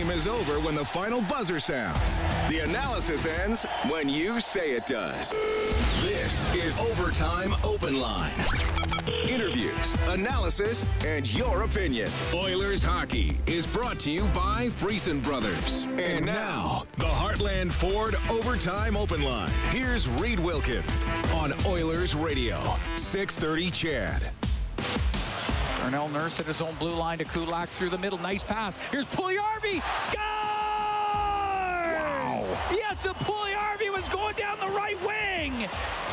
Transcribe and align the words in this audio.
game 0.00 0.10
is 0.10 0.26
over 0.26 0.60
when 0.60 0.74
the 0.74 0.84
final 0.84 1.20
buzzer 1.22 1.58
sounds. 1.58 2.20
The 2.48 2.60
analysis 2.60 3.26
ends 3.26 3.64
when 3.90 4.08
you 4.08 4.40
say 4.40 4.72
it 4.72 4.86
does. 4.86 5.32
This 6.02 6.54
is 6.54 6.78
Overtime 6.78 7.54
Open 7.64 8.00
Line. 8.00 8.32
Interviews, 9.28 9.96
analysis, 10.08 10.86
and 11.04 11.32
your 11.34 11.64
opinion. 11.64 12.10
Oilers 12.34 12.82
hockey 12.82 13.38
is 13.46 13.66
brought 13.66 13.98
to 14.00 14.10
you 14.10 14.26
by 14.28 14.68
Friesen 14.68 15.22
Brothers. 15.22 15.86
And 15.98 16.24
now, 16.24 16.84
the 16.96 17.04
Heartland 17.04 17.72
Ford 17.72 18.14
Overtime 18.30 18.96
Open 18.96 19.22
Line. 19.22 19.50
Here's 19.70 20.08
Reed 20.08 20.38
Wilkins 20.38 21.04
on 21.34 21.52
Oilers 21.66 22.14
Radio, 22.14 22.58
630 22.96 23.70
CHED. 23.70 24.49
Darnell 25.90 26.08
Nurse 26.08 26.38
at 26.38 26.46
his 26.46 26.62
own 26.62 26.72
blue 26.76 26.94
line 26.94 27.18
to 27.18 27.24
Kulak 27.24 27.68
through 27.68 27.88
the 27.90 27.98
middle. 27.98 28.18
Nice 28.18 28.44
pass. 28.44 28.76
Here's 28.92 29.06
Puljujarvi. 29.06 29.82
Scores! 29.98 30.49
Yes, 32.70 33.04
a 33.04 33.10
Puljujarvi 33.10 33.92
was 33.92 34.08
going 34.08 34.34
down 34.34 34.58
the 34.58 34.68
right 34.68 34.98
wing. 35.06 35.68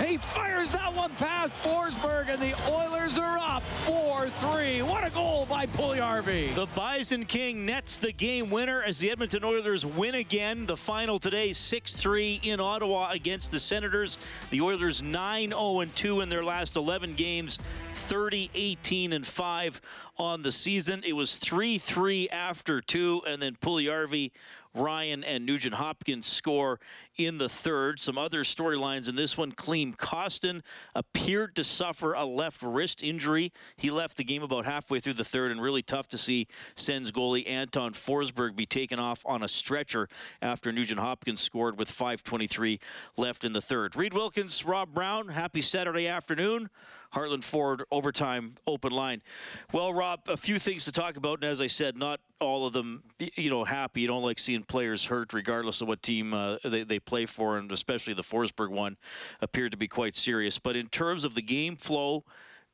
He 0.05 0.17
fires 0.17 0.71
that 0.73 0.93
one 0.93 1.11
past 1.11 1.57
Forsberg, 1.57 2.29
and 2.29 2.41
the 2.41 2.53
Oilers 2.69 3.17
are 3.17 3.37
up 3.37 3.63
4-3. 3.85 4.83
What 4.83 5.05
a 5.05 5.09
goal 5.09 5.45
by 5.49 5.65
Puljujarvi. 5.65 6.53
The 6.55 6.67
Bison 6.75 7.25
King 7.25 7.65
nets 7.65 7.97
the 7.97 8.11
game 8.11 8.49
winner 8.49 8.83
as 8.83 8.99
the 8.99 9.09
Edmonton 9.09 9.43
Oilers 9.43 9.85
win 9.85 10.15
again. 10.15 10.65
The 10.65 10.77
final 10.77 11.19
today, 11.19 11.49
6-3 11.49 12.45
in 12.45 12.59
Ottawa 12.59 13.11
against 13.11 13.51
the 13.51 13.59
Senators. 13.59 14.17
The 14.49 14.61
Oilers 14.61 15.01
9-0-2 15.01 16.23
in 16.23 16.29
their 16.29 16.43
last 16.43 16.75
11 16.75 17.13
games. 17.15 17.59
30, 18.07 18.51
18, 18.53 19.13
and 19.13 19.25
5 19.25 19.81
on 20.17 20.41
the 20.41 20.51
season. 20.51 21.03
It 21.05 21.13
was 21.13 21.37
3 21.37 21.77
3 21.77 22.29
after 22.29 22.81
two, 22.81 23.21
and 23.27 23.41
then 23.41 23.55
Puljujarvi, 23.55 24.31
Ryan, 24.77 25.23
and 25.23 25.45
Nugent 25.45 25.75
Hopkins 25.75 26.25
score 26.25 26.79
in 27.17 27.37
the 27.37 27.49
third. 27.49 27.99
Some 27.99 28.17
other 28.17 28.43
storylines 28.43 29.09
in 29.09 29.15
this 29.15 29.37
one. 29.37 29.51
Klim 29.51 29.93
Kostin 29.93 30.61
appeared 30.95 31.55
to 31.55 31.63
suffer 31.63 32.13
a 32.13 32.25
left 32.25 32.61
wrist 32.61 33.03
injury. 33.03 33.51
He 33.75 33.89
left 33.89 34.17
the 34.17 34.23
game 34.23 34.43
about 34.43 34.65
halfway 34.65 34.99
through 34.99 35.13
the 35.13 35.23
third, 35.23 35.51
and 35.51 35.61
really 35.61 35.81
tough 35.81 36.07
to 36.09 36.17
see 36.17 36.47
Sens 36.75 37.11
goalie 37.11 37.47
Anton 37.47 37.93
Forsberg 37.93 38.55
be 38.55 38.65
taken 38.65 38.99
off 38.99 39.23
on 39.25 39.43
a 39.43 39.47
stretcher 39.47 40.07
after 40.41 40.71
Nugent 40.71 40.99
Hopkins 40.99 41.41
scored 41.41 41.77
with 41.77 41.89
5.23 41.89 42.79
left 43.17 43.43
in 43.43 43.53
the 43.53 43.61
third. 43.61 43.95
Reed 43.95 44.13
Wilkins, 44.13 44.65
Rob 44.65 44.93
Brown, 44.93 45.29
happy 45.29 45.61
Saturday 45.61 46.07
afternoon. 46.07 46.69
Heartland 47.13 47.43
Ford 47.43 47.83
overtime 47.91 48.55
open 48.65 48.91
line. 48.91 49.21
Well, 49.71 49.93
Rob, 49.93 50.21
a 50.27 50.37
few 50.37 50.59
things 50.59 50.85
to 50.85 50.91
talk 50.91 51.17
about, 51.17 51.39
and 51.41 51.45
as 51.45 51.61
I 51.61 51.67
said, 51.67 51.97
not 51.97 52.19
all 52.39 52.65
of 52.65 52.73
them, 52.73 53.03
you 53.35 53.49
know, 53.49 53.63
happy. 53.63 54.01
You 54.01 54.07
don't 54.07 54.23
like 54.23 54.39
seeing 54.39 54.63
players 54.63 55.05
hurt, 55.05 55.33
regardless 55.33 55.81
of 55.81 55.87
what 55.87 56.01
team 56.01 56.33
uh, 56.33 56.57
they, 56.63 56.83
they 56.83 56.99
play 57.07 57.25
for, 57.25 57.57
and 57.57 57.71
especially 57.71 58.13
the 58.13 58.21
Forsberg 58.21 58.69
one 58.69 58.97
appeared 59.41 59.71
to 59.71 59.77
be 59.77 59.87
quite 59.87 60.15
serious. 60.15 60.59
But 60.59 60.75
in 60.75 60.87
terms 60.87 61.23
of 61.23 61.33
the 61.33 61.41
game 61.41 61.75
flow, 61.75 62.23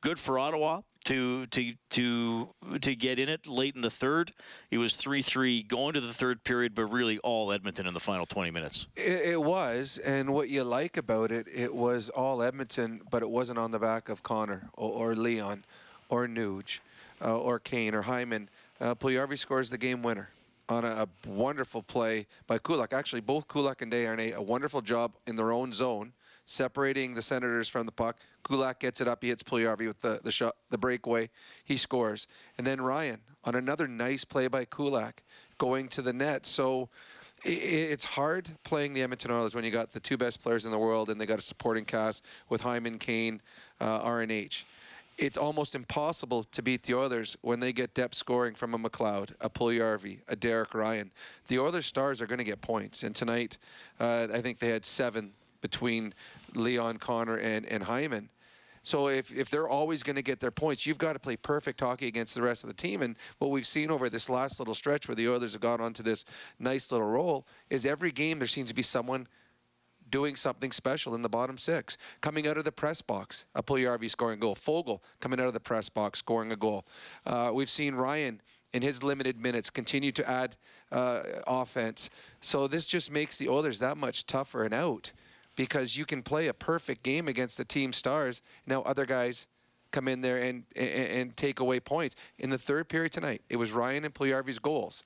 good 0.02 0.18
for 0.18 0.38
Ottawa 0.38 0.82
to 1.04 1.46
to 1.46 1.72
to 1.90 2.48
to 2.80 2.94
get 2.96 3.18
in 3.18 3.28
it 3.28 3.46
late 3.46 3.74
in 3.74 3.80
the 3.80 3.90
third. 3.90 4.32
It 4.70 4.78
was 4.78 4.96
three 4.96 5.22
three 5.22 5.62
going 5.62 5.94
to 5.94 6.00
the 6.00 6.12
third 6.12 6.44
period, 6.44 6.74
but 6.74 6.86
really 6.86 7.18
all 7.18 7.52
Edmonton 7.52 7.86
in 7.86 7.94
the 7.94 8.00
final 8.00 8.26
twenty 8.26 8.50
minutes. 8.50 8.86
It, 8.96 9.32
it, 9.32 9.42
was, 9.42 9.98
and 9.98 10.32
what 10.32 10.48
you 10.48 10.64
like 10.64 10.96
about 10.96 11.30
it, 11.30 11.46
it 11.54 11.74
was 11.74 12.10
all 12.10 12.42
Edmonton, 12.42 13.02
but 13.10 13.22
it 13.22 13.30
wasn't 13.30 13.58
on 13.58 13.70
the 13.70 13.78
back 13.78 14.08
of 14.08 14.22
Connor 14.22 14.68
or, 14.74 15.10
or 15.10 15.14
Leon 15.14 15.64
or 16.08 16.26
Nuge 16.26 16.80
uh, 17.22 17.38
or 17.38 17.58
Kane 17.58 17.94
or 17.94 18.02
Hyman. 18.02 18.48
Uh, 18.80 18.94
Puljujarvi 18.94 19.38
scores 19.38 19.70
the 19.70 19.78
game 19.78 20.02
winner 20.02 20.30
on 20.68 20.84
a, 20.84 21.06
a, 21.06 21.28
wonderful 21.28 21.82
play 21.82 22.26
by 22.46 22.58
Kulak. 22.58 22.92
Actually, 22.92 23.20
both 23.20 23.48
Kulak 23.48 23.82
and 23.82 23.92
Desharnais 23.92 24.34
a 24.34 24.42
wonderful 24.42 24.80
job 24.80 25.14
in 25.26 25.36
their 25.36 25.52
own 25.52 25.72
zone 25.72 26.12
separating 26.46 27.14
the 27.14 27.22
Senators 27.22 27.68
from 27.68 27.86
the 27.86 27.92
puck. 27.92 28.18
Kulak 28.42 28.80
gets 28.80 29.00
it 29.00 29.08
up. 29.08 29.22
He 29.22 29.28
hits 29.28 29.42
Puljujarvi 29.42 29.86
with 29.86 30.00
the, 30.00 30.20
the 30.22 30.32
shot, 30.32 30.56
the 30.70 30.78
breakaway. 30.78 31.30
He 31.64 31.76
scores. 31.76 32.26
And 32.58 32.66
then 32.66 32.80
Ryan 32.80 33.20
on 33.44 33.54
another 33.54 33.88
nice 33.88 34.24
play 34.24 34.48
by 34.48 34.64
Kulak 34.64 35.22
going 35.58 35.88
to 35.88 36.02
the 36.02 36.12
net. 36.12 36.46
So 36.46 36.88
it's 37.44 38.04
hard 38.04 38.50
playing 38.64 38.94
the 38.94 39.02
Edmonton 39.02 39.30
Oilers 39.30 39.54
when 39.54 39.64
you 39.64 39.70
got 39.70 39.92
the 39.92 40.00
two 40.00 40.16
best 40.16 40.42
players 40.42 40.64
in 40.64 40.70
the 40.70 40.78
world 40.78 41.10
and 41.10 41.20
they 41.20 41.26
got 41.26 41.38
a 41.38 41.42
supporting 41.42 41.84
cast 41.84 42.24
with 42.48 42.62
Hyman, 42.62 42.98
Kane, 42.98 43.42
uh, 43.80 44.00
RNH. 44.00 44.64
It's 45.16 45.36
almost 45.36 45.74
impossible 45.74 46.44
to 46.44 46.62
beat 46.62 46.82
the 46.82 46.94
Oilers 46.94 47.36
when 47.40 47.60
they 47.60 47.72
get 47.72 47.94
depth 47.94 48.14
scoring 48.14 48.54
from 48.54 48.74
a 48.74 48.78
McLeod, 48.78 49.30
a 49.40 49.48
Puljujarvi, 49.48 50.20
a 50.26 50.34
Derek 50.34 50.74
Ryan. 50.74 51.12
The 51.46 51.60
Oilers 51.60 51.86
stars 51.86 52.20
are 52.20 52.26
going 52.26 52.38
to 52.38 52.44
get 52.44 52.60
points, 52.60 53.04
and 53.04 53.14
tonight 53.14 53.58
uh, 54.00 54.26
I 54.32 54.40
think 54.40 54.58
they 54.58 54.70
had 54.70 54.84
seven 54.84 55.32
between 55.60 56.14
Leon 56.54 56.98
Connor 56.98 57.36
and, 57.36 57.64
and 57.66 57.84
Hyman. 57.84 58.28
So 58.82 59.08
if, 59.08 59.32
if 59.32 59.48
they're 59.48 59.68
always 59.68 60.02
going 60.02 60.16
to 60.16 60.22
get 60.22 60.40
their 60.40 60.50
points, 60.50 60.84
you've 60.84 60.98
got 60.98 61.14
to 61.14 61.18
play 61.18 61.36
perfect 61.36 61.80
hockey 61.80 62.06
against 62.06 62.34
the 62.34 62.42
rest 62.42 62.64
of 62.64 62.68
the 62.68 62.74
team. 62.74 63.00
And 63.00 63.16
what 63.38 63.50
we've 63.50 63.66
seen 63.66 63.90
over 63.90 64.10
this 64.10 64.28
last 64.28 64.58
little 64.58 64.74
stretch 64.74 65.08
where 65.08 65.14
the 65.14 65.26
Oilers 65.26 65.52
have 65.52 65.62
gone 65.62 65.80
onto 65.80 66.02
this 66.02 66.26
nice 66.58 66.92
little 66.92 67.06
roll 67.06 67.46
is 67.70 67.86
every 67.86 68.12
game 68.12 68.38
there 68.38 68.46
seems 68.46 68.68
to 68.68 68.74
be 68.74 68.82
someone 68.82 69.26
doing 70.14 70.36
something 70.36 70.70
special 70.70 71.16
in 71.16 71.22
the 71.22 71.28
bottom 71.28 71.58
six. 71.58 71.98
Coming 72.20 72.46
out 72.46 72.56
of 72.56 72.62
the 72.62 72.70
press 72.70 73.02
box, 73.02 73.46
a 73.56 73.62
Puljujarvi 73.64 74.08
scoring 74.08 74.38
a 74.38 74.40
goal. 74.40 74.54
Foegele 74.54 75.00
coming 75.18 75.40
out 75.40 75.48
of 75.48 75.54
the 75.54 75.58
press 75.58 75.88
box 75.88 76.20
scoring 76.20 76.52
a 76.52 76.56
goal. 76.56 76.84
Uh, 77.26 77.50
we've 77.52 77.68
seen 77.68 77.96
Ryan 77.96 78.40
in 78.74 78.80
his 78.80 79.02
limited 79.02 79.40
minutes 79.40 79.70
continue 79.70 80.12
to 80.12 80.30
add 80.30 80.56
uh, 80.92 81.22
offense. 81.48 82.10
So 82.40 82.68
this 82.68 82.86
just 82.86 83.10
makes 83.10 83.38
the 83.38 83.48
Oilers 83.48 83.80
that 83.80 83.96
much 83.96 84.24
tougher 84.24 84.62
and 84.64 84.72
out 84.72 85.10
because 85.56 85.96
you 85.96 86.04
can 86.04 86.22
play 86.22 86.46
a 86.46 86.54
perfect 86.54 87.02
game 87.02 87.26
against 87.26 87.58
the 87.58 87.64
team 87.64 87.92
stars. 87.92 88.40
Now 88.68 88.82
other 88.82 89.06
guys 89.06 89.48
come 89.90 90.06
in 90.06 90.20
there 90.20 90.36
and, 90.36 90.62
and, 90.76 90.88
and 90.90 91.36
take 91.36 91.58
away 91.58 91.80
points. 91.80 92.14
In 92.38 92.50
the 92.50 92.58
third 92.58 92.88
period 92.88 93.10
tonight, 93.10 93.42
it 93.50 93.56
was 93.56 93.72
Ryan 93.72 94.04
and 94.04 94.14
Puljujarvi's 94.14 94.60
goals 94.60 95.02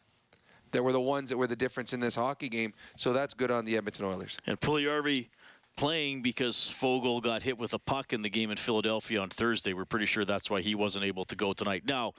that 0.72 0.82
were 0.82 0.92
the 0.92 1.00
ones 1.00 1.30
that 1.30 1.36
were 1.36 1.46
the 1.46 1.56
difference 1.56 1.92
in 1.92 2.00
this 2.00 2.14
hockey 2.14 2.48
game. 2.48 2.72
So 2.96 3.12
that's 3.12 3.34
good 3.34 3.50
on 3.50 3.64
the 3.64 3.76
Edmonton 3.76 4.04
Oilers. 4.06 4.38
And 4.46 4.60
Puljujarvi 4.60 5.28
playing 5.76 6.22
because 6.22 6.56
Foegele 6.56 7.22
got 7.22 7.42
hit 7.42 7.56
with 7.56 7.72
a 7.72 7.78
puck 7.78 8.12
in 8.12 8.22
the 8.22 8.28
game 8.28 8.50
in 8.50 8.56
Philadelphia 8.56 9.20
on 9.20 9.30
Thursday. 9.30 9.72
We're 9.72 9.84
pretty 9.84 10.06
sure 10.06 10.24
that's 10.24 10.50
why 10.50 10.60
he 10.60 10.74
wasn't 10.74 11.04
able 11.04 11.24
to 11.26 11.36
go 11.36 11.52
tonight. 11.52 11.84
Now, 11.86 12.14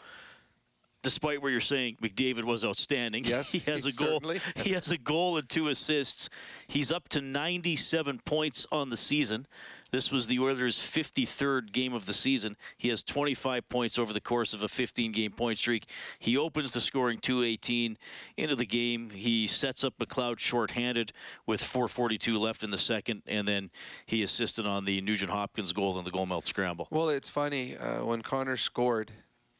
despite 1.03 1.41
what 1.41 1.49
you're 1.49 1.59
saying, 1.59 1.97
McDavid 2.01 2.43
was 2.43 2.65
outstanding. 2.65 3.25
Yes, 3.29 3.51
he 3.51 3.59
has 3.71 3.85
a 3.85 3.91
goal. 3.91 4.19
Certainly. 4.21 4.41
he 4.63 4.71
has 4.71 4.91
a 4.91 4.97
goal 4.97 5.37
and 5.37 5.47
two 5.47 5.67
assists. 5.67 6.29
He's 6.67 6.91
up 6.91 7.09
to 7.09 7.21
97 7.21 8.21
points 8.25 8.65
on 8.71 8.89
the 8.89 8.97
season. 8.97 9.45
This 9.91 10.11
was 10.11 10.27
the 10.27 10.39
Oilers' 10.39 10.77
53rd 10.77 11.71
game 11.71 11.93
of 11.93 12.05
the 12.05 12.13
season. 12.13 12.55
He 12.77 12.89
has 12.89 13.03
25 13.03 13.67
points 13.69 13.97
over 13.97 14.13
the 14.13 14.21
course 14.21 14.53
of 14.53 14.61
a 14.61 14.67
15-game 14.67 15.31
point 15.31 15.57
streak. 15.57 15.85
He 16.19 16.37
opens 16.37 16.73
the 16.73 16.81
scoring 16.81 17.19
218 17.19 17.97
into 18.37 18.55
the 18.55 18.65
game. 18.65 19.09
He 19.09 19.47
sets 19.47 19.83
up 19.83 19.97
McLeod 19.99 20.39
shorthanded 20.39 21.11
with 21.45 21.61
4:42 21.61 22.39
left 22.39 22.63
in 22.63 22.71
the 22.71 22.77
second, 22.77 23.23
and 23.27 23.47
then 23.47 23.71
he 24.05 24.23
assisted 24.23 24.65
on 24.65 24.85
the 24.85 25.01
Nugent 25.01 25.31
Hopkins 25.31 25.73
goal 25.73 25.97
and 25.97 26.05
the 26.05 26.11
goal 26.11 26.25
melt 26.25 26.45
scramble. 26.45 26.87
Well, 26.91 27.09
it's 27.09 27.29
funny 27.29 27.77
uh, 27.77 28.03
when 28.03 28.21
Connor 28.21 28.57
scored 28.57 29.11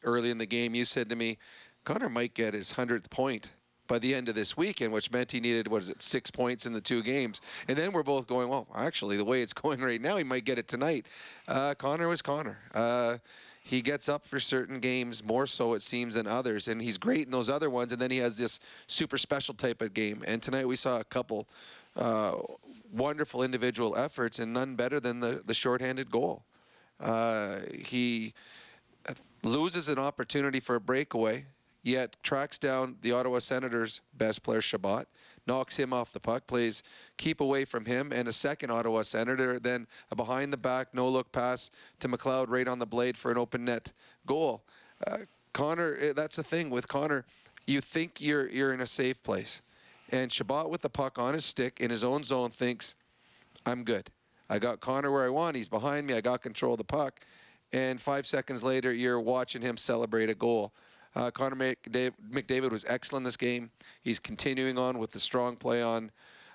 early 0.03 0.29
in 0.29 0.37
the 0.37 0.45
game. 0.45 0.75
You 0.75 0.85
said 0.85 1.09
to 1.09 1.15
me, 1.15 1.37
Connor 1.85 2.09
might 2.09 2.33
get 2.33 2.53
his 2.53 2.71
hundredth 2.71 3.09
point 3.09 3.51
by 3.89 3.99
the 3.99 4.15
end 4.15 4.29
of 4.29 4.35
this 4.35 4.55
weekend, 4.55 4.93
which 4.93 5.11
meant 5.11 5.33
he 5.33 5.41
needed, 5.41 5.67
what 5.67 5.81
is 5.81 5.89
it, 5.89 6.01
six 6.01 6.31
points 6.31 6.65
in 6.65 6.71
the 6.71 6.79
two 6.79 7.03
games. 7.03 7.41
And 7.67 7.77
then 7.77 7.91
we're 7.91 8.03
both 8.03 8.27
going, 8.27 8.47
well, 8.47 8.67
actually, 8.73 9.17
the 9.17 9.25
way 9.25 9.41
it's 9.41 9.51
going 9.63 9.81
right 9.81 9.99
now, 9.99 10.15
he 10.15 10.23
might 10.23 10.45
get 10.45 10.57
it 10.57 10.69
tonight. 10.69 11.07
Uh, 11.47 11.73
Connor 11.73 12.07
was 12.07 12.21
Connor. 12.21 12.59
Uh, 12.73 13.17
he 13.61 13.81
gets 13.81 14.07
up 14.07 14.25
for 14.25 14.39
certain 14.39 14.79
games 14.79 15.23
more 15.23 15.45
so, 15.45 15.73
it 15.73 15.81
seems, 15.81 16.13
than 16.13 16.25
others. 16.25 16.69
And 16.69 16.81
he's 16.81 16.97
great 16.97 17.25
in 17.25 17.31
those 17.31 17.49
other 17.49 17.69
ones. 17.69 17.91
And 17.91 18.01
then 18.01 18.09
he 18.09 18.17
has 18.19 18.37
this 18.37 18.59
super 18.87 19.17
special 19.17 19.53
type 19.53 19.81
of 19.81 19.93
game. 19.93 20.23
And 20.25 20.41
tonight 20.41 20.67
we 20.67 20.77
saw 20.77 20.99
a 20.99 21.03
couple 21.03 21.47
uh, 21.95 22.35
wonderful 22.93 23.43
individual 23.43 23.97
efforts, 23.97 24.39
and 24.39 24.53
none 24.53 24.75
better 24.75 24.99
than 24.99 25.19
the, 25.19 25.41
the 25.45 25.53
shorthanded 25.53 26.09
goal. 26.09 26.43
Uh, 26.99 27.57
he 27.77 28.33
loses 29.43 29.87
an 29.87 29.97
opportunity 29.99 30.59
for 30.59 30.75
a 30.75 30.81
breakaway 30.81 31.45
yet 31.89 32.15
tracks 32.23 32.57
down 32.57 32.95
the 33.01 33.11
Ottawa 33.11 33.39
Senators' 33.39 34.01
best 34.13 34.43
player, 34.43 34.61
Chabot, 34.61 35.05
knocks 35.47 35.75
him 35.75 35.91
off 35.91 36.13
the 36.13 36.19
puck, 36.19 36.45
plays 36.45 36.83
keep 37.17 37.41
away 37.41 37.65
from 37.65 37.85
him, 37.85 38.11
and 38.13 38.27
a 38.27 38.33
second 38.33 38.69
Ottawa 38.69 39.01
Senator, 39.01 39.59
then 39.59 39.87
a 40.11 40.15
behind 40.15 40.53
the 40.53 40.57
back, 40.57 40.93
no 40.93 41.07
look 41.09 41.31
pass 41.31 41.71
to 41.99 42.07
McLeod 42.07 42.47
right 42.49 42.67
on 42.67 42.79
the 42.79 42.85
blade 42.85 43.17
for 43.17 43.31
an 43.31 43.37
open 43.37 43.65
net 43.65 43.91
goal. 44.25 44.63
Uh, 45.05 45.19
Connor, 45.53 45.97
eh, 45.99 46.13
that's 46.15 46.35
the 46.35 46.43
thing 46.43 46.69
with 46.69 46.87
Connor. 46.87 47.25
You 47.65 47.81
think 47.81 48.21
you're 48.21 48.47
you're 48.49 48.73
in 48.73 48.81
a 48.81 48.87
safe 48.87 49.21
place, 49.23 49.61
and 50.09 50.31
Chabot 50.31 50.69
with 50.69 50.81
the 50.81 50.89
puck 50.89 51.17
on 51.17 51.33
his 51.33 51.45
stick 51.45 51.79
in 51.79 51.89
his 51.89 52.03
own 52.03 52.23
zone 52.23 52.51
thinks, 52.51 52.95
"I'm 53.65 53.83
good. 53.83 54.11
I 54.49 54.59
got 54.59 54.79
Connor 54.79 55.11
where 55.11 55.25
I 55.25 55.29
want. 55.29 55.55
He's 55.55 55.69
behind 55.69 56.07
me. 56.07 56.13
I 56.13 56.21
got 56.21 56.41
control 56.41 56.73
of 56.73 56.77
the 56.77 56.83
puck." 56.83 57.21
And 57.71 58.01
five 58.01 58.25
seconds 58.25 58.63
later, 58.63 58.91
you're 58.91 59.19
watching 59.19 59.61
him 59.61 59.77
celebrate 59.77 60.29
a 60.29 60.35
goal 60.35 60.73
Uh, 61.15 61.31
Connor 61.31 61.55
McDavid, 61.55 62.71
was 62.71 62.85
excellent 62.87 63.25
this 63.25 63.37
game. 63.37 63.71
He's 64.01 64.19
continuing 64.19 64.77
on 64.77 64.99
with 64.99 65.11
the 65.11 65.19
strong 65.19 65.55
play 65.55 65.81
on 65.81 66.11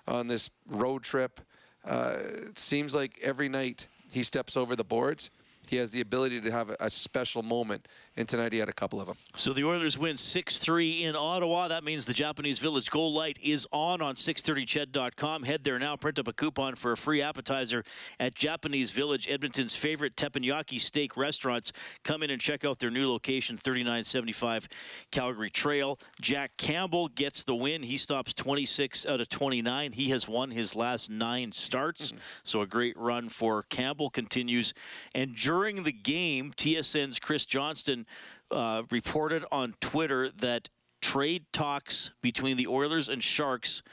on 0.06 0.28
this 0.28 0.50
road 0.68 1.02
trip. 1.02 1.40
Uh, 1.84 2.16
it 2.20 2.58
seems 2.58 2.94
like 2.94 3.18
every 3.22 3.48
night 3.48 3.86
he 4.10 4.22
steps 4.22 4.56
over 4.56 4.76
the 4.76 4.84
boards 4.84 5.30
he 5.68 5.76
has 5.76 5.90
the 5.90 6.00
ability 6.00 6.40
to 6.40 6.50
have 6.50 6.74
a, 6.80 6.90
special 6.90 7.42
moment. 7.42 7.88
And 8.16 8.28
tonight 8.28 8.52
he 8.52 8.60
had 8.60 8.68
a 8.68 8.72
couple 8.72 9.00
of 9.00 9.08
them. 9.08 9.16
So 9.36 9.52
the 9.52 9.64
Oilers 9.64 9.98
win 9.98 10.14
6-3 10.14 11.02
in 11.02 11.16
Ottawa. 11.16 11.66
That 11.66 11.82
means 11.82 12.04
the 12.06 12.14
Japanese 12.14 12.60
Village 12.60 12.88
Goal 12.88 13.12
Light 13.12 13.38
is 13.42 13.66
on 13.72 14.00
on 14.00 14.14
630ched.com. 14.14 15.42
Head 15.42 15.64
there 15.64 15.80
now. 15.80 15.96
Print 15.96 16.20
up 16.20 16.28
a 16.28 16.32
coupon 16.32 16.76
for 16.76 16.92
a 16.92 16.96
free 16.96 17.20
appetizer 17.20 17.84
at 18.20 18.34
Japanese 18.34 18.92
Village, 18.92 19.28
Edmonton's 19.28 19.74
favorite 19.74 20.14
teppanyaki 20.16 20.78
steak 20.78 21.16
restaurants. 21.16 21.72
Come 22.04 22.22
in 22.22 22.30
and 22.30 22.40
check 22.40 22.64
out 22.64 22.78
their 22.78 22.90
new 22.90 23.10
location, 23.10 23.56
3975 23.56 24.68
Calgary 25.10 25.50
Trail. 25.50 25.98
Jack 26.20 26.56
Campbell 26.56 27.08
gets 27.08 27.42
the 27.42 27.54
win. 27.54 27.82
He 27.82 27.96
stops 27.96 28.32
26 28.32 29.06
out 29.06 29.20
of 29.20 29.28
29. 29.28 29.92
He 29.92 30.10
has 30.10 30.28
won 30.28 30.50
his 30.50 30.76
last 30.76 31.10
nine 31.10 31.52
starts. 31.52 32.08
Mm-hmm. 32.08 32.18
So 32.44 32.60
a 32.60 32.66
great 32.66 32.96
run 32.96 33.28
for 33.28 33.62
Campbell 33.64 34.10
continues. 34.10 34.74
And 35.14 35.34
during 35.54 35.84
the 35.84 35.92
game, 35.92 36.52
TSN's 36.56 37.20
Chris 37.20 37.46
Johnston 37.46 38.06
uh, 38.50 38.82
reported 38.90 39.44
on 39.52 39.72
Twitter 39.80 40.28
that 40.30 40.68
trade 41.00 41.44
talks 41.52 42.10
between 42.20 42.56
the 42.56 42.66
Oilers 42.66 43.08
and 43.08 43.22
Sharks 43.22 43.84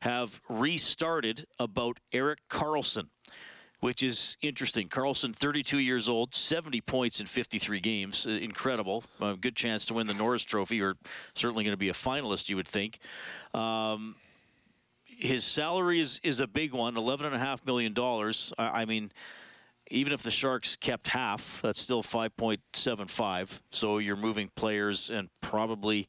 have 0.00 0.40
restarted 0.48 1.44
about 1.58 2.00
Erik 2.10 2.38
Karlsson, 2.48 3.08
which 3.80 4.02
is 4.02 4.38
interesting. 4.40 4.88
Karlsson, 4.88 5.36
32 5.36 5.78
years 5.78 6.08
old, 6.08 6.34
70 6.34 6.80
points 6.80 7.20
in 7.20 7.26
53 7.26 7.80
games. 7.80 8.26
Uh, 8.26 8.30
incredible. 8.30 9.04
A 9.20 9.36
good 9.36 9.56
chance 9.56 9.84
to 9.86 9.94
win 9.94 10.06
the 10.06 10.14
Norris 10.14 10.42
Trophy, 10.42 10.80
or 10.80 10.94
certainly 11.34 11.64
going 11.64 11.74
to 11.74 11.76
be 11.76 11.90
a 11.90 11.92
finalist, 11.92 12.48
you 12.48 12.56
would 12.56 12.68
think. 12.68 12.98
Um, 13.52 14.14
his 15.04 15.44
salary 15.44 16.00
is, 16.00 16.18
is 16.24 16.40
a 16.40 16.46
big 16.46 16.72
one, 16.72 16.94
$11.5 16.94 17.66
million. 17.66 17.94
I, 18.58 18.80
I 18.80 18.84
mean, 18.86 19.12
even 19.94 20.12
if 20.12 20.22
the 20.22 20.30
Sharks 20.30 20.76
kept 20.76 21.08
half, 21.08 21.60
that's 21.62 21.80
still 21.80 22.02
5.75. 22.02 23.60
So 23.70 23.98
you're 23.98 24.16
moving 24.16 24.50
players 24.54 25.08
and 25.10 25.28
probably 25.40 26.08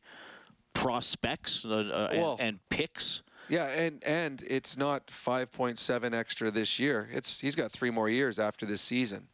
prospects 0.74 1.64
uh, 1.64 1.70
uh, 1.70 2.10
well, 2.14 2.32
and, 2.34 2.42
and, 2.42 2.60
picks. 2.70 3.22
Yeah, 3.48 3.66
and 3.68 4.04
and 4.04 4.44
it's 4.48 4.76
not 4.76 5.08
5.7 5.08 6.14
extra 6.14 6.50
this 6.50 6.80
year. 6.80 7.08
It's 7.12 7.40
he's 7.40 7.56
got 7.56 7.72
three 7.72 7.92
more 7.92 8.10
years 8.10 8.40
after 8.40 8.66
this 8.66 8.82
season. 8.82 9.28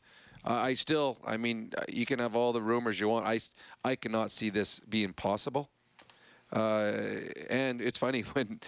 Uh, 0.43 0.53
I 0.53 0.73
still, 0.73 1.17
I 1.25 1.37
mean, 1.37 1.71
you 1.87 2.05
can 2.05 2.19
have 2.19 2.35
all 2.35 2.51
the 2.51 2.61
rumors 2.61 2.99
you 2.99 3.07
want. 3.07 3.25
I 3.25 3.39
I 3.83 3.95
cannot 3.95 4.31
see 4.31 4.49
this 4.49 4.79
being 4.79 5.13
possible. 5.13 5.69
Uh, 6.51 6.91
and 7.49 7.81
it's 7.81 7.97
funny 7.97 8.21
when 8.33 8.59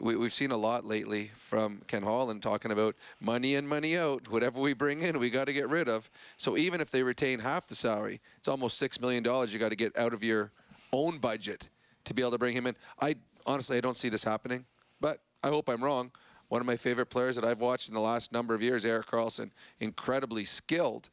we, 0.00 0.14
have 0.14 0.32
seen 0.32 0.50
a 0.50 0.56
lot 0.56 0.84
lately 0.84 1.30
from 1.36 1.82
Ken 1.86 2.02
Holland 2.02 2.42
talking 2.42 2.70
about 2.70 2.94
money 3.20 3.56
in, 3.56 3.66
money 3.66 3.96
out. 3.96 4.28
Whatever 4.28 4.60
we 4.60 4.74
bring 4.74 5.02
in, 5.02 5.18
we 5.18 5.30
got 5.30 5.46
to 5.46 5.52
get 5.52 5.68
rid 5.68 5.88
of. 5.88 6.10
So 6.36 6.56
even 6.56 6.80
if 6.80 6.90
they 6.90 7.02
retain 7.02 7.38
half 7.38 7.66
the 7.66 7.74
salary, 7.74 8.20
it's 8.38 8.48
almost 8.48 8.78
six 8.78 9.00
million 9.00 9.22
dollars 9.22 9.52
you 9.52 9.58
got 9.58 9.70
to 9.70 9.76
get 9.76 9.96
out 9.98 10.12
of 10.12 10.22
your 10.22 10.52
own 10.92 11.18
budget 11.18 11.68
to 12.04 12.14
be 12.14 12.22
able 12.22 12.32
to 12.32 12.38
bring 12.38 12.56
him 12.56 12.66
in. 12.66 12.76
I 13.00 13.16
honestly 13.46 13.76
I 13.76 13.80
don't 13.80 13.96
see 13.96 14.08
this 14.08 14.24
happening, 14.24 14.64
but 15.00 15.20
I 15.42 15.48
hope 15.48 15.68
I'm 15.68 15.82
wrong. 15.82 16.12
One 16.48 16.60
of 16.60 16.66
my 16.66 16.76
favorite 16.76 17.06
players 17.06 17.34
that 17.36 17.44
I've 17.44 17.60
watched 17.60 17.88
in 17.88 17.94
the 17.94 18.00
last 18.00 18.30
number 18.30 18.54
of 18.54 18.62
years, 18.62 18.84
Erik 18.84 19.06
Karlsson, 19.06 19.50
incredibly 19.80 20.44
skilled. 20.44 21.08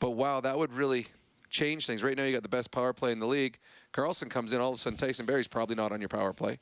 But 0.00 0.10
wow, 0.10 0.40
that 0.40 0.58
would 0.58 0.72
really 0.72 1.06
change 1.48 1.86
things. 1.86 2.02
Right 2.02 2.16
now, 2.16 2.24
you 2.24 2.32
got 2.32 2.42
the 2.42 2.48
best 2.48 2.72
power 2.72 2.92
play 2.92 3.12
in 3.12 3.20
the 3.20 3.26
league. 3.26 3.58
Karlsson 3.92 4.30
comes 4.30 4.52
in, 4.52 4.60
all 4.60 4.70
of 4.70 4.76
a 4.76 4.78
sudden 4.78 4.96
Tyson 4.96 5.26
Barrie's 5.26 5.48
probably 5.48 5.76
not 5.76 5.92
on 5.92 6.00
your 6.00 6.08
power 6.08 6.32
play. 6.32 6.58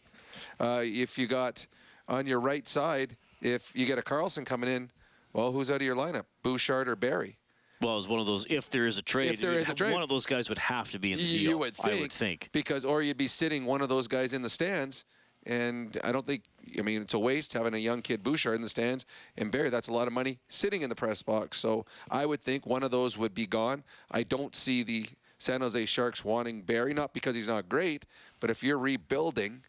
Uh, 0.59 0.83
if 0.85 1.19
you 1.19 1.27
got 1.27 1.67
on 2.09 2.27
your 2.27 2.41
right 2.41 2.67
side, 2.67 3.17
if 3.41 3.71
you 3.75 3.87
get 3.87 3.99
a 3.99 4.03
Karlsson 4.03 4.45
coming 4.45 4.69
in, 4.69 4.91
well, 5.33 5.53
who's 5.53 5.71
out 5.71 5.77
of 5.77 5.83
your 5.83 5.97
lineup? 5.97 6.25
Bouchard 6.43 6.89
or 6.89 6.97
Barrie? 6.97 7.39
Well, 7.81 7.97
it's 7.97 8.09
one 8.09 8.21
of 8.21 8.27
those. 8.27 8.47
If 8.51 8.69
there 8.69 8.87
is 8.87 8.99
a 8.99 9.03
trade, 9.03 9.33
if 9.33 9.41
there 9.41 9.55
is 9.55 9.71
a 9.71 9.75
trade, 9.75 9.93
one 9.93 10.03
of 10.03 10.09
those 10.09 10.27
guys 10.27 10.49
would 10.51 10.59
have 10.59 10.91
to 10.91 10.99
be 10.99 11.13
in 11.13 11.19
the 11.19 11.25
you 11.25 11.39
deal. 11.39 11.51
You 11.51 11.59
would 11.59 11.77
think, 11.77 11.95
I 11.95 12.01
would 12.01 12.13
think 12.13 12.51
because, 12.53 12.85
or 12.85 13.01
you'd 13.01 13.17
be 13.17 13.27
sitting 13.27 13.65
one 13.65 13.81
of 13.81 13.89
those 13.89 14.07
guys 14.07 14.35
in 14.35 14.43
the 14.43 14.51
stands, 14.51 15.05
and 15.47 15.99
I 16.05 16.13
don't 16.13 16.27
think. 16.27 16.43
I 16.79 16.83
mean, 16.83 17.01
it's 17.01 17.15
a 17.15 17.19
waste 17.19 17.55
having 17.55 17.73
a 17.73 17.79
young 17.79 18.03
kid 18.03 18.23
Bouchard 18.23 18.55
in 18.55 18.61
the 18.61 18.69
stands 18.69 19.07
and 19.39 19.51
Barrie. 19.51 19.71
That's 19.71 19.89
a 19.89 19.95
lot 19.95 20.07
of 20.07 20.13
money 20.13 20.41
sitting 20.49 20.83
in 20.83 20.91
the 20.91 20.95
press 20.95 21.23
box. 21.23 21.59
So 21.59 21.87
I 22.11 22.27
would 22.27 22.43
think 22.43 22.67
one 22.67 22.83
of 22.83 22.91
those 22.91 23.17
would 23.17 23.35
be 23.35 23.47
gone. 23.47 23.83
I 24.11 24.25
don't 24.25 24.55
see 24.55 24.83
the 24.83 25.07
San 25.41 25.63
Jose 25.63 25.87
Sharks 25.87 26.23
wanting 26.23 26.61
Barrie, 26.61 26.93
not 26.93 27.15
because 27.15 27.35
he's 27.35 27.49
not 27.49 27.67
great, 27.67 28.05
but 28.41 28.51
if 28.51 28.63
you're 28.63 28.79
rebuilding, 28.79 29.63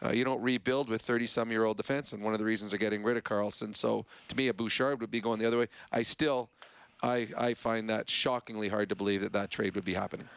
uh, 0.00 0.10
you 0.10 0.22
don't 0.22 0.40
rebuild 0.40 0.88
with 0.88 1.04
30-some-year-old 1.04 1.76
defensemen. 1.76 2.20
One 2.20 2.32
of 2.32 2.38
the 2.38 2.44
reasons 2.44 2.70
they're 2.70 2.78
getting 2.78 3.02
rid 3.02 3.16
of 3.16 3.24
Karlsson. 3.24 3.76
So 3.76 4.06
to 4.28 4.36
me, 4.36 4.46
a 4.46 4.54
Bouchard 4.54 5.00
would 5.00 5.10
be 5.10 5.20
going 5.20 5.40
the 5.40 5.46
other 5.46 5.58
way. 5.58 5.66
I 5.90 6.02
still, 6.02 6.50
I, 7.02 7.28
I 7.36 7.54
find 7.54 7.90
that 7.90 8.08
shockingly 8.08 8.68
hard 8.68 8.88
to 8.90 8.94
believe 8.94 9.20
that 9.22 9.32
that 9.32 9.50
trade 9.50 9.74
would 9.74 9.84
be 9.84 9.94
happening. 9.94 10.28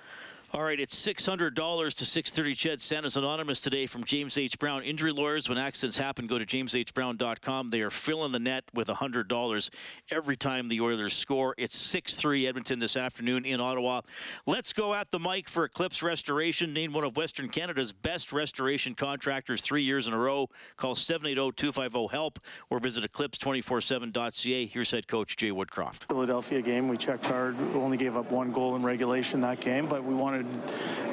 All 0.53 0.63
right, 0.63 0.81
it's 0.81 0.93
$600 1.07 1.55
to 1.55 2.05
630 2.05 2.55
CHED. 2.55 2.81
Santa's 2.81 3.15
Anonymous 3.15 3.61
today 3.61 3.85
from 3.85 4.03
James 4.03 4.37
H. 4.37 4.59
Brown. 4.59 4.83
Injury 4.83 5.13
lawyers, 5.13 5.47
when 5.47 5.57
accidents 5.57 5.95
happen, 5.95 6.27
go 6.27 6.37
to 6.37 6.45
jameshbrown.com. 6.45 7.69
They 7.69 7.79
are 7.79 7.89
filling 7.89 8.33
the 8.33 8.39
net 8.39 8.65
with 8.73 8.89
$100 8.89 9.69
every 10.09 10.35
time 10.35 10.67
the 10.67 10.81
Oilers 10.81 11.13
score. 11.13 11.55
It's 11.57 11.77
6 11.77 12.17
3 12.17 12.47
Edmonton 12.47 12.79
this 12.79 12.97
afternoon 12.97 13.45
in 13.45 13.61
Ottawa. 13.61 14.01
Let's 14.45 14.73
go 14.73 14.93
at 14.93 15.09
the 15.11 15.19
mic 15.19 15.47
for 15.47 15.63
Eclipse 15.63 16.03
Restoration, 16.03 16.73
named 16.73 16.93
one 16.93 17.05
of 17.05 17.15
Western 17.15 17.47
Canada's 17.47 17.93
best 17.93 18.33
restoration 18.33 18.93
contractors 18.93 19.61
three 19.61 19.83
years 19.83 20.05
in 20.05 20.13
a 20.13 20.19
row. 20.19 20.49
Call 20.75 20.95
780 20.95 21.53
250 21.55 22.07
HELP 22.11 22.39
or 22.69 22.81
visit 22.81 23.09
eclipse247.ca. 23.09 24.65
Here's 24.65 24.91
head 24.91 25.07
coach 25.07 25.37
Jay 25.37 25.51
Woodcroft. 25.51 26.09
Philadelphia 26.09 26.61
game, 26.61 26.89
we 26.89 26.97
checked 26.97 27.25
hard. 27.25 27.57
We 27.73 27.79
only 27.79 27.95
gave 27.95 28.17
up 28.17 28.29
one 28.29 28.51
goal 28.51 28.75
in 28.75 28.83
regulation 28.83 29.39
that 29.39 29.61
game, 29.61 29.85
but 29.85 30.03
we 30.03 30.13
wanted 30.13 30.40
wanted 30.41 30.61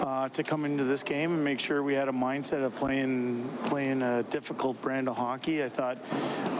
uh, 0.00 0.28
to 0.28 0.42
come 0.42 0.64
into 0.64 0.84
this 0.84 1.02
game 1.02 1.32
and 1.32 1.44
make 1.44 1.60
sure 1.60 1.82
we 1.82 1.94
had 1.94 2.08
a 2.08 2.12
mindset 2.12 2.64
of 2.64 2.74
playing 2.74 3.48
playing 3.66 4.02
a 4.02 4.22
difficult 4.24 4.80
brand 4.82 5.08
of 5.08 5.16
hockey. 5.16 5.62
I 5.62 5.68
thought, 5.68 5.98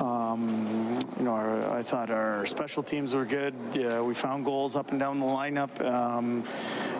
um, 0.01 0.99
you 1.19 1.25
know, 1.25 1.33
our, 1.33 1.71
I 1.71 1.83
thought 1.83 2.11
our 2.11 2.45
special 2.47 2.83
teams 2.83 3.15
were 3.15 3.25
good. 3.25 3.55
Yeah, 3.73 4.01
we 4.01 4.15
found 4.15 4.45
goals 4.45 4.77
up 4.77 4.91
and 4.91 5.01
down 5.01 5.21
the 5.21 5.27
lineup. 5.27 5.85
Um, 5.85 6.45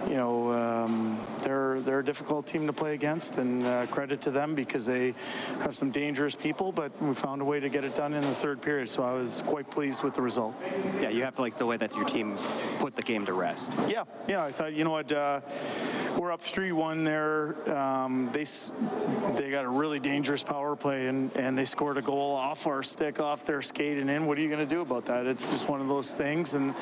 you 0.09 0.17
know, 0.17 0.51
um, 0.53 1.21
they're 1.43 1.81
they're 1.81 2.01
a 2.01 2.05
difficult 2.05 2.47
team 2.47 2.67
to 2.67 2.73
play 2.73 2.95
against, 2.95 3.39
and 3.39 3.67
uh, 3.67 3.87
credit 3.87 4.21
to 4.23 4.31
them 4.31 4.55
because 4.55 4.87
they 4.87 5.15
have 5.61 5.75
some 5.77 5.91
dangerous 5.91 6.35
people. 6.35 6.73
But 6.73 6.91
we 7.03 7.15
found 7.15 7.43
a 7.43 7.45
way 7.45 7.61
to 7.61 7.69
get 7.69 7.85
it 7.85 7.95
done 7.95 8.15
in 8.15 8.23
the 8.23 8.35
third 8.35 8.63
period, 8.63 8.89
so 8.89 9.03
I 9.03 9.13
was 9.13 9.43
quite 9.47 9.71
pleased 9.71 10.03
with 10.03 10.15
the 10.15 10.23
result. 10.23 10.55
Yeah, 11.01 11.11
you 11.11 11.23
have 11.25 11.35
to 11.35 11.43
like 11.43 11.57
the 11.57 11.67
way 11.67 11.77
that 11.77 11.95
your 11.95 12.05
team 12.05 12.37
put 12.79 12.97
the 12.97 13.03
game 13.03 13.27
to 13.27 13.33
rest. 13.33 13.73
Yeah, 13.89 14.05
yeah. 14.27 14.45
I 14.45 14.53
thought, 14.53 14.73
you 14.73 14.85
know 14.85 14.91
what. 14.91 15.11
Uh, 15.13 15.41
we're 16.19 16.33
up 16.33 16.41
3-1 16.41 17.05
there. 17.05 17.55
Um, 17.77 18.29
they 18.33 18.45
they 19.37 19.51
got 19.51 19.65
a 19.65 19.69
really 19.69 20.01
dangerous 20.01 20.43
power 20.43 20.75
play, 20.75 21.07
and, 21.07 21.35
and 21.37 21.57
they 21.57 21.65
scored 21.65 21.97
a 21.97 22.03
goal 22.03 22.35
off 22.35 22.67
our 22.67 22.83
stick, 22.83 23.21
off 23.21 23.45
their 23.45 23.63
skate 23.63 23.99
and 23.99 24.11
in. 24.11 24.27
What 24.27 24.37
are 24.37 24.41
you 24.41 24.49
going 24.49 24.61
to 24.61 24.67
do 24.67 24.81
about 24.81 25.07
that? 25.07 25.27
It's 25.27 25.49
just 25.49 25.69
one 25.69 25.81
of 25.81 25.87
those 25.87 26.17
things. 26.17 26.55
And 26.55 26.75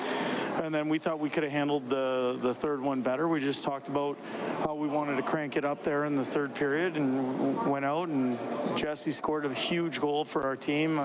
and 0.63 0.75
then 0.75 0.89
we 0.89 0.99
thought 0.99 1.21
we 1.21 1.29
could 1.29 1.43
have 1.43 1.53
handled 1.53 1.89
the, 1.89 2.39
the 2.41 2.55
third 2.55 2.81
one 2.81 3.03
better. 3.03 3.29
We 3.29 3.41
just 3.41 3.63
talked 3.63 3.89
about 3.89 4.17
how 4.61 4.75
we 4.75 4.89
wanted 4.89 5.17
to 5.17 5.23
crank 5.23 5.57
it 5.57 5.65
up 5.65 5.85
there 5.85 6.07
in 6.07 6.17
the 6.17 6.25
third 6.25 6.55
period 6.55 6.97
and 6.97 7.71
went 7.71 7.85
out, 7.85 8.09
and 8.09 8.39
Jesse 8.75 9.11
scored 9.11 9.45
a 9.45 9.53
huge 9.53 10.01
goal 10.01 10.25
for 10.25 10.43
our 10.43 10.57
team. 10.57 10.99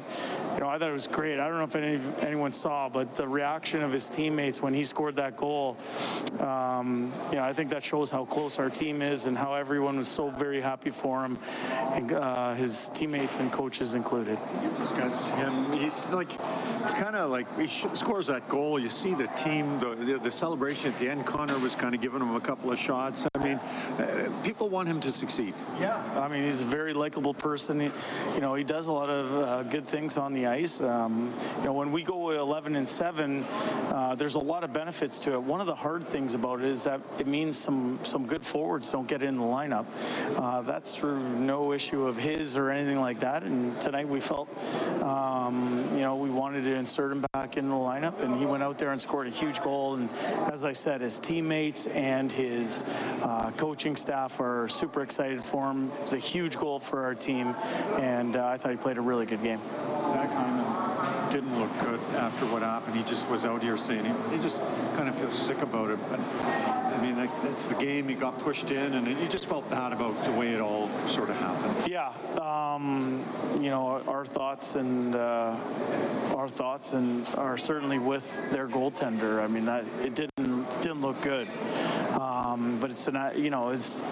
You 0.54 0.62
know, 0.62 0.68
I 0.68 0.80
thought 0.80 0.90
it 0.90 0.94
was 0.94 1.08
great. 1.08 1.40
I 1.40 1.48
don't 1.48 1.58
know 1.58 1.66
if 1.66 1.76
any, 1.76 2.02
anyone 2.22 2.54
saw, 2.54 2.90
but 2.90 3.14
the 3.14 3.28
reaction 3.28 3.84
of 3.84 3.92
his 3.92 4.10
teammates 4.10 4.62
when 4.62 4.74
he 4.74 4.84
scored 4.84 5.18
that 5.18 5.38
goal, 5.38 5.78
um, 6.40 7.14
you 7.30 7.36
know, 7.36 7.44
I 7.44 7.54
think 7.54 7.61
that 7.70 7.84
shows 7.84 8.10
how 8.10 8.26
close 8.26 8.60
our 8.60 8.70
team 8.70 9.02
is 9.02 9.28
and 9.28 9.38
how 9.38 9.54
everyone 9.54 9.98
was 9.98 10.08
so 10.08 10.30
very 10.30 10.62
happy 10.62 10.90
for 10.90 11.24
him, 11.24 11.38
and, 11.94 12.12
uh, 12.12 12.54
his 12.54 12.90
teammates 12.94 13.40
and 13.40 13.52
coaches 13.52 13.96
included. 13.96 14.38
Discuss 14.80 15.28
him. 15.30 15.72
He's 15.74 16.04
like, 16.10 16.32
it's 16.84 16.94
kind 16.94 17.16
of 17.16 17.30
like 17.30 17.48
he 17.60 17.68
scores 17.68 18.28
that 18.28 18.48
goal. 18.48 18.80
You 18.80 18.90
see 18.90 19.14
the 19.14 19.28
team, 19.28 19.80
the, 19.80 19.96
the, 19.96 20.18
the 20.18 20.32
celebration 20.32 20.92
at 20.92 21.00
the 21.00 21.10
end. 21.10 21.26
Connor 21.26 21.58
was 21.60 21.76
kind 21.76 21.94
of 21.94 22.02
giving 22.02 22.22
him 22.22 22.36
a 22.36 22.42
couple 22.42 22.72
of 22.72 22.80
shots. 22.80 23.26
I 23.36 23.44
mean, 23.44 23.60
people 24.44 24.70
want 24.70 24.88
him 24.88 25.00
to 25.02 25.12
succeed. 25.12 25.54
Yeah, 25.80 26.04
I 26.20 26.28
mean 26.28 26.44
he's 26.44 26.62
a 26.62 26.66
very 26.66 26.94
likable 26.94 27.34
person. 27.34 27.80
He, 27.80 27.92
you 28.36 28.42
know, 28.42 28.56
he 28.56 28.64
does 28.64 28.88
a 28.88 28.92
lot 28.92 29.10
of 29.10 29.34
uh, 29.34 29.64
good 29.64 29.86
things 29.86 30.18
on 30.18 30.34
the 30.34 30.48
ice. 30.48 30.82
Um, 30.82 31.34
you 31.60 31.66
know, 31.66 31.74
when 31.74 31.92
we 31.92 32.04
go 32.04 32.32
11 32.32 32.76
and 32.76 32.88
seven, 32.88 33.44
uh, 33.90 34.16
there's 34.16 34.36
a 34.36 34.40
lot 34.40 34.64
of 34.64 34.74
benefits 34.74 35.20
to 35.22 35.34
it. 35.34 35.42
One 35.42 35.62
of 35.62 35.68
the 35.68 35.76
hard 35.76 36.08
things 36.08 36.34
about 36.34 36.60
it 36.60 36.66
is 36.66 36.84
that 36.84 37.02
it 37.20 37.28
means 37.28 37.58
some 37.58 38.00
some 38.04 38.26
good 38.26 38.44
forwards 38.44 38.92
don't 38.92 39.08
get 39.08 39.24
in 39.24 39.38
the 39.38 39.44
lineup. 39.44 39.86
Uh, 40.36 40.62
that's 40.62 40.96
through 40.96 41.20
no 41.20 41.72
issue 41.72 42.06
of 42.06 42.18
his 42.18 42.58
or 42.58 42.70
anything 42.70 43.00
like 43.00 43.20
that. 43.20 43.44
And 43.44 43.80
tonight 43.80 44.08
we 44.08 44.20
felt, 44.20 44.50
um, 45.04 45.88
you 45.94 46.02
know, 46.02 46.16
we 46.16 46.30
wanted 46.30 46.64
to 46.64 46.76
insert 46.76 47.12
him 47.12 47.26
back 47.34 47.58
in 47.58 47.70
the 47.70 47.76
lineup, 47.76 48.22
and 48.22 48.36
he 48.36 48.46
went 48.46 48.64
out 48.64 48.78
there 48.78 48.92
and 48.92 49.00
scored 49.00 49.28
a 49.28 49.32
huge 49.32 49.62
goal. 49.62 49.96
And 49.96 50.10
as 50.52 50.66
I 50.66 50.74
said, 50.74 51.02
his 51.02 51.20
teammates 51.20 51.88
and 51.88 52.32
his 52.32 52.84
uh, 53.22 53.52
coaching 53.52 53.96
staff 53.96 54.31
are 54.40 54.68
super 54.68 55.02
excited 55.02 55.44
for 55.44 55.70
him. 55.70 55.92
It 55.92 56.02
was 56.02 56.14
a 56.14 56.18
huge 56.18 56.58
goal 56.58 56.80
for 56.80 57.04
our 57.04 57.16
team, 57.16 57.56
and 58.00 58.36
uh, 58.36 58.48
I 58.48 58.58
thought 58.58 58.72
he 58.72 58.78
played 58.78 58.98
a 58.98 59.02
really 59.02 59.26
good 59.26 59.44
game. 59.44 59.60
Zach 60.02 60.32
Hyman 60.32 61.32
didn't 61.32 61.58
look 61.60 61.72
good 61.80 62.00
after 62.16 62.46
what 62.48 62.62
happened. 62.62 62.96
He 62.96 63.04
just 63.04 63.28
was 63.30 63.46
out 63.46 63.64
here 63.64 63.78
saying 63.78 64.04
he, 64.04 64.36
he 64.36 64.42
just 64.42 64.60
kind 64.96 65.08
of 65.08 65.16
feels 65.16 65.38
sick 65.38 65.62
about 65.62 65.90
it. 65.90 66.00
But 66.10 66.20
I 66.20 67.00
mean, 67.02 67.30
it's 67.46 67.68
the 67.68 67.76
game. 67.76 68.08
He 68.08 68.16
got 68.16 68.38
pushed 68.40 68.72
in, 68.72 68.94
and 68.94 69.08
he 69.08 69.28
just 69.28 69.46
felt 69.46 69.70
bad 69.70 69.94
about 69.94 70.24
the 70.26 70.32
way 70.32 70.50
it 70.50 70.60
all 70.60 70.90
sort 71.08 71.30
of 71.30 71.38
happened. 71.38 71.90
Yeah, 71.90 72.12
um, 72.40 73.24
you 73.60 73.70
know, 73.70 74.02
our 74.08 74.26
thoughts 74.26 74.76
and 74.76 75.16
uh, 75.16 75.58
our 76.36 76.50
thoughts 76.50 76.94
and 76.94 77.26
are 77.36 77.58
certainly 77.58 78.00
with 78.00 78.50
their 78.52 78.68
goaltender. 78.68 79.42
I 79.42 79.48
mean, 79.48 79.66
that 79.66 79.86
it 80.04 80.16
didn't 80.16 80.70
didn't 80.82 81.02
look 81.02 81.22
good. 81.22 81.48
Um, 82.20 82.78
but 82.80 82.90
it's 82.90 83.08
an, 83.08 83.18
you 83.36 83.50
know, 83.50 83.70
it's 83.70 84.04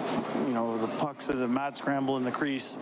you 0.46 0.52
know 0.52 0.78
the 0.78 0.88
pucks, 0.88 1.28
of 1.28 1.38
the 1.38 1.48
mad 1.48 1.76
scramble 1.76 2.16
in 2.16 2.24
the 2.24 2.30
crease. 2.30 2.78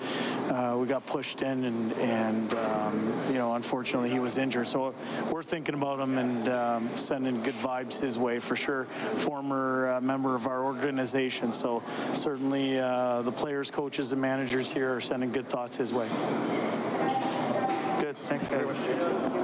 Uh, 0.48 0.76
we 0.78 0.86
got 0.86 1.04
pushed 1.06 1.42
in, 1.42 1.64
and 1.64 1.92
and 1.94 2.54
um, 2.54 3.12
you 3.28 3.34
know, 3.34 3.54
unfortunately, 3.54 4.10
he 4.10 4.18
was 4.18 4.38
injured. 4.38 4.68
So 4.68 4.94
we're 5.30 5.42
thinking 5.42 5.74
about 5.74 5.98
him 5.98 6.18
and 6.18 6.48
um, 6.48 6.96
sending 6.96 7.42
good 7.42 7.54
vibes 7.54 8.00
his 8.00 8.18
way 8.18 8.38
for 8.38 8.56
sure. 8.56 8.84
Former 9.16 9.92
uh, 9.92 10.00
member 10.00 10.34
of 10.34 10.46
our 10.46 10.64
organization, 10.64 11.52
so 11.52 11.82
certainly 12.12 12.78
uh, 12.78 13.22
the 13.22 13.32
players, 13.32 13.70
coaches, 13.70 14.12
and 14.12 14.20
managers 14.20 14.72
here 14.72 14.94
are 14.94 15.00
sending 15.00 15.32
good 15.32 15.48
thoughts 15.48 15.76
his 15.76 15.92
way. 15.92 16.08
Good, 18.00 18.16
thanks, 18.16 18.48
guys. 18.48 19.37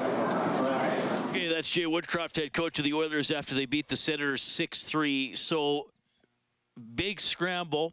That's 1.54 1.70
Jay 1.70 1.84
Woodcroft, 1.84 2.34
head 2.34 2.52
coach 2.52 2.80
of 2.80 2.84
the 2.84 2.94
Oilers 2.94 3.30
after 3.30 3.54
they 3.54 3.64
beat 3.64 3.86
the 3.86 3.94
Senators 3.94 4.42
6 4.42 4.82
3. 4.82 5.36
So, 5.36 5.88
big 6.96 7.20
scramble. 7.20 7.92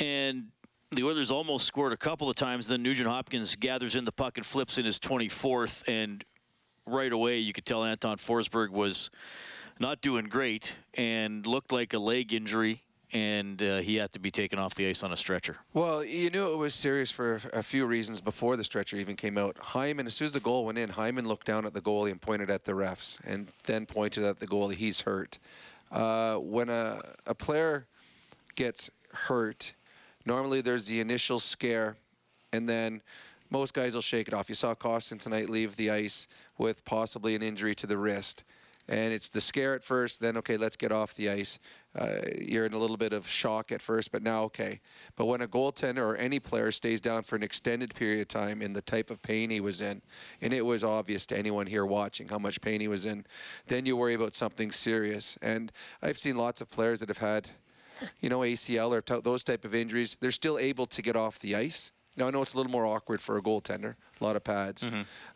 And 0.00 0.46
the 0.90 1.04
Oilers 1.04 1.30
almost 1.30 1.68
scored 1.68 1.92
a 1.92 1.96
couple 1.96 2.28
of 2.28 2.34
times. 2.34 2.66
Then 2.66 2.82
Nugent 2.82 3.08
Hopkins 3.08 3.54
gathers 3.54 3.94
in 3.94 4.04
the 4.04 4.10
puck 4.10 4.38
and 4.38 4.44
flips 4.44 4.76
in 4.76 4.84
his 4.84 4.98
24th. 4.98 5.86
And 5.86 6.24
right 6.84 7.12
away, 7.12 7.38
you 7.38 7.52
could 7.52 7.64
tell 7.64 7.84
Anton 7.84 8.16
Forsberg 8.16 8.70
was 8.70 9.08
not 9.78 10.00
doing 10.00 10.24
great 10.24 10.78
and 10.94 11.46
looked 11.46 11.70
like 11.70 11.94
a 11.94 12.00
leg 12.00 12.32
injury. 12.32 12.82
And 13.12 13.60
uh, 13.60 13.78
he 13.78 13.96
had 13.96 14.12
to 14.12 14.20
be 14.20 14.30
taken 14.30 14.58
off 14.58 14.74
the 14.74 14.88
ice 14.88 15.02
on 15.02 15.12
a 15.12 15.16
stretcher. 15.16 15.56
Well, 15.74 16.04
you 16.04 16.30
knew 16.30 16.52
it 16.52 16.56
was 16.56 16.74
serious 16.74 17.10
for 17.10 17.40
a 17.52 17.62
few 17.62 17.84
reasons 17.86 18.20
before 18.20 18.56
the 18.56 18.62
stretcher 18.62 18.96
even 18.98 19.16
came 19.16 19.36
out. 19.36 19.56
Hyman, 19.58 20.06
as 20.06 20.14
soon 20.14 20.26
as 20.26 20.32
the 20.32 20.40
goal 20.40 20.64
went 20.64 20.78
in, 20.78 20.88
Hyman 20.90 21.26
looked 21.26 21.46
down 21.46 21.66
at 21.66 21.74
the 21.74 21.80
goalie 21.80 22.12
and 22.12 22.20
pointed 22.20 22.50
at 22.50 22.64
the 22.64 22.72
refs, 22.72 23.18
and 23.24 23.48
then 23.64 23.84
pointed 23.84 24.22
at 24.22 24.38
the 24.38 24.46
goalie. 24.46 24.76
He's 24.76 25.00
hurt. 25.00 25.38
Uh, 25.90 26.36
when 26.36 26.68
a, 26.68 27.00
a 27.26 27.34
player 27.34 27.86
gets 28.54 28.90
hurt, 29.12 29.72
normally 30.24 30.60
there's 30.60 30.86
the 30.86 31.00
initial 31.00 31.40
scare, 31.40 31.96
and 32.52 32.68
then 32.68 33.02
most 33.50 33.74
guys 33.74 33.94
will 33.94 34.02
shake 34.02 34.28
it 34.28 34.34
off. 34.34 34.48
You 34.48 34.54
saw 34.54 34.74
Kostin 34.74 35.18
tonight 35.18 35.50
leave 35.50 35.74
the 35.74 35.90
ice 35.90 36.28
with 36.58 36.84
possibly 36.84 37.34
an 37.34 37.42
injury 37.42 37.74
to 37.74 37.86
the 37.88 37.98
wrist. 37.98 38.44
And 38.90 39.14
it's 39.14 39.28
the 39.28 39.40
scare 39.40 39.74
at 39.74 39.84
first, 39.84 40.20
then, 40.20 40.36
okay, 40.38 40.56
let's 40.56 40.74
get 40.74 40.90
off 40.90 41.14
the 41.14 41.30
ice. 41.30 41.60
Uh, 41.94 42.22
you're 42.40 42.66
in 42.66 42.72
a 42.72 42.76
little 42.76 42.96
bit 42.96 43.12
of 43.12 43.26
shock 43.26 43.70
at 43.70 43.80
first, 43.80 44.10
but 44.10 44.20
now 44.20 44.42
okay. 44.42 44.80
But 45.14 45.26
when 45.26 45.42
a 45.42 45.46
goaltender 45.46 45.98
or 45.98 46.16
any 46.16 46.40
player 46.40 46.72
stays 46.72 47.00
down 47.00 47.22
for 47.22 47.36
an 47.36 47.44
extended 47.44 47.94
period 47.94 48.20
of 48.20 48.26
time 48.26 48.60
in 48.60 48.72
the 48.72 48.82
type 48.82 49.10
of 49.10 49.22
pain 49.22 49.48
he 49.48 49.60
was 49.60 49.80
in, 49.80 50.02
and 50.40 50.52
it 50.52 50.66
was 50.66 50.82
obvious 50.82 51.24
to 51.26 51.38
anyone 51.38 51.68
here 51.68 51.86
watching 51.86 52.26
how 52.26 52.38
much 52.38 52.60
pain 52.60 52.80
he 52.80 52.88
was 52.88 53.06
in, 53.06 53.24
then 53.68 53.86
you 53.86 53.96
worry 53.96 54.14
about 54.14 54.34
something 54.34 54.72
serious. 54.72 55.38
And 55.40 55.70
I've 56.02 56.18
seen 56.18 56.36
lots 56.36 56.60
of 56.60 56.68
players 56.68 56.98
that 56.98 57.08
have 57.08 57.18
had, 57.18 57.48
you 58.20 58.28
know, 58.28 58.40
ACL 58.40 58.90
or 58.90 59.02
t- 59.02 59.20
those 59.22 59.44
type 59.44 59.64
of 59.64 59.72
injuries. 59.72 60.16
They're 60.18 60.32
still 60.32 60.58
able 60.58 60.86
to 60.88 61.00
get 61.00 61.14
off 61.14 61.38
the 61.38 61.54
ice. 61.54 61.92
Now 62.20 62.28
I 62.28 62.30
know 62.30 62.42
it's 62.42 62.52
a 62.52 62.58
little 62.58 62.70
more 62.70 62.84
awkward 62.84 63.22
for 63.22 63.38
a 63.38 63.42
goaltender, 63.42 63.94
a 64.20 64.24
lot 64.24 64.36
of 64.36 64.44
pads. 64.44 64.84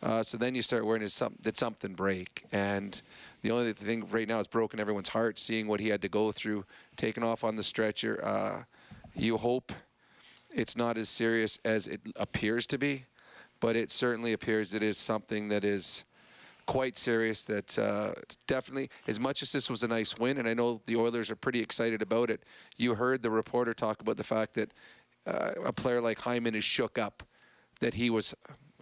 Uh, 0.02 0.22
so 0.22 0.36
then 0.36 0.54
you 0.54 0.60
start 0.60 0.84
worrying, 0.84 1.02
is 1.02 1.14
some, 1.14 1.34
did 1.40 1.56
something 1.56 1.94
break? 1.94 2.44
And 2.52 3.00
the 3.40 3.52
only 3.52 3.72
thing 3.72 4.06
right 4.10 4.28
now 4.28 4.38
is 4.38 4.46
broken 4.46 4.78
everyone's 4.78 5.08
heart, 5.08 5.38
seeing 5.38 5.66
what 5.66 5.80
he 5.80 5.88
had 5.88 6.02
to 6.02 6.10
go 6.10 6.30
through, 6.30 6.66
taken 6.98 7.22
off 7.22 7.42
on 7.42 7.56
the 7.56 7.62
stretcher. 7.62 8.22
Uh, 8.22 8.64
you 9.14 9.38
hope 9.38 9.72
it's 10.50 10.76
not 10.76 10.98
as 10.98 11.08
serious 11.08 11.58
as 11.64 11.86
it 11.86 12.02
appears 12.16 12.66
to 12.66 12.76
be, 12.76 13.06
but 13.60 13.76
it 13.76 13.90
certainly 13.90 14.34
appears 14.34 14.74
it 14.74 14.82
is 14.82 14.98
something 14.98 15.48
that 15.48 15.64
is 15.64 16.04
quite 16.66 16.98
serious. 16.98 17.46
That 17.46 17.78
uh, 17.78 18.12
definitely, 18.46 18.90
as 19.08 19.18
much 19.18 19.42
as 19.42 19.52
this 19.52 19.70
was 19.70 19.84
a 19.84 19.88
nice 19.88 20.18
win, 20.18 20.36
and 20.36 20.46
I 20.46 20.52
know 20.52 20.82
the 20.84 20.96
Oilers 20.96 21.30
are 21.30 21.36
pretty 21.36 21.60
excited 21.60 22.02
about 22.02 22.28
it. 22.28 22.42
You 22.76 22.94
heard 22.94 23.22
the 23.22 23.30
reporter 23.30 23.72
talk 23.72 24.02
about 24.02 24.18
the 24.18 24.24
fact 24.24 24.52
that 24.54 24.72
uh, 25.26 25.52
a 25.64 25.72
player 25.72 26.00
like 26.00 26.18
Hyman 26.18 26.54
is 26.54 26.64
shook 26.64 26.98
up, 26.98 27.22
that 27.80 27.94
he 27.94 28.10
was 28.10 28.34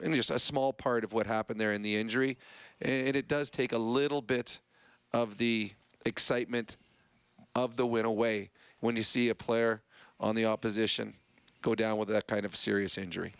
just 0.02 0.30
a 0.30 0.38
small 0.38 0.72
part 0.72 1.04
of 1.04 1.12
what 1.12 1.26
happened 1.26 1.60
there 1.60 1.72
in 1.72 1.82
the 1.82 1.96
injury, 1.96 2.36
and 2.80 3.16
it 3.16 3.28
does 3.28 3.50
take 3.50 3.72
a 3.72 3.78
little 3.78 4.20
bit 4.20 4.60
of 5.12 5.38
the 5.38 5.70
excitement 6.04 6.76
of 7.54 7.76
the 7.76 7.86
win 7.86 8.04
away 8.04 8.50
when 8.80 8.96
you 8.96 9.02
see 9.02 9.28
a 9.28 9.34
player 9.34 9.82
on 10.18 10.34
the 10.34 10.44
opposition 10.44 11.14
go 11.60 11.74
down 11.74 11.96
with 11.96 12.08
that 12.08 12.26
kind 12.26 12.44
of 12.44 12.56
serious 12.56 12.98
injury. 12.98 13.34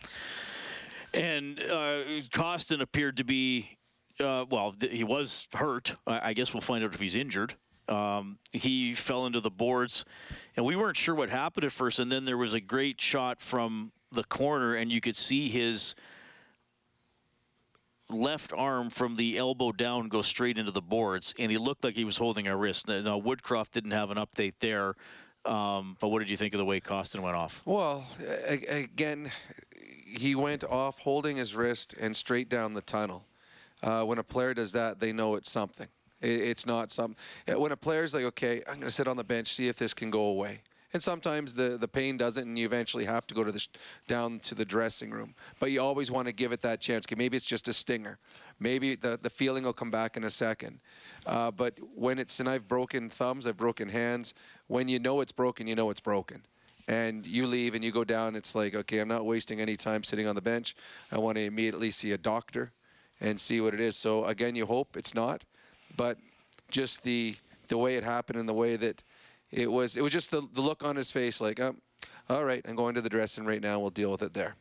And 1.13 1.59
uh, 1.59 2.21
Kostin 2.31 2.81
appeared 2.81 3.17
to 3.17 3.23
be, 3.23 3.77
uh, 4.19 4.45
well, 4.49 4.71
th- 4.71 4.91
he 4.91 5.03
was 5.03 5.47
hurt. 5.53 5.95
I-, 6.07 6.29
I 6.29 6.33
guess 6.33 6.53
we'll 6.53 6.61
find 6.61 6.83
out 6.83 6.93
if 6.93 6.99
he's 6.99 7.15
injured. 7.15 7.55
Um, 7.87 8.37
he 8.51 8.93
fell 8.93 9.25
into 9.25 9.41
the 9.41 9.49
boards, 9.49 10.05
and 10.55 10.65
we 10.65 10.75
weren't 10.75 10.97
sure 10.97 11.15
what 11.15 11.29
happened 11.29 11.65
at 11.65 11.71
first. 11.71 11.99
And 11.99 12.11
then 12.11 12.25
there 12.25 12.37
was 12.37 12.53
a 12.53 12.61
great 12.61 13.01
shot 13.01 13.41
from 13.41 13.91
the 14.11 14.23
corner, 14.23 14.75
and 14.75 14.91
you 14.91 15.01
could 15.01 15.15
see 15.15 15.49
his 15.49 15.95
left 18.09 18.53
arm 18.53 18.89
from 18.89 19.15
the 19.15 19.37
elbow 19.37 19.71
down 19.71 20.07
go 20.07 20.21
straight 20.21 20.57
into 20.57 20.71
the 20.71 20.81
boards, 20.81 21.33
and 21.39 21.51
he 21.51 21.57
looked 21.57 21.83
like 21.83 21.95
he 21.95 22.05
was 22.05 22.17
holding 22.17 22.47
a 22.47 22.55
wrist. 22.55 22.87
Now, 22.87 23.19
Woodcroft 23.19 23.71
didn't 23.71 23.91
have 23.91 24.11
an 24.11 24.17
update 24.17 24.53
there, 24.59 24.95
um, 25.45 25.97
but 25.99 26.09
what 26.09 26.19
did 26.19 26.29
you 26.29 26.37
think 26.37 26.53
of 26.53 26.59
the 26.59 26.65
way 26.65 26.79
Kostin 26.79 27.21
went 27.21 27.35
off? 27.35 27.61
Well, 27.65 28.05
again, 28.69 29.31
he 30.05 30.35
went 30.35 30.63
off 30.63 30.99
holding 30.99 31.37
his 31.37 31.55
wrist 31.55 31.95
and 31.99 32.15
straight 32.15 32.49
down 32.49 32.73
the 32.73 32.81
tunnel. 32.81 33.25
Uh, 33.81 34.03
when 34.03 34.17
a 34.17 34.23
player 34.23 34.53
does 34.53 34.71
that, 34.73 34.99
they 34.99 35.11
know 35.11 35.35
it's 35.35 35.51
something. 35.51 35.87
It's 36.23 36.65
not 36.65 36.91
some. 36.91 37.15
uh, 37.51 37.59
When 37.59 37.71
a 37.71 37.77
player's 37.77 38.13
like, 38.13 38.23
okay, 38.25 38.63
I'm 38.67 38.75
going 38.75 38.87
to 38.87 38.91
sit 38.91 39.07
on 39.07 39.17
the 39.17 39.23
bench, 39.23 39.53
see 39.53 39.67
if 39.67 39.77
this 39.77 39.93
can 39.93 40.09
go 40.09 40.25
away. 40.25 40.61
And 40.93 41.01
sometimes 41.01 41.55
the, 41.55 41.77
the 41.77 41.87
pain 41.87 42.17
doesn't, 42.17 42.47
and 42.47 42.57
you 42.57 42.65
eventually 42.65 43.05
have 43.05 43.25
to 43.27 43.33
go 43.33 43.43
to 43.43 43.51
the 43.51 43.65
down 44.07 44.39
to 44.41 44.53
the 44.53 44.63
dressing 44.63 45.09
room. 45.09 45.33
But 45.59 45.71
you 45.71 45.81
always 45.81 46.11
want 46.11 46.27
to 46.27 46.33
give 46.33 46.51
it 46.51 46.61
that 46.61 46.81
chance. 46.81 47.05
Maybe 47.15 47.35
it's 47.35 47.45
just 47.45 47.67
a 47.67 47.73
stinger. 47.73 48.19
Maybe 48.59 48.95
the, 48.95 49.19
the 49.21 49.29
feeling 49.29 49.63
will 49.63 49.73
come 49.73 49.89
back 49.89 50.17
in 50.17 50.23
a 50.23 50.29
second. 50.29 50.79
Uh, 51.25 51.49
but 51.49 51.79
when 51.95 52.19
it's 52.19 52.39
and 52.39 52.47
I've 52.47 52.67
broken 52.67 53.09
thumbs, 53.09 53.47
I've 53.47 53.57
broken 53.57 53.89
hands. 53.89 54.35
When 54.67 54.87
you 54.87 54.99
know 54.99 55.21
it's 55.21 55.31
broken, 55.31 55.65
you 55.67 55.73
know 55.75 55.89
it's 55.89 55.99
broken 55.99 56.43
and 56.87 57.25
you 57.25 57.47
leave 57.47 57.75
and 57.75 57.83
you 57.83 57.91
go 57.91 58.03
down, 58.03 58.35
it's 58.35 58.55
like, 58.55 58.75
okay, 58.75 58.99
I'm 58.99 59.07
not 59.07 59.25
wasting 59.25 59.61
any 59.61 59.75
time 59.75 60.03
sitting 60.03 60.27
on 60.27 60.35
the 60.35 60.41
bench. 60.41 60.75
I 61.11 61.17
want 61.17 61.37
to 61.37 61.41
immediately 61.43 61.91
see 61.91 62.11
a 62.11 62.17
doctor 62.17 62.71
and 63.21 63.39
see 63.39 63.61
what 63.61 63.73
it 63.73 63.79
is. 63.79 63.95
So 63.95 64.25
again, 64.25 64.55
you 64.55 64.65
hope 64.65 64.97
it's 64.97 65.13
not, 65.13 65.45
but 65.95 66.17
just 66.69 67.03
the 67.03 67.35
the 67.67 67.77
way 67.77 67.95
it 67.95 68.03
happened 68.03 68.39
and 68.39 68.47
the 68.47 68.53
way 68.53 68.75
that 68.75 69.03
it 69.51 69.71
was, 69.71 69.97
it 69.97 70.01
was 70.01 70.11
just 70.11 70.31
the, 70.31 70.47
the 70.53 70.61
look 70.61 70.83
on 70.83 70.95
his 70.95 71.11
face, 71.11 71.39
like, 71.39 71.59
um, 71.59 71.77
all 72.29 72.43
right, 72.43 72.63
I'm 72.67 72.75
going 72.75 72.95
to 72.95 73.01
the 73.01 73.09
dressing 73.09 73.45
right 73.45 73.61
now. 73.61 73.79
We'll 73.79 73.89
deal 73.89 74.11
with 74.11 74.21
it 74.21 74.33
there. 74.33 74.55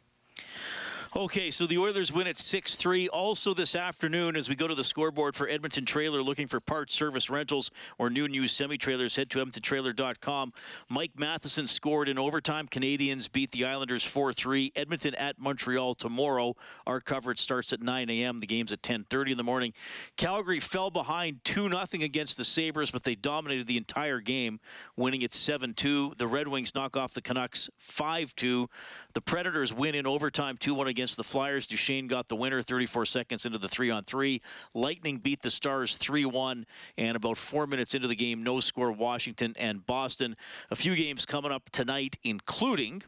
Okay, 1.15 1.51
so 1.51 1.67
the 1.67 1.77
Oilers 1.77 2.11
win 2.11 2.27
at 2.27 2.39
6 2.39 2.75
3. 2.75 3.07
Also, 3.09 3.53
this 3.53 3.77
afternoon, 3.77 4.35
as 4.35 4.49
we 4.49 4.55
go 4.55 4.67
to 4.67 4.75
the 4.75 4.83
scoreboard 4.83 5.37
for 5.37 5.47
Edmonton 5.47 5.85
Trailer 5.85 6.23
looking 6.23 6.47
for 6.47 6.59
parts, 6.59 6.95
service, 6.95 7.29
rentals, 7.29 7.71
or 7.99 8.09
new 8.09 8.25
and 8.25 8.35
used 8.35 8.57
semi 8.57 8.79
trailers, 8.79 9.15
head 9.17 9.29
to 9.29 9.45
EdmontonTrailer.com. 9.45 10.55
Mike 10.89 11.11
Matheson 11.15 11.67
scored 11.67 12.09
in 12.09 12.19
overtime. 12.19 12.67
Canadiens 12.67 13.31
beat 13.31 13.51
the 13.51 13.67
Islanders 13.67 14.03
4 14.03 14.33
3. 14.33 14.73
Edmonton 14.75 15.15
at 15.17 15.39
Montreal 15.39 15.93
tomorrow. 15.93 16.57
Our 16.87 16.99
coverage 16.99 17.41
starts 17.41 17.75
at 17.75 17.83
9 17.83 18.09
a.m. 18.09 18.41
The 18.41 18.47
game's 18.47 18.73
at 18.73 18.81
10.30 18.81 19.33
in 19.33 19.37
the 19.37 19.45
morning. 19.45 19.75
Calgary 20.17 20.61
fell 20.61 20.91
behind 20.91 21.45
2 21.45 21.69
0 21.69 21.85
against 21.93 22.39
the 22.39 22.45
Sabres, 22.45 22.91
but 22.91 23.05
they 23.05 23.17
dominated 23.17 23.67
the 23.67 23.77
entire 23.77 24.21
game, 24.21 24.61
winning 24.97 25.23
at 25.23 25.35
7 25.35 25.75
2. 25.75 26.15
The 26.17 26.27
Red 26.27 26.49
Wings 26.49 26.75
knock 26.75 26.97
off 26.97 27.13
the 27.13 27.21
Canucks 27.21 27.69
5 27.77 28.35
2. 28.35 28.71
The 29.13 29.21
Predators 29.21 29.75
win 29.75 29.95
in 29.95 30.07
overtime 30.07 30.57
2 30.57 30.73
1 30.73 30.87
against 30.87 31.02
the 31.17 31.25
Flyers. 31.25 31.67
Duchene 31.67 32.07
got 32.07 32.29
the 32.29 32.37
winner 32.37 32.63
34 32.63 33.05
seconds 33.05 33.45
into 33.45 33.59
the 33.59 33.69
3 33.69 33.91
on 33.91 34.05
3. 34.05 34.41
Lightning 34.75 35.19
beat 35.19 35.43
the 35.43 35.51
Stars 35.51 35.97
3 35.97 36.25
1. 36.25 36.67
And 36.97 37.17
about 37.17 37.37
four 37.37 37.67
minutes 37.67 37.95
into 37.95 38.09
the 38.09 38.15
game, 38.15 38.43
no 38.43 38.61
score 38.61 38.93
Washington 38.93 39.55
and 39.59 39.85
Boston. 39.85 40.37
A 40.71 40.77
few 40.77 40.95
games 40.95 41.27
coming 41.27 41.53
up 41.53 41.71
tonight, 41.71 42.17
including 42.23 43.03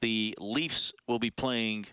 the 0.00 0.36
Leafs 0.38 0.92
will 1.06 1.18
be 1.18 1.30
playing 1.30 1.86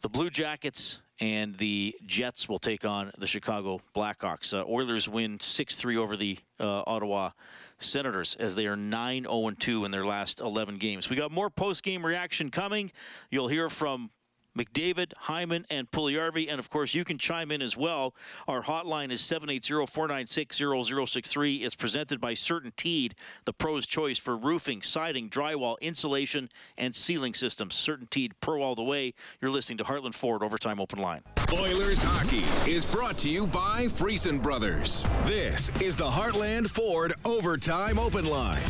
the 0.00 0.08
Blue 0.08 0.30
Jackets 0.30 1.00
and 1.20 1.56
the 1.58 1.96
Jets 2.06 2.48
will 2.48 2.58
take 2.58 2.84
on 2.84 3.12
the 3.18 3.26
Chicago 3.26 3.80
Blackhawks. 3.94 4.56
Uh, 4.56 4.64
Oilers 4.68 5.08
win 5.08 5.40
6 5.40 5.74
3 5.74 5.96
over 5.96 6.16
the 6.16 6.38
uh, 6.60 6.82
Ottawa 6.86 7.30
Senators 7.78 8.36
as 8.38 8.54
they 8.54 8.66
are 8.66 8.76
9 8.76 9.22
0 9.22 9.50
2 9.58 9.84
in 9.84 9.90
their 9.90 10.04
last 10.04 10.40
11 10.40 10.78
games. 10.78 11.08
We 11.08 11.16
got 11.16 11.30
more 11.30 11.50
post 11.50 11.82
game 11.82 12.04
reaction 12.04 12.50
coming. 12.50 12.90
You'll 13.30 13.48
hear 13.48 13.70
from 13.70 14.10
McDavid, 14.58 15.12
Hyman, 15.16 15.64
and 15.70 15.90
Puljujarvi. 15.90 16.50
And 16.50 16.58
of 16.58 16.68
course, 16.68 16.94
you 16.94 17.04
can 17.04 17.16
chime 17.18 17.52
in 17.52 17.62
as 17.62 17.76
well. 17.76 18.14
Our 18.46 18.64
hotline 18.64 19.12
is 19.12 19.22
780-496-0063. 19.22 21.62
It's 21.62 21.74
presented 21.74 22.20
by 22.20 22.34
CertainTeed, 22.34 23.12
the 23.44 23.52
pro's 23.52 23.84
choice 23.86 24.18
for 24.18 24.36
roofing, 24.36 24.82
siding, 24.82 25.30
drywall, 25.30 25.80
insulation, 25.80 26.50
and 26.76 26.92
ceiling 26.94 27.34
systems. 27.34 27.76
CertainTeed 27.76 28.32
Pro 28.40 28.62
all 28.62 28.74
the 28.74 28.82
way. 28.82 29.14
You're 29.40 29.52
listening 29.52 29.78
to 29.78 29.84
Heartland 29.84 30.14
Ford 30.14 30.42
Overtime 30.42 30.80
Open 30.80 30.98
Line. 30.98 31.22
Oilers 31.52 32.02
hockey 32.02 32.42
is 32.70 32.84
brought 32.84 33.16
to 33.18 33.30
you 33.30 33.46
by 33.46 33.84
Friesen 33.84 34.42
Brothers. 34.42 35.04
This 35.24 35.70
is 35.80 35.94
the 35.96 36.08
Heartland 36.08 36.68
Ford 36.68 37.14
Overtime 37.24 37.98
Open 37.98 38.26
Line. 38.26 38.60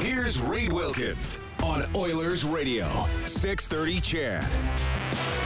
Here's 0.00 0.40
Reed 0.40 0.72
Wilkins 0.72 1.40
on 1.62 1.84
Oilers 1.96 2.44
Radio, 2.44 2.86
630 3.26 4.00
CHED. 4.00 4.44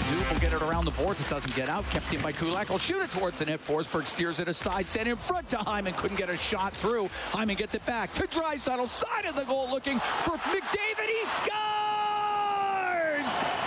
Zoom 0.01 0.29
will 0.29 0.41
get 0.41 0.53
it 0.53 0.63
around 0.63 0.85
the 0.85 0.91
boards. 0.93 1.21
It 1.21 1.29
doesn't 1.29 1.55
get 1.55 1.69
out. 1.69 1.89
Kept 1.91 2.13
in 2.13 2.21
by 2.21 2.33
Kulak. 2.33 2.71
Will 2.71 2.79
shoot 2.79 3.01
it 3.03 3.11
towards 3.11 3.39
the 3.39 3.47
net. 3.47 3.61
Forsberg 3.61 4.05
steers 4.05 4.41
it 4.41 4.49
aside. 4.49 4.87
Sent 4.87 5.07
in 5.07 5.17
front 5.17 5.49
to 5.51 5.57
Hyman. 5.59 5.95
Couldn't 5.95 6.17
get 6.17 6.29
a 6.29 6.37
shot 6.37 6.73
through. 6.73 7.09
Hyman 7.31 7.57
gets 7.57 7.75
it 7.75 7.87
back 7.87 8.13
to 8.15 8.23
Draisaitl. 8.23 8.89
Side 8.89 9.27
of 9.27 9.37
the 9.37 9.45
goal 9.45 9.71
looking 9.71 10.01
for 10.01 10.37
McDavid. 10.39 11.07
He 11.07 11.25
scores! 11.27 11.53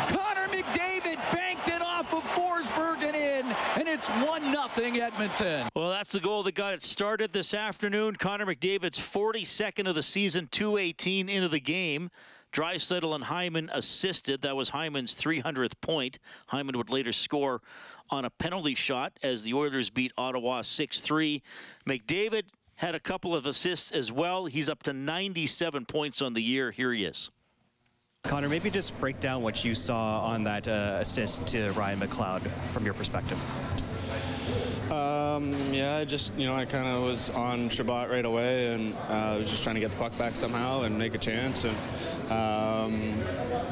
Connor 0.10 0.48
McDavid 0.50 1.16
banked 1.32 1.70
it 1.70 1.82
off 1.82 2.14
of 2.14 2.24
Forsberg 2.24 3.02
and 3.04 3.16
in. 3.16 3.46
And 3.78 3.88
it's 3.88 4.10
1-0 4.10 5.00
Edmonton. 5.00 5.70
Well, 5.74 5.90
that's 5.90 6.12
the 6.12 6.20
goal 6.20 6.44
that 6.44 6.56
got 6.56 6.74
it 6.74 6.84
started 6.84 7.32
this 7.32 7.54
afternoon. 7.54 8.18
Connor 8.18 8.46
McDavid's 8.46 9.00
42nd 9.00 9.88
of 9.88 9.96
the 9.96 10.04
season, 10.04 10.50
218 10.52 11.30
into 11.30 11.48
the 11.48 11.62
game. 11.62 12.12
Draisaitl 12.56 13.14
and 13.14 13.26
Hyman 13.26 13.70
assisted. 13.74 14.42
That 14.42 14.56
was 14.56 14.70
Hyman's 14.70 15.14
300th 15.14 15.74
point. 15.82 16.20
Hyman 16.48 16.78
would 16.78 16.90
later 16.90 17.12
score 17.12 17.62
on 18.10 18.24
a 18.24 18.30
penalty 18.30 18.76
shot 18.76 19.12
as 19.22 19.44
the 19.44 19.54
Oilers 19.54 19.90
beat 19.90 20.14
Ottawa 20.18 20.62
6 20.62 21.02
3. 21.02 21.44
McDavid 21.86 22.44
had 22.76 22.96
a 22.96 23.00
couple 23.00 23.36
of 23.36 23.46
assists 23.46 23.92
as 23.92 24.10
well. 24.10 24.46
He's 24.46 24.70
up 24.70 24.84
to 24.84 24.94
97 24.94 25.86
points 25.86 26.22
on 26.22 26.32
the 26.32 26.42
year. 26.42 26.72
Here 26.72 26.94
he 26.94 27.04
is. 27.04 27.30
Connor, 28.24 28.48
maybe 28.48 28.70
just 28.70 28.98
break 29.02 29.20
down 29.20 29.44
what 29.44 29.66
you 29.66 29.76
saw 29.76 30.22
on 30.22 30.46
that 30.46 30.68
uh, 30.68 30.98
assist 31.00 31.46
to 31.48 31.72
Ryan 31.74 32.00
McLeod 32.00 32.50
from 32.70 32.86
your 32.86 32.94
perspective. 32.94 33.40
Um, 34.92 35.52
yeah, 35.74 35.96
I 35.96 36.06
just, 36.06 36.38
you 36.38 36.46
know, 36.46 36.54
I 36.54 36.66
kind 36.66 36.88
of 36.88 37.04
was 37.04 37.32
on 37.32 37.70
Chabot 37.70 38.08
right 38.10 38.26
away 38.26 38.74
and 38.74 38.94
uh, 39.10 39.34
I 39.34 39.38
was 39.38 39.50
just 39.50 39.64
trying 39.64 39.76
to 39.76 39.82
get 39.82 39.92
the 39.92 39.98
puck 39.98 40.16
back 40.18 40.36
somehow 40.36 40.84
and 40.84 40.98
make 40.98 41.16
a 41.16 41.18
chance. 41.18 41.64
And 41.64 41.76
um, 42.32 43.18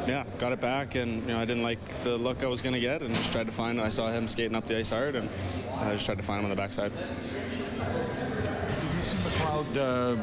yeah, 0.08 0.24
got 0.40 0.54
it 0.54 0.60
back. 0.60 0.96
And, 0.96 1.22
you 1.22 1.30
know, 1.30 1.40
I 1.40 1.46
didn't 1.46 1.62
like 1.62 2.04
the 2.04 2.18
look 2.18 2.44
I 2.44 2.48
was 2.48 2.64
going 2.64 2.74
to 2.74 2.80
get 2.80 3.04
and 3.04 3.14
just 3.14 3.32
tried 3.32 3.46
to 3.46 3.52
find 3.52 3.80
I 3.80 3.90
saw 3.90 4.12
him 4.12 4.28
skating 4.28 4.56
up 4.56 4.66
the 4.66 4.78
ice 4.78 4.90
hard 4.90 5.16
and 5.16 5.30
I 5.78 5.94
just 5.94 6.06
tried 6.06 6.18
to 6.18 6.24
find 6.24 6.40
him 6.40 6.46
on 6.46 6.50
the 6.50 6.56
backside. 6.56 6.92
Did 6.92 7.00
you 8.96 9.02
see 9.02 9.18
McLeod? 9.18 9.78
Uh, 9.78 10.18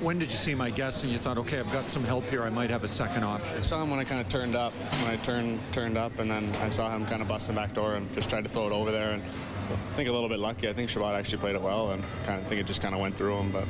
when 0.00 0.18
did 0.18 0.30
you 0.30 0.36
see 0.36 0.54
my 0.54 0.68
I 0.68 0.70
guess, 0.70 1.02
and 1.02 1.10
you 1.10 1.16
thought, 1.16 1.38
okay, 1.38 1.58
I've 1.58 1.72
got 1.72 1.88
some 1.88 2.04
help 2.04 2.28
here. 2.28 2.42
I 2.42 2.50
might 2.50 2.68
have 2.68 2.84
a 2.84 2.88
second 2.88 3.24
option. 3.24 3.56
I 3.56 3.62
saw 3.62 3.82
him 3.82 3.88
when 3.88 3.98
I 3.98 4.04
kind 4.04 4.20
of 4.20 4.28
turned 4.28 4.54
up. 4.54 4.74
When 4.74 5.10
I 5.10 5.16
turned 5.16 5.60
turned 5.72 5.96
up, 5.96 6.18
and 6.18 6.30
then 6.30 6.54
I 6.56 6.68
saw 6.68 6.94
him 6.94 7.06
kind 7.06 7.22
of 7.22 7.28
busting 7.28 7.56
back 7.56 7.72
door 7.72 7.94
and 7.94 8.12
just 8.14 8.28
tried 8.28 8.44
to 8.44 8.50
throw 8.50 8.66
it 8.66 8.72
over 8.72 8.90
there. 8.90 9.12
And 9.12 9.22
I 9.22 9.96
think 9.96 10.10
a 10.10 10.12
little 10.12 10.28
bit 10.28 10.40
lucky. 10.40 10.68
I 10.68 10.74
think 10.74 10.90
Chabot 10.90 11.14
actually 11.14 11.38
played 11.38 11.54
it 11.54 11.62
well, 11.62 11.92
and 11.92 12.04
kind 12.26 12.38
of 12.38 12.46
think 12.48 12.60
it 12.60 12.66
just 12.66 12.82
kind 12.82 12.94
of 12.94 13.00
went 13.00 13.16
through 13.16 13.38
him. 13.38 13.50
But 13.50 13.64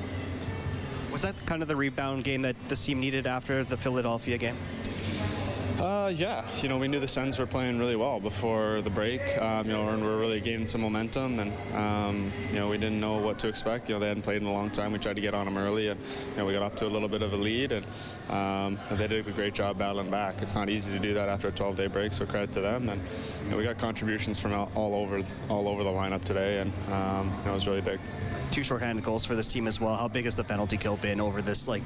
was 1.13 1.23
that 1.23 1.37
kind 1.47 1.63
of 1.63 1.69
the 1.69 1.77
rebound 1.77 2.25
game 2.25 2.43
that 2.43 2.57
this 2.67 2.85
team 2.85 2.99
needed 2.99 3.29
after 3.29 3.63
the 3.63 3.77
Philadelphia 3.77 4.39
game? 4.39 4.57
Uh, 5.79 6.09
yeah, 6.09 6.45
you 6.61 6.69
know, 6.69 6.77
we 6.77 6.89
knew 6.89 6.99
the 6.99 7.07
Sens 7.07 7.39
were 7.39 7.47
playing 7.47 7.79
really 7.79 7.95
well 7.95 8.19
before 8.19 8.83
the 8.83 8.91
break, 8.91 9.21
um, 9.41 9.65
you 9.65 9.73
know, 9.73 9.89
and 9.91 10.03
we're 10.03 10.19
really 10.19 10.41
gaining 10.41 10.67
some 10.67 10.81
momentum, 10.81 11.39
and 11.39 11.53
um, 11.73 12.33
you 12.49 12.57
know, 12.57 12.69
we 12.69 12.77
didn't 12.77 12.99
know 12.99 13.19
what 13.19 13.39
to 13.39 13.47
expect. 13.47 13.89
You 13.89 13.95
know, 13.95 14.01
they 14.01 14.09
hadn't 14.09 14.25
played 14.25 14.43
in 14.43 14.49
a 14.49 14.53
long 14.53 14.71
time. 14.71 14.91
We 14.91 14.99
tried 14.99 15.15
to 15.15 15.23
get 15.23 15.35
on 15.35 15.45
them 15.45 15.57
early, 15.57 15.87
and 15.87 16.01
you 16.33 16.39
know, 16.39 16.47
we 16.47 16.53
got 16.53 16.63
off 16.63 16.75
to 16.77 16.87
a 16.87 16.89
little 16.89 17.09
bit 17.09 17.23
of 17.23 17.33
a 17.33 17.37
lead, 17.37 17.71
and 17.71 17.87
um, 18.29 18.77
they 18.91 19.07
did 19.07 19.29
a 19.29 19.31
great 19.31 19.55
job 19.55 19.79
battling 19.79 20.11
back. 20.11 20.43
It's 20.43 20.57
not 20.57 20.69
easy 20.69 20.93
to 20.93 20.99
do 20.99 21.15
that 21.15 21.29
after 21.29 21.47
a 21.47 21.53
12-day 21.53 21.87
break, 21.87 22.13
so 22.13 22.27
credit 22.27 22.51
to 22.55 22.61
them. 22.61 22.89
And 22.89 23.01
you 23.45 23.51
know, 23.53 23.57
we 23.57 23.63
got 23.63 23.79
contributions 23.79 24.41
from 24.41 24.55
all 24.55 24.95
over, 24.97 25.23
all 25.49 25.69
over 25.69 25.85
the 25.85 25.91
lineup 25.91 26.25
today, 26.25 26.59
and 26.59 26.73
um, 26.93 27.33
you 27.39 27.45
know, 27.45 27.53
it 27.53 27.55
was 27.55 27.69
really 27.69 27.83
big 27.83 28.01
two 28.51 28.65
shorthanded 28.65 29.05
goals 29.05 29.27
for 29.27 29.37
this 29.37 29.47
team 29.47 29.67
as 29.67 29.79
well. 29.79 29.95
How 29.95 30.09
big 30.09 30.25
has 30.25 30.35
the 30.35 30.43
penalty 30.43 30.79
kill 30.79 30.97
been 30.97 31.21
over 31.21 31.43
this 31.43 31.69
like 31.69 31.83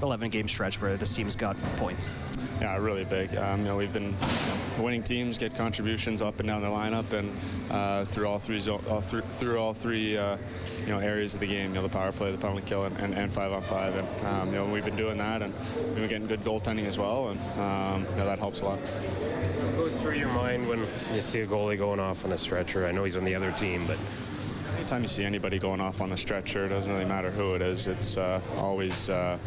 11 0.00 0.30
game 0.30 0.46
stretch 0.46 0.80
where 0.80 0.96
this 0.96 1.14
team's 1.14 1.34
got 1.34 1.56
points? 1.76 2.12
Yeah, 2.60 2.76
really 2.76 3.04
big. 3.04 3.34
Um, 3.36 3.60
you 3.60 3.66
know, 3.66 3.76
we've 3.76 3.92
been 3.92 4.04
you 4.04 4.10
know, 4.10 4.84
winning 4.84 5.02
teams 5.02 5.38
get 5.38 5.54
contributions 5.54 6.22
up 6.22 6.38
and 6.40 6.48
down 6.48 6.62
the 6.62 6.68
lineup, 6.68 7.12
and 7.12 7.32
uh, 7.70 8.04
through 8.04 8.26
all 8.26 8.38
three 8.38 8.60
all 8.68 9.00
through, 9.00 9.22
through 9.22 9.58
all 9.58 9.74
three 9.74 10.16
uh, 10.16 10.36
you 10.80 10.92
know 10.92 10.98
areas 10.98 11.34
of 11.34 11.40
the 11.40 11.46
game. 11.46 11.70
You 11.70 11.74
know, 11.74 11.82
the 11.82 11.88
power 11.88 12.12
play, 12.12 12.30
the 12.30 12.38
penalty 12.38 12.64
kill, 12.66 12.84
and, 12.84 12.96
and, 12.98 13.14
and 13.14 13.32
five 13.32 13.52
on 13.52 13.62
five. 13.62 13.96
And 13.96 14.26
um, 14.26 14.48
you 14.48 14.54
know, 14.54 14.66
we've 14.66 14.84
been 14.84 14.96
doing 14.96 15.18
that, 15.18 15.42
and 15.42 15.52
we've 15.76 15.96
been 15.96 16.08
getting 16.08 16.26
good 16.26 16.40
goaltending 16.40 16.84
as 16.84 16.98
well, 16.98 17.30
and 17.30 17.40
um, 17.58 18.06
you 18.12 18.18
know 18.18 18.26
that 18.26 18.38
helps 18.38 18.60
a 18.60 18.66
lot. 18.66 18.78
What 18.78 19.76
goes 19.76 20.00
through 20.00 20.14
your 20.14 20.32
mind 20.32 20.68
when 20.68 20.86
you 21.12 21.20
see 21.20 21.40
a 21.40 21.46
goalie 21.46 21.76
going 21.76 22.00
off 22.00 22.24
on 22.24 22.32
a 22.32 22.38
stretcher? 22.38 22.86
I 22.86 22.92
know 22.92 23.04
he's 23.04 23.16
on 23.16 23.24
the 23.24 23.34
other 23.34 23.50
team, 23.52 23.86
but 23.86 23.98
anytime 24.84 25.00
you 25.00 25.08
see 25.08 25.24
anybody 25.24 25.58
going 25.58 25.80
off 25.80 26.02
on 26.02 26.10
the 26.10 26.16
stretcher, 26.16 26.66
it 26.66 26.68
doesn't 26.68 26.92
really 26.92 27.06
matter 27.06 27.30
who 27.30 27.54
it 27.54 27.62
is. 27.62 27.86
It's 27.86 28.18
uh, 28.18 28.38
always 28.58 29.08
uh, 29.08 29.38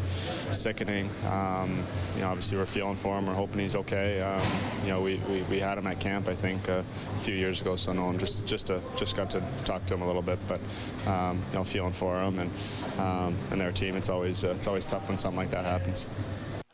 sickening. 0.50 1.08
Um, 1.30 1.84
you 2.16 2.22
know, 2.22 2.30
obviously 2.30 2.58
we're 2.58 2.66
feeling 2.66 2.96
for 2.96 3.16
him. 3.16 3.24
We're 3.24 3.34
hoping 3.34 3.60
he's 3.60 3.76
okay. 3.76 4.20
Um, 4.20 4.42
you 4.82 4.88
know, 4.88 5.00
we, 5.00 5.20
we, 5.30 5.42
we, 5.42 5.60
had 5.60 5.78
him 5.78 5.86
at 5.86 6.00
camp, 6.00 6.26
I 6.26 6.34
think, 6.34 6.68
uh, 6.68 6.82
a 7.14 7.20
few 7.20 7.36
years 7.36 7.60
ago, 7.60 7.76
so 7.76 7.92
I 7.92 7.94
know 7.94 8.10
him 8.10 8.18
just 8.18 8.46
just 8.46 8.66
to, 8.66 8.82
just 8.96 9.14
got 9.14 9.30
to 9.30 9.42
talk 9.64 9.86
to 9.86 9.94
him 9.94 10.02
a 10.02 10.06
little 10.08 10.22
bit, 10.22 10.40
but 10.48 10.58
um, 11.06 11.40
you 11.52 11.58
know, 11.58 11.62
feeling 11.62 11.92
for 11.92 12.20
him 12.20 12.40
and 12.40 12.50
um, 12.98 13.36
and 13.52 13.60
their 13.60 13.70
team. 13.70 13.94
It's 13.94 14.08
always 14.08 14.42
uh, 14.42 14.54
it's 14.56 14.66
always 14.66 14.86
tough 14.86 15.08
when 15.08 15.18
something 15.18 15.38
like 15.38 15.50
that 15.50 15.64
happens. 15.64 16.08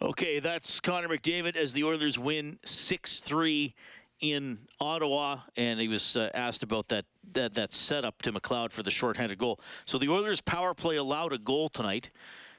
Okay, 0.00 0.38
that's 0.38 0.80
Connor 0.80 1.08
McDavid 1.08 1.54
as 1.54 1.74
the 1.74 1.84
Oilers 1.84 2.18
win 2.18 2.58
six 2.64 3.20
three 3.20 3.74
in 4.20 4.58
Ottawa, 4.80 5.40
and 5.56 5.80
he 5.80 5.88
was 5.88 6.16
uh, 6.16 6.30
asked 6.34 6.62
about 6.62 6.88
that, 6.88 7.04
that 7.32 7.54
that 7.54 7.72
setup 7.72 8.22
to 8.22 8.32
McLeod 8.32 8.70
for 8.70 8.82
the 8.82 8.90
shorthanded 8.90 9.38
goal. 9.38 9.60
So 9.84 9.98
the 9.98 10.08
Oilers' 10.08 10.40
power 10.40 10.74
play 10.74 10.96
allowed 10.96 11.32
a 11.32 11.38
goal 11.38 11.68
tonight, 11.68 12.10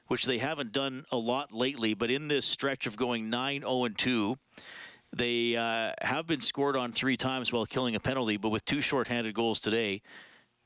which 0.08 0.26
they 0.26 0.38
haven't 0.38 0.72
done 0.72 1.06
a 1.12 1.18
lot 1.18 1.52
lately. 1.52 1.94
But 1.94 2.12
in 2.12 2.28
this 2.28 2.46
stretch 2.46 2.86
of 2.86 2.98
going 2.98 3.32
9-0 3.32 3.98
2, 3.98 4.38
they 5.16 5.56
uh, 5.56 5.94
have 6.02 6.28
been 6.28 6.42
scored 6.42 6.76
on 6.76 6.92
three 6.92 7.18
times 7.18 7.52
while 7.52 7.66
killing 7.66 7.96
a 7.96 8.00
penalty. 8.00 8.38
But 8.38 8.50
with 8.50 8.66
two 8.66 8.82
shorthanded 8.82 9.34
goals 9.34 9.62
today, 9.62 10.02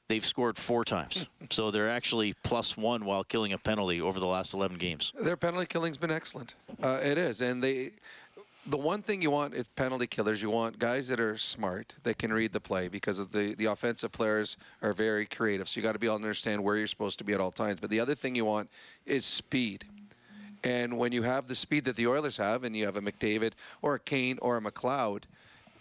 they've 0.08 0.26
scored 0.26 0.58
four 0.58 0.84
times. 0.84 1.28
so 1.52 1.72
they're 1.72 1.90
actually 1.90 2.34
plus 2.44 2.76
one 2.76 3.06
while 3.06 3.24
killing 3.24 3.54
a 3.54 3.58
penalty 3.58 4.02
over 4.02 4.20
the 4.20 4.26
last 4.26 4.54
11 4.54 4.78
games. 4.78 5.14
Their 5.20 5.38
penalty 5.38 5.68
killing's 5.68 5.98
been 5.98 6.12
excellent. 6.12 6.56
Uh, 6.82 7.00
it 7.02 7.18
is, 7.18 7.42
and 7.42 7.64
they 7.64 7.92
the 8.70 8.78
one 8.78 9.02
thing 9.02 9.22
you 9.22 9.32
want 9.32 9.56
is 9.56 9.66
penalty 9.76 10.06
killers. 10.06 10.42
You 10.42 10.50
want 10.52 10.78
guys 10.78 11.08
that 11.08 11.20
are 11.20 11.38
smart, 11.38 11.96
that 12.04 12.18
can 12.20 12.32
read 12.32 12.54
the 12.54 12.60
play 12.60 12.88
because 12.88 13.18
the, 13.30 13.56
the 13.56 13.66
offensive 13.66 14.12
players 14.12 14.58
are 14.82 14.94
very 14.94 15.26
creative. 15.26 15.68
So 15.68 15.80
you 15.80 15.84
got 15.84 15.94
to 15.94 16.00
be 16.00 16.08
able 16.08 16.20
to 16.20 16.24
understand 16.24 16.64
where 16.64 16.78
you're 16.78 16.88
supposed 16.88 17.18
to 17.20 17.24
be 17.24 17.34
at 17.34 17.42
all 17.42 17.52
times. 17.52 17.80
But 17.80 17.90
the 17.90 18.00
other 18.00 18.16
thing 18.16 18.36
you 18.36 18.46
want 18.46 18.70
is 19.06 19.26
speed. 19.26 19.86
And 20.64 20.98
when 20.98 21.12
you 21.12 21.24
have 21.24 21.48
the 21.48 21.56
speed 21.56 21.86
that 21.86 21.96
the 21.96 22.08
Oilers 22.08 22.38
have, 22.38 22.64
and 22.64 22.76
you 22.76 22.86
have 22.86 22.98
a 22.98 23.02
McDavid 23.02 23.54
or 23.82 23.96
a 23.96 24.00
Kane 24.00 24.38
or 24.42 24.58
a 24.58 24.62
McLeod, 24.62 25.24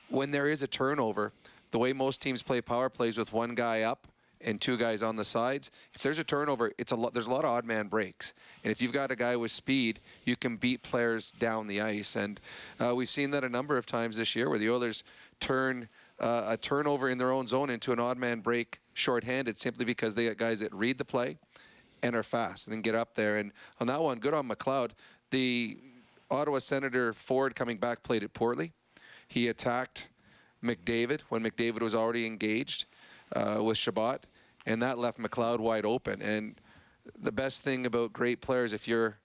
when 0.08 0.30
there 0.30 0.46
is 0.46 0.62
a 0.62 0.66
turnover, 0.66 1.32
the 1.72 1.78
way 1.78 1.92
most 1.92 2.22
teams 2.22 2.42
play 2.42 2.60
power 2.60 2.88
plays 2.88 3.18
with 3.18 3.32
one 3.32 3.54
guy 3.54 3.82
up 3.82 4.06
and 4.40 4.60
two 4.60 4.76
guys 4.76 5.02
on 5.02 5.16
the 5.16 5.24
sides, 5.24 5.70
if 5.94 6.02
there's 6.02 6.18
a 6.18 6.24
turnover, 6.24 6.72
it's 6.78 6.92
a 6.92 6.96
lot. 6.96 7.12
There's 7.14 7.26
a 7.26 7.30
lot 7.30 7.44
of 7.44 7.50
odd 7.50 7.64
man 7.64 7.88
breaks, 7.88 8.34
and 8.64 8.70
if 8.70 8.80
you've 8.80 8.92
got 8.92 9.10
a 9.10 9.16
guy 9.16 9.36
with 9.36 9.50
speed, 9.50 10.00
you 10.24 10.36
can 10.36 10.56
beat 10.56 10.82
players 10.82 11.30
down 11.32 11.66
the 11.66 11.80
ice. 11.80 12.16
And 12.16 12.40
uh, 12.78 12.94
we've 12.94 13.10
seen 13.10 13.30
that 13.32 13.44
a 13.44 13.48
number 13.48 13.76
of 13.76 13.86
times 13.86 14.16
this 14.16 14.36
year, 14.36 14.48
where 14.48 14.58
the 14.58 14.70
Oilers 14.70 15.04
turn 15.40 15.88
uh, 16.20 16.44
a 16.48 16.56
turnover 16.56 17.08
in 17.08 17.18
their 17.18 17.32
own 17.32 17.46
zone 17.46 17.70
into 17.70 17.92
an 17.92 17.98
odd 17.98 18.18
man 18.18 18.40
break 18.40 18.80
shorthanded, 18.94 19.58
simply 19.58 19.84
because 19.84 20.14
they 20.14 20.26
got 20.26 20.36
guys 20.36 20.60
that 20.60 20.72
read 20.74 20.98
the 20.98 21.04
play 21.04 21.38
and 22.02 22.14
are 22.14 22.22
fast 22.22 22.66
and 22.66 22.74
then 22.74 22.82
get 22.82 22.94
up 22.94 23.14
there. 23.14 23.38
And 23.38 23.52
on 23.80 23.86
that 23.88 24.00
one, 24.00 24.18
good 24.18 24.34
on 24.34 24.48
McLeod. 24.48 24.90
The 25.30 25.78
Ottawa 26.30 26.58
Senator 26.58 27.12
Ford 27.12 27.54
coming 27.54 27.76
back 27.76 28.02
played 28.02 28.22
it 28.22 28.32
poorly. 28.32 28.72
He 29.28 29.48
attacked 29.48 30.08
McDavid 30.62 31.20
when 31.28 31.42
McDavid 31.42 31.80
was 31.80 31.94
already 31.94 32.26
engaged 32.26 32.86
uh, 33.34 33.60
with 33.62 33.78
Chabot, 33.78 34.18
and 34.66 34.82
that 34.82 34.98
left 34.98 35.18
McLeod 35.18 35.60
wide 35.60 35.84
open. 35.84 36.22
And 36.22 36.60
the 37.20 37.32
best 37.32 37.62
thing 37.62 37.86
about 37.86 38.12
great 38.12 38.40
players, 38.40 38.72
if 38.72 38.86
you're 38.86 39.18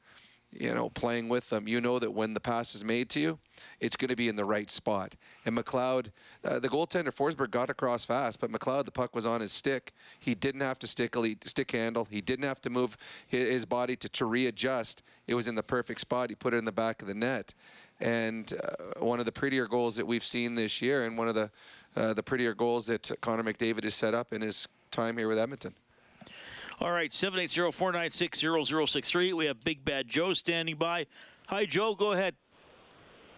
you 0.59 0.73
know, 0.73 0.89
playing 0.89 1.29
with 1.29 1.49
them, 1.49 1.67
you 1.67 1.81
know 1.81 1.99
that 1.99 2.11
when 2.11 2.33
the 2.33 2.39
pass 2.39 2.75
is 2.75 2.83
made 2.83 3.09
to 3.09 3.19
you, 3.19 3.39
it's 3.79 3.95
going 3.95 4.09
to 4.09 4.15
be 4.15 4.27
in 4.27 4.35
the 4.35 4.45
right 4.45 4.69
spot. 4.69 5.15
And 5.45 5.57
McLeod, 5.57 6.07
uh, 6.43 6.59
the 6.59 6.69
goaltender 6.69 7.13
Forsberg 7.13 7.51
got 7.51 7.69
across 7.69 8.05
fast, 8.05 8.39
but 8.39 8.51
McLeod, 8.51 8.85
the 8.85 8.91
puck 8.91 9.15
was 9.15 9.25
on 9.25 9.41
his 9.41 9.51
stick. 9.51 9.93
He 10.19 10.35
didn't 10.35 10.61
have 10.61 10.79
to 10.79 10.87
stick 10.87 11.15
stick 11.45 11.71
handle. 11.71 12.07
He 12.09 12.21
didn't 12.21 12.45
have 12.45 12.61
to 12.61 12.69
move 12.69 12.97
his, 13.27 13.49
his 13.49 13.65
body 13.65 13.95
to, 13.97 14.09
to 14.09 14.25
readjust. 14.25 15.03
It 15.27 15.35
was 15.35 15.47
in 15.47 15.55
the 15.55 15.63
perfect 15.63 15.99
spot. 15.99 16.29
He 16.29 16.35
put 16.35 16.53
it 16.53 16.57
in 16.57 16.65
the 16.65 16.71
back 16.71 17.01
of 17.01 17.07
the 17.07 17.13
net. 17.13 17.53
And 17.99 18.53
uh, 18.53 18.99
one 18.99 19.19
of 19.19 19.25
the 19.25 19.31
prettier 19.31 19.67
goals 19.67 19.95
that 19.95 20.05
we've 20.05 20.25
seen 20.25 20.55
this 20.55 20.81
year, 20.81 21.05
and 21.05 21.17
one 21.17 21.27
of 21.27 21.35
the 21.35 21.51
uh, 21.95 22.13
the 22.13 22.23
prettier 22.23 22.53
goals 22.53 22.85
that 22.87 23.11
Connor 23.21 23.43
McDavid 23.43 23.83
has 23.83 23.95
set 23.95 24.13
up 24.13 24.33
in 24.33 24.41
his 24.41 24.67
time 24.91 25.17
here 25.17 25.27
with 25.27 25.37
Edmonton. 25.37 25.73
All 26.81 26.91
right, 26.91 27.11
780-496-0063. 27.11 29.33
We 29.33 29.45
have 29.45 29.63
Big 29.63 29.85
Bad 29.85 30.07
Joe 30.07 30.33
standing 30.33 30.75
by. 30.75 31.05
Hi, 31.47 31.65
Joe. 31.65 31.95
Go 31.95 32.13
ahead. 32.13 32.35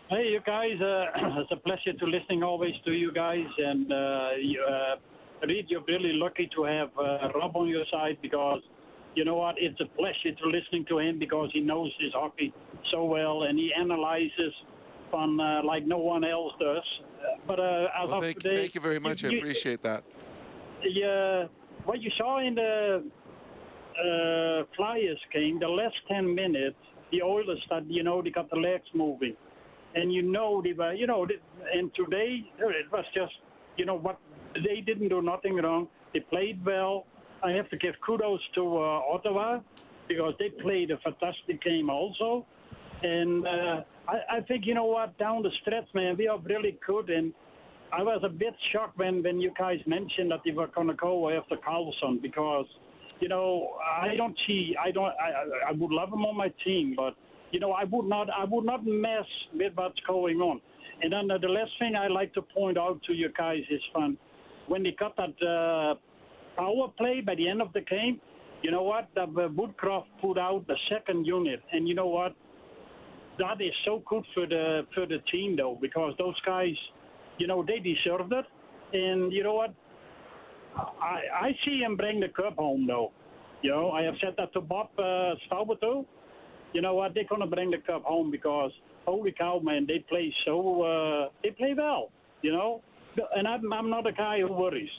Hey, 0.09 0.29
you 0.29 0.39
guys. 0.45 0.79
Uh, 0.79 1.07
it's 1.41 1.51
a 1.51 1.57
pleasure 1.57 1.93
to 1.93 2.05
listening 2.05 2.43
always 2.43 2.75
to 2.85 2.91
you 2.91 3.11
guys. 3.11 3.47
And 3.57 3.91
uh, 3.91 4.29
you, 4.39 4.63
uh, 4.63 4.95
Reed, 5.45 5.65
you're 5.67 5.83
really 5.87 6.13
lucky 6.13 6.47
to 6.55 6.63
have 6.63 6.89
uh, 6.97 7.27
Rob 7.35 7.55
on 7.55 7.67
your 7.67 7.83
side 7.91 8.17
because 8.21 8.61
you 9.15 9.25
know 9.25 9.35
what? 9.35 9.55
It's 9.57 9.79
a 9.81 9.85
pleasure 9.97 10.33
to 10.35 10.47
listening 10.47 10.85
to 10.89 10.99
him 10.99 11.19
because 11.19 11.49
he 11.53 11.61
knows 11.61 11.91
his 11.99 12.13
hockey 12.13 12.53
so 12.91 13.05
well 13.05 13.43
and 13.43 13.57
he 13.57 13.71
analyzes 13.73 14.53
fun 15.11 15.39
uh, 15.39 15.61
like 15.63 15.85
no 15.85 15.97
one 15.97 16.23
else 16.23 16.53
does. 16.59 16.83
But 17.47 17.59
uh, 17.59 17.87
well, 18.07 18.21
thank, 18.21 18.39
today, 18.39 18.57
thank 18.57 18.75
you 18.75 18.81
very 18.81 18.99
much. 18.99 19.23
You, 19.23 19.31
I 19.31 19.35
appreciate 19.35 19.81
that. 19.83 20.03
Yeah, 20.83 21.47
what 21.85 22.01
you 22.01 22.11
saw 22.17 22.39
in 22.39 22.55
the 22.55 23.03
uh, 23.97 24.63
Flyers 24.75 25.19
game, 25.33 25.59
the 25.59 25.67
last 25.67 25.95
10 26.07 26.33
minutes, 26.33 26.77
the 27.11 27.21
Oilers 27.21 27.59
started, 27.65 27.89
you 27.89 28.03
know, 28.03 28.21
they 28.21 28.29
got 28.29 28.49
the 28.49 28.57
legs 28.57 28.85
moving. 28.93 29.35
And 29.95 30.11
you 30.11 30.21
know, 30.21 30.61
they 30.61 30.73
were, 30.73 30.93
you 30.93 31.07
know, 31.07 31.25
and 31.73 31.93
today 31.95 32.43
it 32.59 32.91
was 32.91 33.05
just, 33.13 33.33
you 33.77 33.85
know, 33.85 33.95
what 33.95 34.19
they 34.53 34.81
didn't 34.81 35.09
do 35.09 35.21
nothing 35.21 35.55
wrong. 35.55 35.87
They 36.13 36.19
played 36.19 36.63
well. 36.65 37.05
I 37.43 37.51
have 37.51 37.69
to 37.69 37.77
give 37.77 37.95
kudos 38.05 38.41
to 38.55 38.77
uh, 38.77 39.13
Ottawa 39.13 39.59
because 40.07 40.33
they 40.39 40.49
played 40.49 40.91
a 40.91 40.97
fantastic 40.97 41.61
game 41.61 41.89
also. 41.89 42.45
And 43.03 43.47
uh, 43.47 43.81
I, 44.07 44.37
I 44.37 44.41
think, 44.41 44.65
you 44.65 44.73
know 44.73 44.85
what, 44.85 45.17
down 45.17 45.43
the 45.43 45.51
stretch, 45.61 45.87
man, 45.93 46.15
we 46.17 46.27
are 46.27 46.39
really 46.39 46.77
good. 46.85 47.09
And 47.09 47.33
I 47.91 48.03
was 48.03 48.21
a 48.23 48.29
bit 48.29 48.53
shocked 48.71 48.97
when, 48.97 49.23
when 49.23 49.39
you 49.39 49.51
guys 49.57 49.79
mentioned 49.85 50.31
that 50.31 50.41
they 50.45 50.51
were 50.51 50.67
going 50.67 50.87
to 50.87 50.93
go 50.93 51.29
after 51.29 51.55
Karlsson 51.57 52.21
because– 52.21 52.65
you 53.19 53.29
know, 53.29 53.69
I 54.01 54.15
don't 54.15 54.37
see. 54.45 54.75
I 54.83 54.91
don't. 54.91 55.05
I, 55.05 55.69
I 55.69 55.71
would 55.71 55.91
love 55.91 56.09
him 56.09 56.25
on 56.25 56.35
my 56.37 56.51
team, 56.63 56.93
but 56.95 57.15
you 57.51 57.59
know, 57.59 57.71
I 57.71 57.83
would 57.85 58.07
not. 58.07 58.29
I 58.29 58.43
would 58.43 58.65
not 58.65 58.85
mess 58.85 59.25
with 59.53 59.73
what's 59.75 59.99
going 60.07 60.39
on. 60.39 60.61
And 61.01 61.11
then 61.11 61.27
the 61.27 61.47
last 61.47 61.71
thing 61.79 61.95
I 61.95 62.07
like 62.07 62.33
to 62.33 62.41
point 62.41 62.77
out 62.77 63.01
to 63.03 63.13
you 63.13 63.29
guys 63.37 63.61
is 63.69 63.81
fun 63.93 64.17
when 64.67 64.83
they 64.83 64.91
got 64.97 65.15
that 65.17 65.35
uh, 65.45 65.95
power 66.55 66.87
play 66.97 67.21
by 67.21 67.35
the 67.35 67.47
end 67.47 67.61
of 67.61 67.71
the 67.73 67.81
game. 67.81 68.19
You 68.61 68.71
know 68.71 68.83
what? 68.83 69.09
Uh, 69.15 69.27
Woodcroft 69.27 70.05
put 70.21 70.37
out 70.37 70.65
the 70.67 70.77
second 70.89 71.25
unit, 71.25 71.61
and 71.71 71.87
you 71.87 71.95
know 71.95 72.07
what? 72.07 72.35
That 73.37 73.61
is 73.61 73.73
so 73.83 74.01
good 74.07 74.23
for 74.33 74.45
the 74.47 74.85
for 74.93 75.05
the 75.05 75.19
team 75.31 75.57
though, 75.57 75.77
because 75.81 76.13
those 76.17 76.39
guys, 76.45 76.75
you 77.37 77.47
know, 77.47 77.63
they 77.63 77.79
deserved 77.79 78.31
it. 78.31 78.45
And 78.93 79.31
you 79.33 79.43
know 79.43 79.55
what? 79.55 79.73
I, 80.77 81.47
I 81.47 81.51
see 81.65 81.79
him 81.79 81.95
bring 81.95 82.19
the 82.19 82.29
cup 82.29 82.55
home, 82.57 82.85
though. 82.87 83.11
You 83.61 83.71
know, 83.71 83.91
I 83.91 84.03
have 84.03 84.15
said 84.21 84.35
that 84.37 84.53
to 84.53 84.61
Bob 84.61 84.89
uh, 84.99 85.35
Staubach 85.47 85.81
too. 85.81 86.05
You 86.73 86.81
know 86.81 86.95
what? 86.95 87.13
They're 87.13 87.23
gonna 87.29 87.47
bring 87.47 87.71
the 87.71 87.77
cup 87.77 88.03
home 88.03 88.31
because 88.31 88.71
holy 89.05 89.31
cow, 89.31 89.59
man, 89.59 89.85
they 89.87 89.99
play 89.99 90.33
so 90.45 90.81
uh, 90.83 91.29
they 91.43 91.51
play 91.51 91.73
well. 91.75 92.11
You 92.41 92.51
know, 92.51 92.81
and 93.35 93.47
I'm, 93.47 93.71
I'm 93.73 93.89
not 93.89 94.05
a 94.05 94.11
guy 94.11 94.41
who 94.41 94.51
worries. 94.51 94.89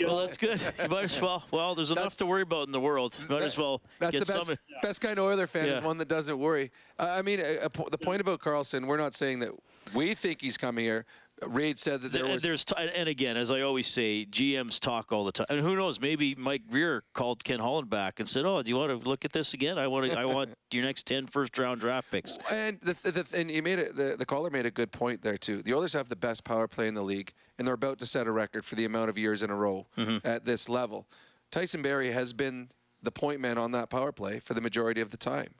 Well, 0.00 0.18
that's 0.18 0.36
good. 0.36 0.60
You 0.82 0.88
might 0.88 1.04
as 1.04 1.20
well. 1.20 1.44
Well, 1.50 1.74
there's 1.74 1.90
enough 1.90 2.04
that's, 2.04 2.16
to 2.18 2.26
worry 2.26 2.42
about 2.42 2.66
in 2.66 2.72
the 2.72 2.80
world. 2.80 3.16
You 3.20 3.28
might 3.28 3.40
that, 3.40 3.46
as 3.46 3.58
well. 3.58 3.82
That's 3.98 4.18
the 4.18 4.32
best, 4.32 4.46
some... 4.46 4.56
best 4.82 5.00
kind 5.00 5.18
of 5.18 5.24
Oiler 5.24 5.46
fan 5.46 5.66
yeah. 5.66 5.78
is 5.78 5.82
one 5.82 5.98
that 5.98 6.08
doesn't 6.08 6.38
worry. 6.38 6.70
Uh, 6.98 7.14
I 7.18 7.22
mean, 7.22 7.38
the 7.40 7.98
point 7.98 8.20
about 8.20 8.40
Karlsson, 8.40 8.86
we're 8.86 8.96
not 8.96 9.14
saying 9.14 9.40
that 9.40 9.50
we 9.94 10.14
think 10.14 10.40
he's 10.40 10.56
coming 10.56 10.84
here. 10.84 11.04
Reed 11.42 11.78
said 11.78 12.00
that 12.00 12.12
there, 12.12 12.22
there 12.22 12.32
was. 12.32 12.42
There's 12.42 12.64
t- 12.64 12.74
and 12.76 13.08
again, 13.08 13.36
as 13.36 13.50
I 13.50 13.60
always 13.60 13.86
say, 13.86 14.24
GMs 14.24 14.80
talk 14.80 15.12
all 15.12 15.24
the 15.24 15.32
time. 15.32 15.46
And 15.50 15.60
who 15.60 15.76
knows? 15.76 16.00
Maybe 16.00 16.34
Mike 16.34 16.62
Grier 16.70 17.04
called 17.12 17.44
Ken 17.44 17.58
Holland 17.58 17.90
back 17.90 18.20
and 18.20 18.28
said, 18.28 18.46
"Oh, 18.46 18.62
do 18.62 18.70
you 18.70 18.76
want 18.76 18.90
to 19.02 19.08
look 19.08 19.26
at 19.26 19.32
this 19.32 19.52
again? 19.52 19.78
I 19.78 19.86
want 19.86 20.10
to. 20.10 20.18
I 20.18 20.24
want 20.24 20.54
your 20.72 20.84
next 20.84 21.06
10 21.06 21.26
first 21.26 21.58
round 21.58 21.80
draft 21.80 22.10
picks." 22.10 22.38
And 22.50 22.80
the, 22.80 22.94
the, 23.02 23.26
and 23.34 23.50
you 23.50 23.62
made 23.62 23.78
it. 23.78 23.96
The, 23.96 24.16
the 24.16 24.24
caller 24.24 24.48
made 24.48 24.64
a 24.64 24.70
good 24.70 24.92
point 24.92 25.20
there 25.20 25.36
too. 25.36 25.62
The 25.62 25.74
Oilers 25.74 25.92
have 25.92 26.08
the 26.08 26.16
best 26.16 26.42
power 26.42 26.66
play 26.66 26.88
in 26.88 26.94
the 26.94 27.02
league, 27.02 27.32
and 27.58 27.66
they're 27.66 27.74
about 27.74 27.98
to 27.98 28.06
set 28.06 28.26
a 28.26 28.32
record 28.32 28.64
for 28.64 28.74
the 28.74 28.86
amount 28.86 29.10
of 29.10 29.18
years 29.18 29.42
in 29.42 29.50
a 29.50 29.56
row 29.56 29.86
mm-hmm. 29.98 30.26
at 30.26 30.46
this 30.46 30.70
level. 30.70 31.06
Tyson 31.50 31.82
Barrie 31.82 32.12
has 32.12 32.32
been 32.32 32.68
the 33.02 33.10
point 33.10 33.40
man 33.40 33.58
on 33.58 33.72
that 33.72 33.90
power 33.90 34.10
play 34.10 34.40
for 34.40 34.54
the 34.54 34.62
majority 34.62 35.02
of 35.02 35.10
the 35.10 35.18
time. 35.18 35.54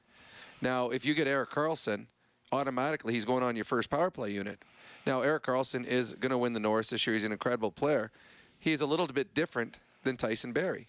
Now, 0.63 0.89
if 0.89 1.05
you 1.05 1.13
get 1.13 1.27
Erik 1.27 1.51
Karlsson, 1.51 2.07
automatically 2.53 3.13
he's 3.13 3.25
going 3.25 3.43
on 3.43 3.57
your 3.57 3.65
first 3.65 3.91
power 3.91 4.11
play 4.11 4.31
unit. 4.31 4.63
Now, 5.07 5.23
Erik 5.23 5.45
Karlsson 5.45 5.87
is 5.87 6.13
going 6.15 6.31
to 6.31 6.39
win 6.39 6.53
the 6.53 6.61
Norris 6.61 6.91
this 6.91 7.07
year. 7.07 7.15
He's 7.15 7.25
an 7.25 7.33
incredible 7.33 7.71
player. 7.71 8.11
He's 8.59 8.81
a 8.81 8.87
little 8.87 9.07
bit 9.07 9.35
different 9.35 9.79
than 10.03 10.17
Tyson 10.17 10.53
Barrie. 10.53 10.89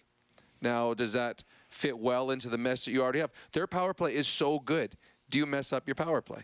Now, 0.60 0.94
does 0.94 1.12
that 1.12 1.44
fit 1.68 1.98
well 1.98 2.30
into 2.30 2.48
the 2.48 2.58
mess 2.58 2.84
that 2.84 2.92
you 2.92 3.02
already 3.02 3.20
have? 3.20 3.30
Their 3.52 3.66
power 3.66 3.94
play 3.94 4.14
is 4.14 4.26
so 4.26 4.58
good. 4.58 4.96
Do 5.30 5.38
you 5.38 5.46
mess 5.46 5.72
up 5.72 5.86
your 5.86 5.94
power 5.94 6.20
play? 6.20 6.42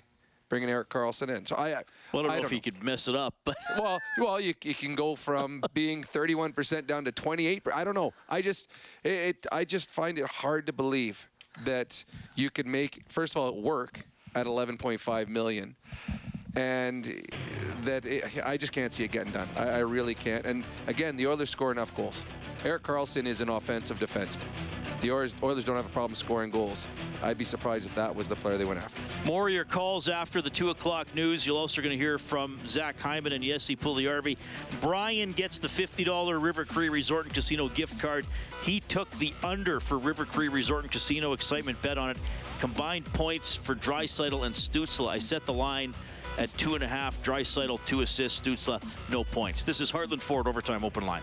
Bringing 0.49 0.69
Erik 0.69 0.89
Karlsson 0.89 1.35
in. 1.35 1.47
So 1.47 1.57
I, 1.57 1.71
well, 1.71 1.75
I 1.77 1.83
don't 2.13 2.23
know 2.23 2.29
don't 2.29 2.45
if 2.45 2.51
know. 2.51 2.55
you 2.57 2.61
could 2.61 2.83
mess 2.85 3.09
it 3.09 3.17
up, 3.17 3.35
but 3.45 3.57
well, 3.79 3.99
well, 4.19 4.41
you, 4.41 4.55
you 4.63 4.75
can 4.75 4.95
go 4.95 5.17
from 5.17 5.65
being 5.75 6.03
31% 6.05 6.87
down 6.87 7.05
to 7.07 7.13
28. 7.13 7.63
I 7.75 7.83
don't 7.83 7.95
know. 7.95 8.13
I 8.29 8.43
just, 8.43 8.71
it, 9.03 9.11
it, 9.11 9.47
I 9.51 9.65
just 9.65 9.91
find 9.91 10.19
it 10.19 10.27
hard 10.27 10.67
to 10.67 10.73
believe 10.73 11.27
that 11.65 12.05
you 12.35 12.51
could 12.51 12.67
make 12.67 13.03
first 13.09 13.35
of 13.37 13.43
all 13.43 13.49
it 13.49 13.57
work 13.57 14.05
at 14.35 14.47
11.5 14.47 15.29
million 15.29 15.77
and 16.57 17.27
that 17.83 18.07
it, 18.07 18.25
I 18.45 18.57
just 18.57 18.73
can't 18.73 18.93
see 18.93 19.05
it 19.05 19.11
getting 19.11 19.33
done. 19.33 19.49
I, 19.57 19.71
I, 19.71 19.79
really 19.79 20.15
can't. 20.15 20.47
And 20.47 20.65
again, 20.87 21.17
the 21.17 21.27
Oilers 21.27 21.51
score 21.51 21.73
enough 21.73 21.95
goals. 21.97 22.23
Erik 22.65 22.83
Karlsson 22.83 23.27
is 23.27 23.41
an 23.41 23.49
offensive 23.49 23.99
defenseman. 23.99 24.45
The 25.01 25.11
Oilers, 25.11 25.37
Oilers 25.43 25.65
don't 25.65 25.77
have 25.77 25.85
a 25.85 25.91
problem 25.91 26.15
scoring 26.15 26.51
goals. 26.51 26.87
I'd 27.23 27.37
be 27.37 27.45
surprised 27.45 27.85
if 27.85 27.95
that 27.95 28.15
was 28.15 28.29
the 28.29 28.37
player 28.37 28.57
they 28.57 28.65
went 28.65 28.81
after. 28.81 29.03
More 29.27 29.49
of 29.49 29.55
your 29.55 29.65
calls 29.65 30.09
after 30.09 30.41
the 30.41 30.49
2 30.49 30.71
o'clock 30.71 31.15
news. 31.15 31.47
You're 31.47 31.57
also 31.57 31.83
going 31.83 31.93
to 31.93 32.03
hear 32.03 32.17
from 32.17 32.59
Zach 32.67 32.99
Hyman 32.99 33.33
and 33.33 33.45
Jesse 33.45 33.77
Puljujarvi. 33.77 34.39
Brian 34.81 35.33
gets 35.33 35.59
the 35.59 35.69
$50 35.69 36.41
River 36.41 36.65
Cree 36.65 36.89
Resort 36.89 37.27
and 37.27 37.35
Casino 37.35 37.69
gift 37.69 38.01
card. 38.01 38.25
He 38.63 38.81
took 38.81 39.11
the 39.19 39.35
under 39.43 39.79
for 39.81 39.99
River 39.99 40.25
Cree 40.25 40.49
Resort 40.49 40.85
and 40.85 40.93
Casino. 40.93 41.35
Excitement 41.35 41.83
bet 41.83 41.99
on 41.99 42.11
it. 42.11 42.17
Combined 42.61 43.05
points 43.13 43.57
for 43.57 43.75
Draisaitl 43.75 44.47
and 44.47 44.55
Stützle. 44.55 45.09
I 45.09 45.19
set 45.19 45.45
the 45.47 45.53
line 45.53 45.95
at 46.39 46.57
two 46.57 46.75
and 46.75 46.83
a 46.83 46.89
half. 46.89 47.23
Draisaitl, 47.23 47.85
two 47.85 48.01
assists. 48.01 48.41
Stützle, 48.41 48.83
no 49.11 49.25
points. 49.25 49.65
This 49.65 49.81
is 49.81 49.93
Heartland 49.93 50.21
Ford 50.21 50.47
Overtime 50.47 50.85
Open 50.85 51.07
Line. 51.07 51.23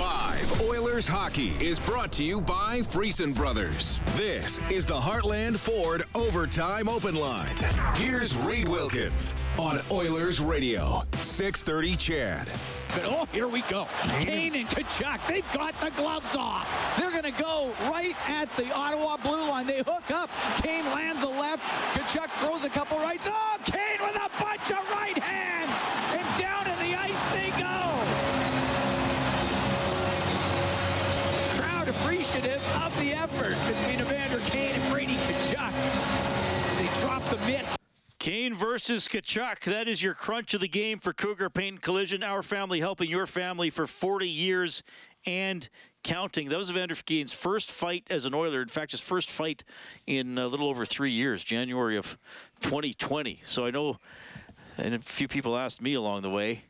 Live 0.00 0.62
Oilers 0.62 1.06
hockey 1.06 1.52
is 1.60 1.78
brought 1.78 2.10
to 2.12 2.24
you 2.24 2.40
by 2.40 2.78
Friesen 2.78 3.34
Brothers. 3.34 4.00
This 4.16 4.58
is 4.70 4.86
the 4.86 4.94
Heartland 4.94 5.58
Ford 5.58 6.04
Overtime 6.14 6.88
Open 6.88 7.14
Line. 7.14 7.54
Here's 7.96 8.34
Reed 8.38 8.66
Wilkins 8.66 9.34
on 9.58 9.78
Oilers 9.92 10.40
Radio, 10.40 11.02
630 11.20 11.96
CHED. 11.96 12.48
But 12.94 13.04
oh, 13.04 13.28
here 13.30 13.46
we 13.46 13.60
go. 13.62 13.86
Kane 14.20 14.54
and 14.54 14.66
Tkachuk, 14.68 15.20
they've 15.28 15.52
got 15.52 15.78
the 15.80 15.90
gloves 15.90 16.34
off. 16.34 16.66
They're 16.98 17.10
going 17.10 17.30
to 17.30 17.42
go 17.42 17.74
right 17.82 18.16
at 18.26 18.48
the 18.56 18.72
Ottawa 18.72 19.18
blue 19.18 19.46
line. 19.48 19.66
They 19.66 19.82
hook 19.86 20.10
up. 20.10 20.30
Kane 20.62 20.86
lands 20.86 21.22
a 21.22 21.28
left. 21.28 21.62
Tkachuk 21.94 22.30
throws 22.40 22.64
a 22.64 22.70
couple 22.70 22.98
rights. 22.98 23.28
Oh, 23.30 23.58
Kane 23.66 24.00
with 24.00 24.16
a 24.16 24.30
bunch 24.42 24.70
of 24.70 24.90
right 24.90 25.18
hands. 25.18 25.84
And 26.18 26.40
down 26.40 26.69
appreciative 32.30 32.76
of 32.76 33.00
the 33.00 33.12
effort 33.12 33.56
between 33.66 34.00
Evander 34.00 34.38
Kane 34.50 34.74
and 34.74 34.92
Brady 34.92 35.14
Tkachuk 35.14 35.72
as 36.70 36.78
they 36.78 37.00
drop 37.00 37.22
the 37.24 37.38
mitts. 37.44 37.76
Kane 38.20 38.54
versus 38.54 39.08
Tkachuk. 39.08 39.60
That 39.64 39.88
is 39.88 40.00
your 40.00 40.14
crunch 40.14 40.54
of 40.54 40.60
the 40.60 40.68
game 40.68 41.00
for 41.00 41.12
Cougar 41.12 41.50
Paint 41.50 41.82
Collision. 41.82 42.22
Our 42.22 42.42
family 42.42 42.78
helping 42.78 43.10
your 43.10 43.26
family 43.26 43.68
for 43.68 43.84
40 43.84 44.28
years 44.28 44.84
and 45.26 45.68
counting. 46.04 46.50
That 46.50 46.58
was 46.58 46.70
Evander 46.70 46.94
Kane's 46.94 47.32
first 47.32 47.68
fight 47.70 48.06
as 48.10 48.26
an 48.26 48.34
Oiler. 48.34 48.62
In 48.62 48.68
fact, 48.68 48.92
his 48.92 49.00
first 49.00 49.28
fight 49.28 49.64
in 50.06 50.38
a 50.38 50.46
little 50.46 50.68
over 50.68 50.84
three 50.84 51.12
years, 51.12 51.42
January 51.42 51.96
of 51.96 52.16
2020. 52.60 53.42
So 53.44 53.66
I 53.66 53.72
know, 53.72 53.96
and 54.78 54.94
a 54.94 55.00
few 55.00 55.26
people 55.26 55.56
asked 55.56 55.82
me 55.82 55.94
along 55.94 56.22
the 56.22 56.30
way, 56.30 56.64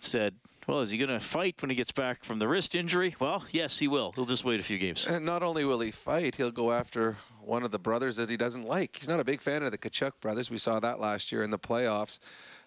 said, 0.00 0.34
well, 0.66 0.80
is 0.80 0.90
he 0.90 0.98
going 0.98 1.10
to 1.10 1.20
fight 1.20 1.56
when 1.60 1.70
he 1.70 1.76
gets 1.76 1.92
back 1.92 2.24
from 2.24 2.38
the 2.38 2.48
wrist 2.48 2.74
injury? 2.74 3.14
Well, 3.20 3.44
yes, 3.50 3.78
he 3.78 3.88
will. 3.88 4.12
He'll 4.12 4.24
just 4.24 4.44
wait 4.44 4.60
a 4.60 4.62
few 4.62 4.78
games. 4.78 5.06
And 5.06 5.24
not 5.24 5.42
only 5.42 5.64
will 5.64 5.80
he 5.80 5.90
fight, 5.90 6.34
he'll 6.34 6.50
go 6.50 6.72
after 6.72 7.16
one 7.40 7.62
of 7.62 7.70
the 7.70 7.78
brothers 7.78 8.16
that 8.16 8.28
he 8.28 8.36
doesn't 8.36 8.64
like. 8.64 8.96
He's 8.96 9.08
not 9.08 9.20
a 9.20 9.24
big 9.24 9.40
fan 9.40 9.62
of 9.62 9.70
the 9.70 9.78
Tkachuk 9.78 10.12
brothers. 10.20 10.50
We 10.50 10.58
saw 10.58 10.80
that 10.80 10.98
last 10.98 11.30
year 11.30 11.44
in 11.44 11.50
the 11.50 11.58
playoffs. 11.58 12.18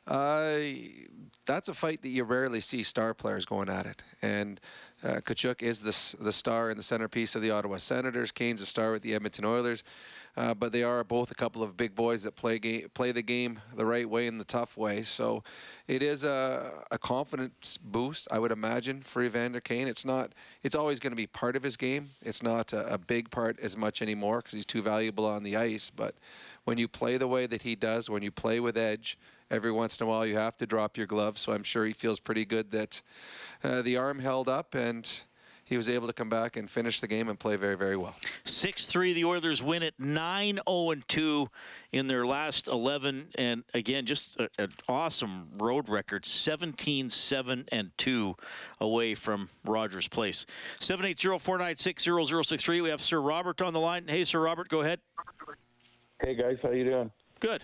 Uh, 0.08 0.60
that's 1.46 1.68
a 1.68 1.74
fight 1.74 2.02
that 2.02 2.10
you 2.10 2.24
rarely 2.24 2.62
see 2.62 2.84
star 2.84 3.14
players 3.14 3.46
going 3.46 3.70
at 3.70 3.86
it. 3.86 4.02
And 4.22 4.60
uh, 5.04 5.16
Tkachuk 5.16 5.62
is 5.62 5.82
the, 5.82 6.24
the 6.24 6.32
star 6.32 6.70
and 6.70 6.80
the 6.80 6.84
centerpiece 6.84 7.36
of 7.36 7.42
the 7.42 7.52
Ottawa 7.52 7.78
Senators. 7.78 8.32
Kane's 8.32 8.62
a 8.62 8.66
star 8.66 8.92
with 8.92 9.02
the 9.02 9.14
Edmonton 9.14 9.46
Oilers. 9.46 9.84
Uh, 10.38 10.54
but 10.54 10.72
they 10.72 10.84
are 10.84 11.04
both 11.04 11.32
a 11.32 11.36
couple 11.36 11.62
of 11.62 11.76
big 11.76 11.96
boys 11.96 12.24
that 12.24 12.36
play 12.36 12.60
game, 12.60 12.88
play 12.94 13.12
the 13.12 13.22
game 13.22 13.60
the 13.76 13.86
right 13.86 14.10
way 14.10 14.28
and 14.28 14.39
the 14.39 14.46
tough 14.46 14.78
way. 14.78 15.04
So 15.04 15.44
it 15.88 16.02
is 16.02 16.24
a, 16.24 16.72
a 16.92 16.98
confidence 16.98 17.78
boost, 17.78 18.28
I 18.32 18.39
would 18.39 18.52
imagine, 18.52 19.02
for 19.02 19.22
Evander 19.24 19.60
Kane. 19.60 19.88
It's 19.88 20.06
not. 20.06 20.34
It's 20.63 20.76
always 20.76 21.00
going 21.00 21.12
to 21.12 21.18
be 21.18 21.28
part 21.28 21.56
of 21.56 21.63
his 21.63 21.76
game. 21.76 22.12
It's 22.26 22.44
not 22.44 22.74
a, 22.74 22.94
a 22.94 22.98
big 22.98 23.32
part 23.32 23.60
as 23.60 23.76
much 23.76 24.02
anymore 24.02 24.38
because 24.38 24.54
he's 24.54 24.65
too 24.65 24.82
valuable 24.82 25.26
on 25.26 25.44
the 25.44 25.56
ice. 25.58 25.89
But 25.89 26.15
when 26.63 26.78
you 26.78 26.88
play 26.88 27.18
the 27.18 27.28
way 27.28 27.48
that 27.48 27.63
he 27.63 27.76
does, 27.76 28.10
when 28.10 28.24
you 28.24 28.32
play 28.32 28.60
with 28.60 28.78
edge, 28.78 29.18
every 29.52 29.72
once 29.72 30.00
in 30.00 30.06
a 30.06 30.10
while 30.10 30.26
you 30.26 30.38
have 30.38 30.58
to 30.58 30.65
drop 30.65 30.98
your 30.98 31.08
gloves. 31.08 31.42
So 31.42 31.54
I'm 31.54 31.63
sure 31.63 31.86
he 31.86 31.94
feels 31.94 32.20
pretty 32.20 32.46
good 32.46 32.72
that 32.72 33.02
uh, 33.63 33.82
the 33.82 33.98
arm 33.98 34.20
held 34.20 34.48
up 34.48 34.76
and 34.76 35.10
he 35.70 35.78
was 35.78 35.88
able 35.88 36.08
to 36.08 36.14
come 36.14 36.30
back 36.30 36.58
and 36.58 36.68
finish 36.68 37.00
the 37.00 37.08
game 37.08 37.30
and 37.30 37.40
play 37.40 37.56
very, 37.56 37.78
very 37.78 37.96
well. 37.96 38.16
6 38.44 38.88
3, 38.88 39.14
the 39.14 39.24
Oilers 39.24 39.62
win 39.62 39.84
it 39.84 39.94
9 40.00 40.60
0 40.68 40.96
2 41.08 41.50
in 41.92 42.08
their 42.08 42.26
last 42.26 42.68
11. 42.68 43.28
And 43.36 43.64
again, 43.76 44.08
just 44.08 44.40
an 44.58 44.74
awesome 44.88 45.50
road 45.60 45.88
record 45.88 46.26
17 46.26 47.10
7 47.10 47.66
and 47.72 47.92
2 48.00 48.36
away 48.82 49.14
from 49.14 49.50
Rogers 49.64 50.08
Place. 50.08 50.48
780 50.80 51.38
496 51.38 52.04
0063. 52.04 52.82
We 52.82 52.90
have 52.90 53.02
Sir 53.02 53.22
Robert 53.22 53.62
on 53.62 53.74
the 53.74 53.80
line. 53.80 54.06
Hey, 54.08 54.24
Sir 54.24 54.40
Robert, 54.40 54.70
go 54.70 54.82
ahead. 54.82 55.00
Hey, 56.20 56.34
guys, 56.34 56.58
how 56.64 56.72
you 56.72 56.84
doing? 56.84 57.12
Good. 57.40 57.64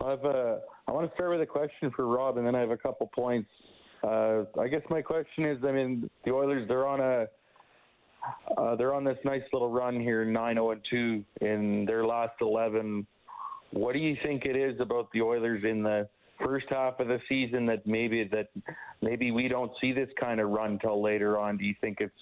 I've, 0.00 0.24
uh, 0.24 0.56
I 0.88 0.92
want 0.92 1.10
to 1.10 1.14
start 1.14 1.30
with 1.30 1.42
a 1.42 1.46
question 1.46 1.90
for 1.90 2.06
Rob, 2.06 2.38
and 2.38 2.46
then 2.46 2.54
I 2.54 2.60
have 2.60 2.70
a 2.70 2.76
couple 2.76 3.06
points. 3.08 3.50
Uh, 4.02 4.44
I 4.58 4.68
guess 4.68 4.82
my 4.88 5.02
question 5.02 5.44
is, 5.44 5.58
I 5.64 5.72
mean, 5.72 6.08
the 6.24 6.32
Oilers 6.32 6.66
they're 6.68 6.86
on 6.86 7.00
a 7.00 7.26
uh, 8.56 8.76
they're 8.76 8.94
on 8.94 9.04
this 9.04 9.18
nice 9.24 9.42
little 9.52 9.70
run 9.70 9.98
here, 9.98 10.24
9-0 10.26 10.72
and 10.72 10.80
2 10.90 11.24
in 11.40 11.84
their 11.86 12.04
last 12.04 12.34
11. 12.40 13.06
What 13.70 13.92
do 13.92 13.98
you 13.98 14.16
think 14.22 14.44
it 14.44 14.56
is 14.56 14.78
about 14.80 15.10
the 15.12 15.22
Oilers 15.22 15.64
in 15.64 15.82
the 15.82 16.08
first 16.44 16.66
half 16.70 17.00
of 17.00 17.08
the 17.08 17.20
season 17.28 17.66
that 17.66 17.86
maybe 17.86 18.24
that 18.24 18.48
maybe 19.02 19.30
we 19.30 19.48
don't 19.48 19.72
see 19.80 19.92
this 19.92 20.08
kind 20.18 20.40
of 20.40 20.50
run 20.50 20.78
till 20.78 21.02
later 21.02 21.38
on? 21.38 21.56
Do 21.56 21.64
you 21.64 21.74
think 21.80 21.98
it's 22.00 22.12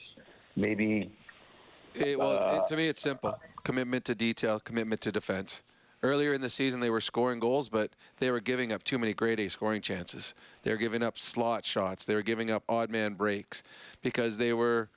maybe? 0.56 1.10
It, 1.94 2.18
well, 2.18 2.62
it, 2.62 2.68
to 2.68 2.76
me, 2.76 2.88
it's 2.88 3.00
simple: 3.00 3.38
commitment 3.64 4.04
to 4.06 4.14
detail, 4.14 4.60
commitment 4.60 5.00
to 5.02 5.12
defense. 5.12 5.62
Earlier 6.02 6.32
in 6.32 6.40
the 6.40 6.48
season, 6.48 6.78
they 6.80 6.90
were 6.90 7.00
scoring 7.00 7.40
goals, 7.40 7.68
but 7.68 7.90
they 8.18 8.30
were 8.30 8.40
giving 8.40 8.72
up 8.72 8.84
too 8.84 8.98
many 8.98 9.14
grade 9.14 9.40
A 9.40 9.48
scoring 9.48 9.82
chances. 9.82 10.34
They 10.62 10.70
were 10.70 10.76
giving 10.76 11.02
up 11.02 11.18
slot 11.18 11.64
shots. 11.64 12.04
They 12.04 12.14
were 12.14 12.22
giving 12.22 12.50
up 12.50 12.62
odd 12.68 12.90
man 12.90 13.14
breaks 13.14 13.64
because 14.00 14.38
they 14.38 14.52
were, 14.52 14.90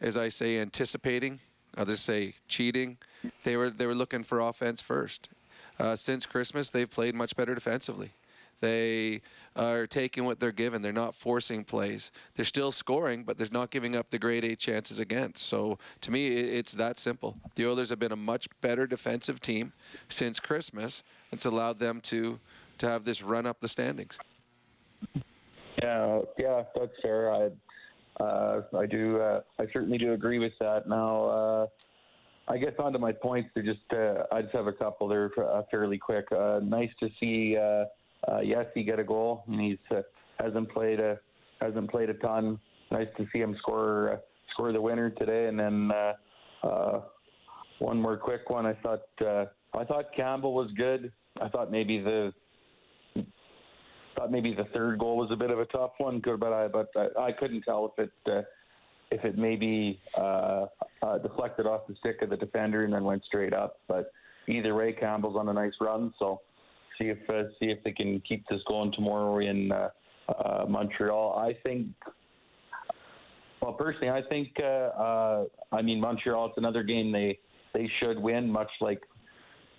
as 0.00 0.16
I 0.16 0.28
say, 0.28 0.58
anticipating. 0.60 1.40
Others 1.76 2.00
say 2.00 2.34
cheating. 2.48 2.98
They 3.44 3.56
were 3.56 3.70
they 3.70 3.86
were 3.86 3.94
looking 3.94 4.24
for 4.24 4.40
offense 4.40 4.82
first. 4.82 5.30
Uh, 5.78 5.96
since 5.96 6.26
Christmas, 6.26 6.68
they've 6.68 6.90
played 6.90 7.14
much 7.14 7.34
better 7.34 7.54
defensively. 7.54 8.12
They 8.60 9.22
are 9.56 9.86
taking 9.86 10.24
what 10.24 10.40
they're 10.40 10.52
given. 10.52 10.82
They're 10.82 10.92
not 10.92 11.14
forcing 11.14 11.64
plays. 11.64 12.10
They're 12.34 12.44
still 12.44 12.72
scoring, 12.72 13.24
but 13.24 13.38
they're 13.38 13.48
not 13.50 13.70
giving 13.70 13.96
up 13.96 14.10
the 14.10 14.18
grade 14.18 14.44
A 14.44 14.56
chances 14.56 14.98
against. 14.98 15.46
So 15.46 15.78
to 16.00 16.10
me, 16.10 16.28
it's 16.28 16.72
that 16.72 16.98
simple. 16.98 17.36
The 17.54 17.66
Oilers 17.66 17.90
have 17.90 17.98
been 17.98 18.12
a 18.12 18.16
much 18.16 18.48
better 18.60 18.86
defensive 18.86 19.40
team 19.40 19.72
since 20.08 20.40
Christmas. 20.40 21.02
It's 21.30 21.44
allowed 21.44 21.78
them 21.78 22.00
to 22.02 22.38
to 22.78 22.88
have 22.88 23.04
this 23.04 23.22
run 23.22 23.46
up 23.46 23.60
the 23.60 23.68
standings. 23.68 24.18
Yeah, 25.80 26.20
yeah, 26.38 26.64
that's 26.74 26.92
fair. 27.00 27.32
I 27.32 27.50
uh, 28.20 28.62
I 28.76 28.86
do. 28.86 29.20
Uh, 29.20 29.40
I 29.58 29.66
certainly 29.72 29.98
do 29.98 30.12
agree 30.12 30.38
with 30.38 30.52
that. 30.60 30.88
Now, 30.88 31.24
uh, 31.24 31.66
I 32.48 32.58
guess 32.58 32.72
onto 32.78 32.98
my 32.98 33.12
points. 33.12 33.50
They're 33.54 33.62
just. 33.62 33.80
Uh, 33.92 34.24
I 34.30 34.42
just 34.42 34.54
have 34.54 34.66
a 34.66 34.72
couple. 34.72 35.08
They're 35.08 35.30
uh, 35.38 35.62
fairly 35.70 35.98
quick. 35.98 36.26
Uh, 36.30 36.60
nice 36.62 36.90
to 37.00 37.08
see. 37.20 37.56
Uh, 38.28 38.40
yes, 38.40 38.66
he 38.74 38.84
get 38.84 38.98
a 38.98 39.04
goal, 39.04 39.44
and 39.48 39.60
he's 39.60 39.78
uh, 39.90 40.02
hasn't 40.38 40.70
played 40.70 41.00
a 41.00 41.18
hasn't 41.60 41.90
played 41.90 42.10
a 42.10 42.14
ton. 42.14 42.58
Nice 42.90 43.08
to 43.16 43.26
see 43.32 43.40
him 43.40 43.56
score 43.58 44.12
uh, 44.12 44.16
score 44.52 44.72
the 44.72 44.80
winner 44.80 45.10
today, 45.10 45.46
and 45.46 45.58
then 45.58 45.90
uh, 45.90 46.66
uh, 46.66 47.00
one 47.78 48.00
more 48.00 48.16
quick 48.16 48.48
one. 48.50 48.66
I 48.66 48.74
thought 48.74 49.02
uh, 49.20 49.46
I 49.76 49.84
thought 49.84 50.14
Campbell 50.14 50.54
was 50.54 50.70
good. 50.76 51.12
I 51.40 51.48
thought 51.48 51.70
maybe 51.70 52.00
the 52.00 52.32
thought 54.16 54.30
maybe 54.30 54.54
the 54.54 54.66
third 54.72 54.98
goal 54.98 55.16
was 55.16 55.30
a 55.32 55.36
bit 55.36 55.50
of 55.50 55.58
a 55.58 55.66
tough 55.66 55.92
one, 55.98 56.20
good, 56.20 56.38
but 56.38 56.52
I 56.52 56.68
but 56.68 56.88
I, 56.96 57.26
I 57.26 57.32
couldn't 57.32 57.62
tell 57.62 57.92
if 57.96 58.04
it 58.04 58.30
uh, 58.30 58.42
if 59.10 59.24
it 59.24 59.36
maybe 59.36 60.00
uh, 60.16 60.66
uh, 61.02 61.18
deflected 61.18 61.66
off 61.66 61.86
the 61.88 61.94
stick 61.96 62.22
of 62.22 62.30
the 62.30 62.36
defender 62.36 62.84
and 62.84 62.92
then 62.92 63.04
went 63.04 63.24
straight 63.24 63.52
up. 63.52 63.78
But 63.88 64.12
either 64.48 64.74
way, 64.74 64.92
Campbell's 64.92 65.36
on 65.36 65.48
a 65.48 65.52
nice 65.52 65.74
run, 65.80 66.14
so 66.18 66.40
see 66.98 67.08
if 67.08 67.18
uh, 67.30 67.48
see 67.58 67.66
if 67.66 67.82
they 67.84 67.92
can 67.92 68.20
keep 68.20 68.44
this 68.48 68.60
going 68.66 68.92
tomorrow 68.92 69.38
in 69.38 69.72
uh, 69.72 69.88
uh, 70.28 70.64
Montreal. 70.68 71.38
I 71.38 71.54
think. 71.62 71.88
Well, 73.60 73.72
personally, 73.72 74.10
I 74.10 74.22
think. 74.28 74.48
Uh, 74.60 74.66
uh, 74.66 75.44
I 75.70 75.82
mean, 75.82 76.00
Montreal. 76.00 76.46
It's 76.46 76.58
another 76.58 76.82
game 76.82 77.12
they 77.12 77.38
they 77.74 77.90
should 78.00 78.18
win, 78.18 78.50
much 78.50 78.70
like. 78.80 79.00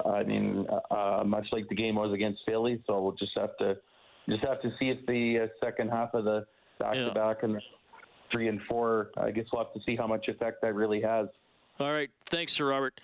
I 0.05 0.23
mean, 0.23 0.65
uh, 0.91 1.23
much 1.25 1.45
like 1.51 1.69
the 1.69 1.75
game 1.75 1.95
was 1.95 2.13
against 2.13 2.41
Philly. 2.45 2.83
So 2.87 3.01
we'll 3.01 3.13
just 3.13 3.37
have 3.37 3.55
to 3.57 3.77
just 4.27 4.43
have 4.43 4.61
to 4.61 4.69
see 4.79 4.89
if 4.89 5.05
the 5.05 5.43
uh, 5.43 5.65
second 5.65 5.89
half 5.89 6.13
of 6.13 6.25
the 6.25 6.45
back 6.79 6.93
to 6.93 7.11
back 7.13 7.43
and 7.43 7.61
three 8.31 8.47
and 8.47 8.59
four. 8.67 9.11
I 9.17 9.31
guess 9.31 9.45
we'll 9.51 9.63
have 9.63 9.73
to 9.73 9.79
see 9.85 9.95
how 9.95 10.07
much 10.07 10.27
effect 10.27 10.61
that 10.61 10.73
really 10.73 11.01
has. 11.01 11.27
All 11.79 11.91
right, 11.91 12.09
thanks, 12.25 12.53
Sir 12.53 12.69
Robert. 12.69 12.99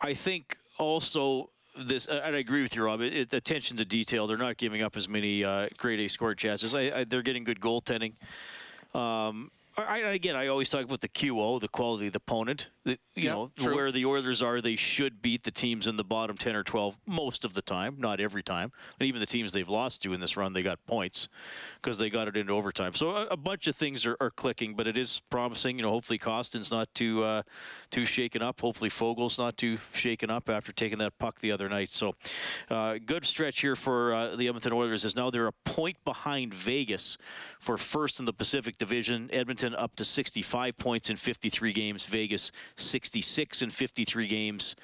I 0.00 0.14
think 0.14 0.58
also 0.78 1.50
this, 1.78 2.06
and 2.06 2.36
I 2.36 2.38
agree 2.38 2.62
with 2.62 2.76
you, 2.76 2.84
Rob. 2.84 3.00
It, 3.00 3.14
it, 3.14 3.32
attention 3.32 3.76
to 3.78 3.84
detail. 3.84 4.26
They're 4.26 4.36
not 4.36 4.56
giving 4.56 4.82
up 4.82 4.96
as 4.96 5.08
many 5.08 5.44
uh, 5.44 5.68
grade 5.76 6.00
A 6.00 6.08
scoring 6.08 6.36
chances. 6.36 6.74
I, 6.74 7.00
I, 7.00 7.04
they're 7.04 7.22
getting 7.22 7.44
good 7.44 7.60
goaltending. 7.60 8.12
Um, 8.94 9.50
I, 9.76 9.98
again, 9.98 10.36
I 10.36 10.48
always 10.48 10.68
talk 10.68 10.84
about 10.84 11.00
the 11.00 11.08
QO, 11.08 11.58
the 11.58 11.68
quality 11.68 12.06
of 12.08 12.12
the 12.12 12.18
opponent. 12.18 12.70
The, 12.84 12.98
you 13.14 13.28
know, 13.28 13.50
true. 13.56 13.74
where 13.74 13.92
the 13.92 14.04
Oilers 14.04 14.42
are, 14.42 14.60
they 14.60 14.76
should 14.76 15.22
beat 15.22 15.44
the 15.44 15.50
teams 15.50 15.86
in 15.86 15.96
the 15.96 16.04
bottom 16.04 16.36
10 16.36 16.54
or 16.56 16.62
12 16.62 16.98
most 17.06 17.44
of 17.44 17.54
the 17.54 17.62
time, 17.62 17.96
not 17.98 18.20
every 18.20 18.42
time. 18.42 18.72
And 19.00 19.06
even 19.06 19.20
the 19.20 19.26
teams 19.26 19.52
they've 19.52 19.68
lost 19.68 20.02
to 20.02 20.12
in 20.12 20.20
this 20.20 20.36
run, 20.36 20.52
they 20.52 20.62
got 20.62 20.84
points 20.84 21.28
because 21.80 21.96
they 21.96 22.10
got 22.10 22.28
it 22.28 22.36
into 22.36 22.52
overtime. 22.52 22.92
So 22.92 23.12
a, 23.12 23.26
a 23.28 23.36
bunch 23.36 23.66
of 23.66 23.74
things 23.74 24.04
are, 24.04 24.16
are 24.20 24.30
clicking, 24.30 24.74
but 24.74 24.86
it 24.86 24.98
is 24.98 25.20
promising. 25.30 25.78
You 25.78 25.84
know, 25.84 25.90
hopefully 25.90 26.18
Kostin's 26.18 26.70
not 26.70 26.92
too 26.94 27.22
uh, 27.22 27.42
too 27.90 28.04
shaken 28.04 28.42
up. 28.42 28.60
Hopefully 28.60 28.90
Foegele's 28.90 29.38
not 29.38 29.56
too 29.56 29.78
shaken 29.94 30.28
up 30.28 30.50
after 30.50 30.72
taking 30.72 30.98
that 30.98 31.16
puck 31.18 31.40
the 31.40 31.52
other 31.52 31.68
night. 31.68 31.90
So 31.90 32.14
uh, 32.68 32.98
good 33.04 33.24
stretch 33.24 33.60
here 33.60 33.76
for 33.76 34.12
uh, 34.12 34.36
the 34.36 34.48
Edmonton 34.48 34.72
Oilers 34.72 35.04
as 35.04 35.16
now 35.16 35.30
they're 35.30 35.46
a 35.46 35.52
point 35.64 35.96
behind 36.04 36.52
Vegas 36.52 37.16
for 37.58 37.78
first 37.78 38.18
in 38.18 38.26
the 38.26 38.32
Pacific 38.32 38.76
Division. 38.76 39.30
Edmonton 39.32 39.61
up 39.62 39.96
to 39.96 40.04
65 40.04 40.76
points 40.76 41.10
in 41.10 41.16
53 41.16 41.72
games. 41.72 42.04
Vegas 42.04 42.52
66 42.76 43.62
in 43.62 43.70
53 43.70 44.26
games. 44.26 44.76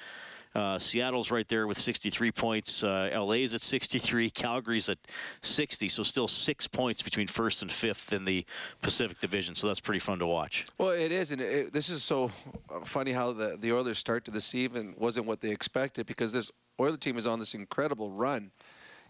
Uh, 0.54 0.78
Seattle's 0.78 1.30
right 1.30 1.46
there 1.48 1.66
with 1.66 1.78
63 1.78 2.32
points. 2.32 2.82
Uh, 2.82 3.10
LA's 3.14 3.54
at 3.54 3.60
63. 3.60 4.30
Calgary's 4.30 4.88
at 4.88 4.98
60. 5.42 5.88
So 5.88 6.02
still 6.02 6.26
six 6.26 6.66
points 6.66 7.02
between 7.02 7.26
first 7.26 7.62
and 7.62 7.70
fifth 7.70 8.12
in 8.12 8.24
the 8.24 8.44
Pacific 8.82 9.20
Division. 9.20 9.54
So 9.54 9.66
that's 9.66 9.80
pretty 9.80 10.00
fun 10.00 10.18
to 10.20 10.26
watch. 10.26 10.66
Well, 10.78 10.90
it 10.90 11.12
is, 11.12 11.32
and 11.32 11.40
it, 11.40 11.72
this 11.72 11.88
is 11.90 12.02
so 12.02 12.30
uh, 12.70 12.80
funny 12.84 13.12
how 13.12 13.32
the 13.32 13.56
the 13.60 13.72
Oilers 13.72 13.98
start 13.98 14.24
to 14.24 14.30
the 14.30 14.40
season 14.40 14.94
wasn't 14.98 15.26
what 15.26 15.40
they 15.40 15.50
expected 15.50 16.06
because 16.06 16.32
this 16.32 16.50
Oiler 16.80 16.96
team 16.96 17.18
is 17.18 17.26
on 17.26 17.38
this 17.38 17.54
incredible 17.54 18.10
run, 18.10 18.50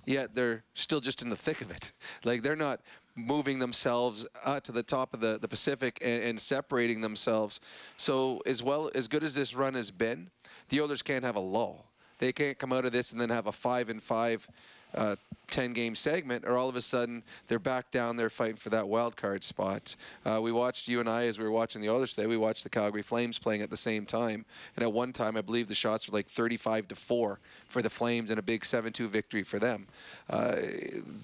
yet 0.06 0.34
they're 0.34 0.64
still 0.74 1.00
just 1.00 1.22
in 1.22 1.28
the 1.28 1.36
thick 1.36 1.60
of 1.60 1.70
it. 1.70 1.92
Like 2.24 2.42
they're 2.42 2.56
not 2.56 2.80
moving 3.18 3.58
themselves 3.58 4.26
uh, 4.44 4.60
to 4.60 4.72
the 4.72 4.82
top 4.82 5.12
of 5.12 5.20
the, 5.20 5.38
the 5.38 5.48
Pacific 5.48 5.98
and, 6.02 6.22
and 6.22 6.40
separating 6.40 7.00
themselves. 7.00 7.60
So 7.96 8.42
as 8.46 8.62
well 8.62 8.90
as 8.94 9.08
good 9.08 9.24
as 9.24 9.34
this 9.34 9.54
run 9.54 9.74
has 9.74 9.90
been, 9.90 10.30
the 10.68 10.80
Oilers 10.80 11.02
can't 11.02 11.24
have 11.24 11.36
a 11.36 11.40
lull. 11.40 11.86
They 12.18 12.32
can't 12.32 12.58
come 12.58 12.72
out 12.72 12.84
of 12.84 12.92
this 12.92 13.12
and 13.12 13.20
then 13.20 13.30
have 13.30 13.46
a 13.46 13.52
five 13.52 13.88
and 13.88 14.02
five. 14.02 14.48
Uh, 14.94 15.16
10 15.50 15.72
game 15.72 15.94
segment, 15.94 16.44
or 16.46 16.56
all 16.56 16.68
of 16.68 16.76
a 16.76 16.82
sudden 16.82 17.22
they're 17.46 17.58
back 17.58 17.90
down 17.90 18.16
there 18.16 18.30
fighting 18.30 18.56
for 18.56 18.70
that 18.70 18.86
wild 18.86 19.16
card 19.16 19.42
spot. 19.42 19.96
Uh, 20.24 20.40
we 20.42 20.52
watched 20.52 20.88
you 20.88 21.00
and 21.00 21.08
I 21.08 21.26
as 21.26 21.38
we 21.38 21.44
were 21.44 21.50
watching 21.50 21.80
the 21.80 21.88
Oilers 21.88 22.12
today. 22.12 22.26
We 22.26 22.36
watched 22.36 22.64
the 22.64 22.70
Calgary 22.70 23.02
Flames 23.02 23.38
playing 23.38 23.62
at 23.62 23.70
the 23.70 23.76
same 23.76 24.04
time, 24.04 24.44
and 24.76 24.82
at 24.82 24.92
one 24.92 25.12
time 25.12 25.36
I 25.36 25.40
believe 25.40 25.68
the 25.68 25.74
shots 25.74 26.08
were 26.08 26.16
like 26.16 26.28
35 26.28 26.88
to 26.88 26.94
four 26.94 27.40
for 27.68 27.82
the 27.82 27.90
Flames 27.90 28.30
and 28.30 28.38
a 28.38 28.42
big 28.42 28.62
7-2 28.62 29.08
victory 29.08 29.42
for 29.42 29.58
them. 29.58 29.86
Uh, 30.28 30.56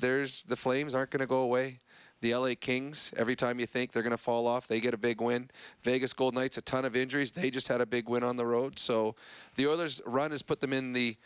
there's 0.00 0.42
the 0.44 0.56
Flames 0.56 0.94
aren't 0.94 1.10
going 1.10 1.20
to 1.20 1.26
go 1.26 1.40
away. 1.40 1.80
The 2.20 2.34
LA 2.34 2.54
Kings, 2.58 3.12
every 3.18 3.36
time 3.36 3.60
you 3.60 3.66
think 3.66 3.92
they're 3.92 4.02
going 4.02 4.12
to 4.12 4.16
fall 4.16 4.46
off, 4.46 4.66
they 4.66 4.80
get 4.80 4.94
a 4.94 4.96
big 4.98 5.20
win. 5.20 5.50
Vegas 5.82 6.14
Gold 6.14 6.34
Knights, 6.34 6.56
a 6.56 6.62
ton 6.62 6.86
of 6.86 6.96
injuries. 6.96 7.30
They 7.30 7.50
just 7.50 7.68
had 7.68 7.82
a 7.82 7.86
big 7.86 8.08
win 8.08 8.22
on 8.22 8.36
the 8.36 8.46
road. 8.46 8.78
So 8.78 9.14
the 9.56 9.66
Oilers' 9.66 10.00
run 10.06 10.30
has 10.30 10.40
put 10.40 10.62
them 10.62 10.72
in 10.72 10.94
the 10.94 11.18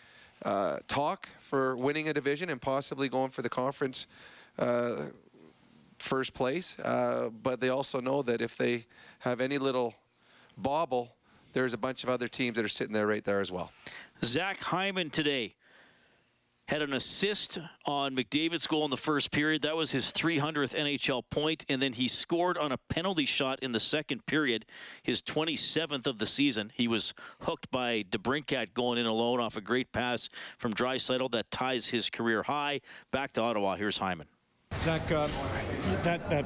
uh, 0.45 0.79
talk 0.89 1.29
for 1.41 1.77
winning 1.77 2.09
a 2.09 2.15
division 2.15 2.51
and 2.51 2.61
possibly 2.61 3.09
going 3.09 3.31
for 3.31 3.43
the 3.43 3.49
conference 3.49 4.07
uh, 4.59 5.07
first 5.99 6.35
place. 6.35 6.79
Uh, 6.81 7.31
but 7.43 7.61
they 7.61 7.69
also 7.69 8.01
know 8.01 8.23
that 8.23 8.41
if 8.41 8.57
they 8.57 8.87
have 9.21 9.41
any 9.41 9.59
little 9.59 9.95
bobble, 10.57 11.15
there's 11.53 11.75
a 11.75 11.79
bunch 11.79 12.05
of 12.05 12.09
other 12.09 12.29
teams 12.29 12.57
that 12.57 12.65
are 12.65 12.69
sitting 12.69 12.93
there 12.93 13.07
right 13.07 13.25
there 13.25 13.41
as 13.41 13.51
well. 13.51 13.73
Zach 14.23 14.59
Hyman 14.61 15.11
today 15.11 15.55
had 16.69 16.83
an 16.83 16.93
assist 16.93 17.59
on 17.87 18.15
McDavid's 18.15 18.67
goal 18.67 18.85
in 18.85 18.91
the 18.91 18.97
first 18.97 19.31
period. 19.31 19.63
That 19.63 19.77
was 19.77 19.91
his 19.91 20.13
300th 20.13 20.75
NHL 20.75 21.23
point, 21.31 21.65
and 21.69 21.83
then 21.83 21.95
he 21.95 22.07
scored 22.07 22.59
on 22.59 22.73
a 22.73 22.79
penalty 22.89 23.25
shot 23.25 23.59
in 23.61 23.73
the 23.73 23.81
second 23.81 24.27
period, 24.27 24.67
his 25.03 25.23
27th 25.23 26.07
of 26.07 26.19
the 26.19 26.27
season. 26.27 26.71
He 26.75 26.87
was 26.87 27.15
hooked 27.41 27.71
by 27.71 28.05
DeBrincat 28.11 28.75
going 28.75 28.99
in 28.99 29.07
alone 29.07 29.41
off 29.41 29.57
a 29.57 29.63
great 29.63 29.93
pass 29.93 30.29
from 30.59 30.75
Draisaitl 30.75 31.31
that 31.33 31.51
ties 31.51 31.89
his 31.89 32.11
career 32.11 32.43
high. 32.43 32.81
Back 33.13 33.33
to 33.33 33.41
Ottawa. 33.41 33.77
Here's 33.77 33.99
Hyman. 33.99 34.29
Zach, 34.77 35.11
uh, 35.11 35.27
that, 36.05 36.29
that 36.29 36.45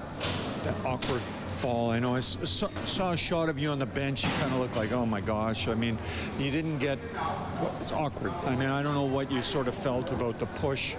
that 0.62 0.74
awkward 0.86 1.22
fall. 1.52 1.90
I 1.90 1.98
know 1.98 2.14
I 2.14 2.20
saw, 2.20 2.68
saw 2.84 3.12
a 3.12 3.16
shot 3.16 3.48
of 3.48 3.58
you 3.58 3.68
on 3.68 3.78
the 3.78 3.86
bench. 3.86 4.24
You 4.24 4.30
kind 4.40 4.52
of 4.52 4.58
looked 4.58 4.76
like, 4.76 4.92
oh 4.92 5.06
my 5.06 5.20
gosh. 5.20 5.68
I 5.68 5.74
mean, 5.74 5.98
you 6.38 6.50
didn't 6.50 6.78
get. 6.78 6.98
well, 7.14 7.74
It's 7.80 7.92
awkward. 7.92 8.32
I 8.44 8.56
mean, 8.56 8.68
I 8.68 8.82
don't 8.82 8.94
know 8.94 9.04
what 9.04 9.30
you 9.30 9.42
sort 9.42 9.68
of 9.68 9.74
felt 9.74 10.10
about 10.10 10.38
the 10.38 10.46
push 10.46 10.96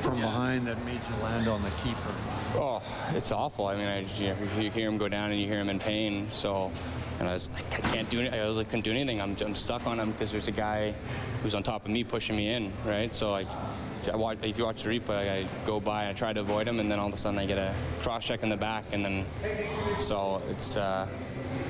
from 0.00 0.16
behind 0.16 0.66
that 0.66 0.82
made 0.84 1.00
you 1.06 1.22
land 1.22 1.46
on 1.46 1.62
the 1.62 1.70
keeper. 1.70 2.12
Oh, 2.54 2.82
it's 3.14 3.30
awful. 3.30 3.66
I 3.66 3.76
mean, 3.76 3.86
I, 3.86 4.00
you, 4.16 4.34
you 4.58 4.70
hear 4.70 4.88
him 4.88 4.98
go 4.98 5.08
down 5.08 5.30
and 5.30 5.40
you 5.40 5.46
hear 5.46 5.60
him 5.60 5.68
in 5.68 5.78
pain. 5.78 6.28
So, 6.30 6.72
and 7.18 7.28
I 7.28 7.34
was 7.34 7.50
like, 7.52 7.74
I 7.74 7.80
can't 7.94 8.08
do 8.10 8.20
it. 8.20 8.32
I 8.32 8.48
was 8.48 8.56
like, 8.56 8.68
couldn't 8.68 8.84
do 8.84 8.90
anything. 8.90 9.20
I'm, 9.20 9.36
I'm 9.40 9.54
stuck 9.54 9.86
on 9.86 10.00
him 10.00 10.12
because 10.12 10.32
there's 10.32 10.48
a 10.48 10.52
guy 10.52 10.94
who's 11.42 11.54
on 11.54 11.62
top 11.62 11.84
of 11.84 11.90
me 11.90 12.02
pushing 12.02 12.36
me 12.36 12.48
in, 12.48 12.72
right? 12.86 13.14
So 13.14 13.30
like, 13.30 13.46
if, 14.08 14.58
you 14.58 14.64
watch 14.64 14.82
the 14.82 14.88
replay, 14.88 15.30
I 15.30 15.46
go 15.66 15.80
by, 15.80 16.08
I 16.08 16.12
try 16.12 16.32
to 16.32 16.40
avoid 16.40 16.66
him, 16.66 16.80
and 16.80 16.90
then 16.90 16.98
all 16.98 17.08
of 17.08 17.14
a 17.14 17.16
sudden 17.16 17.38
I 17.38 17.46
get 17.46 17.58
a 17.58 17.74
cross 18.00 18.26
check 18.26 18.42
in 18.42 18.48
the 18.48 18.56
back, 18.56 18.84
and 18.92 19.04
then 19.04 19.26
so 19.98 20.42
it's. 20.48 20.76
Uh, 20.76 21.08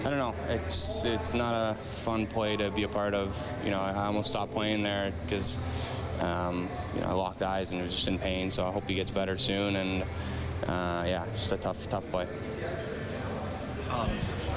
I 0.00 0.10
don't 0.10 0.18
know. 0.18 0.34
It's 0.48 1.04
it's 1.04 1.34
not 1.34 1.54
a 1.54 1.74
fun 1.74 2.26
play 2.26 2.56
to 2.56 2.70
be 2.70 2.84
a 2.84 2.88
part 2.88 3.14
of. 3.14 3.36
You 3.64 3.70
know, 3.70 3.80
I 3.80 4.06
almost 4.06 4.30
stopped 4.30 4.52
playing 4.52 4.82
there 4.82 5.12
because 5.24 5.58
um, 6.20 6.68
you 6.94 7.00
know 7.00 7.08
I 7.08 7.12
locked 7.12 7.42
eyes 7.42 7.72
and 7.72 7.80
it 7.80 7.84
was 7.84 7.94
just 7.94 8.08
in 8.08 8.18
pain. 8.18 8.50
So 8.50 8.66
I 8.66 8.72
hope 8.72 8.88
he 8.88 8.94
gets 8.94 9.10
better 9.10 9.36
soon. 9.36 9.76
And 9.76 10.02
uh, 10.64 11.04
yeah, 11.06 11.24
just 11.32 11.52
a 11.52 11.56
tough 11.56 11.88
tough 11.88 12.10
play. 12.10 12.26
Um, 13.90 14.10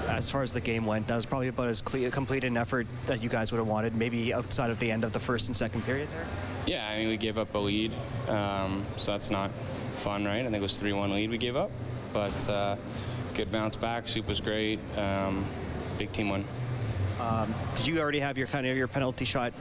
as 0.07 0.29
far 0.29 0.43
as 0.43 0.53
the 0.53 0.61
game 0.61 0.85
went, 0.85 1.07
that 1.07 1.15
was 1.15 1.25
probably 1.25 1.47
about 1.47 1.67
as 1.67 1.81
complete 1.81 2.43
an 2.43 2.57
effort 2.57 2.85
that 3.07 3.23
you 3.23 3.29
guys 3.29 3.51
would 3.51 3.57
have 3.57 3.67
wanted, 3.67 3.95
maybe 3.95 4.33
outside 4.33 4.69
of 4.69 4.79
the 4.79 4.91
end 4.91 5.03
of 5.03 5.11
the 5.11 5.19
first 5.19 5.47
and 5.47 5.55
second 5.55 5.83
period 5.85 6.07
there. 6.13 6.27
Yeah, 6.65 6.87
I 6.87 6.97
mean 6.97 7.09
we 7.09 7.17
gave 7.17 7.37
up 7.37 7.53
a 7.55 7.57
lead, 7.57 7.91
um, 8.27 8.85
so 8.95 9.11
that's 9.11 9.29
not 9.29 9.51
fun, 9.97 10.25
right? 10.25 10.39
I 10.39 10.43
think 10.43 10.55
it 10.55 10.61
was 10.61 10.79
3-1 10.79 11.11
lead 11.11 11.29
we 11.29 11.37
gave 11.37 11.55
up, 11.55 11.71
but 12.13 12.49
uh, 12.49 12.75
good 13.33 13.51
bounce 13.51 13.75
back. 13.75 14.07
Soup 14.07 14.27
was 14.27 14.39
great. 14.39 14.79
Um, 14.97 15.45
big 15.97 16.11
team 16.11 16.29
win. 16.29 16.45
Um, 17.19 17.53
did 17.75 17.87
you 17.87 17.99
already 17.99 18.19
have 18.19 18.37
your 18.37 18.47
kind 18.47 18.65
of 18.65 18.75
your 18.75 18.87
penalty 18.87 19.25
shot 19.25 19.53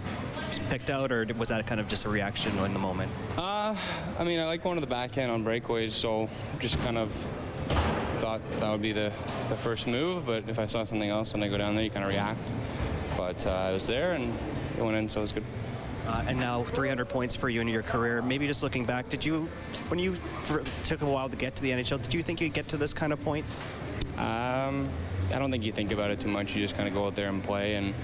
picked 0.68 0.90
out, 0.90 1.12
or 1.12 1.26
was 1.36 1.48
that 1.48 1.66
kind 1.66 1.80
of 1.80 1.88
just 1.88 2.04
a 2.04 2.08
reaction 2.08 2.56
in 2.58 2.72
the 2.72 2.78
moment? 2.78 3.10
Uh, 3.36 3.76
I 4.18 4.24
mean, 4.24 4.40
I 4.40 4.46
like 4.46 4.62
going 4.62 4.76
to 4.76 4.80
the 4.80 4.86
backhand 4.86 5.30
on 5.30 5.44
breakaways, 5.44 5.90
so 5.90 6.28
just 6.60 6.78
kind 6.80 6.98
of 6.98 7.10
thought 8.18 8.40
that 8.60 8.70
would 8.70 8.82
be 8.82 8.92
the, 8.92 9.12
the 9.48 9.56
first 9.56 9.86
move. 9.86 10.26
But 10.26 10.48
if 10.48 10.58
I 10.58 10.66
saw 10.66 10.84
something 10.84 11.10
else 11.10 11.34
when 11.34 11.42
I 11.42 11.48
go 11.48 11.58
down 11.58 11.74
there, 11.74 11.84
you 11.84 11.90
kind 11.90 12.04
of 12.04 12.12
react. 12.12 12.52
But 13.16 13.46
uh, 13.46 13.50
I 13.50 13.72
was 13.72 13.86
there 13.86 14.12
and 14.12 14.32
it 14.78 14.82
went 14.82 14.96
in, 14.96 15.08
so 15.08 15.20
it 15.20 15.22
was 15.22 15.32
good. 15.32 15.44
Uh, 16.06 16.24
and 16.26 16.38
now 16.38 16.62
300 16.62 17.08
points 17.08 17.36
for 17.36 17.48
you 17.48 17.60
in 17.60 17.68
your 17.68 17.82
career. 17.82 18.22
Maybe 18.22 18.46
just 18.46 18.62
looking 18.62 18.84
back, 18.84 19.08
did 19.08 19.24
you, 19.24 19.48
when 19.88 19.98
you 19.98 20.14
for, 20.42 20.60
took 20.82 21.02
a 21.02 21.06
while 21.06 21.28
to 21.28 21.36
get 21.36 21.54
to 21.56 21.62
the 21.62 21.70
NHL, 21.70 22.02
did 22.02 22.12
you 22.12 22.22
think 22.22 22.40
you'd 22.40 22.52
get 22.52 22.68
to 22.68 22.76
this 22.76 22.92
kind 22.92 23.12
of 23.12 23.20
point? 23.22 23.46
Um, 24.18 24.88
I 25.32 25.38
don't 25.38 25.50
think 25.50 25.64
you 25.64 25.72
think 25.72 25.92
about 25.92 26.10
it 26.10 26.20
too 26.20 26.28
much. 26.28 26.54
You 26.54 26.60
just 26.60 26.76
kind 26.76 26.88
of 26.88 26.94
go 26.94 27.06
out 27.06 27.14
there 27.14 27.28
and 27.28 27.42
play. 27.42 27.76
And 27.76 27.94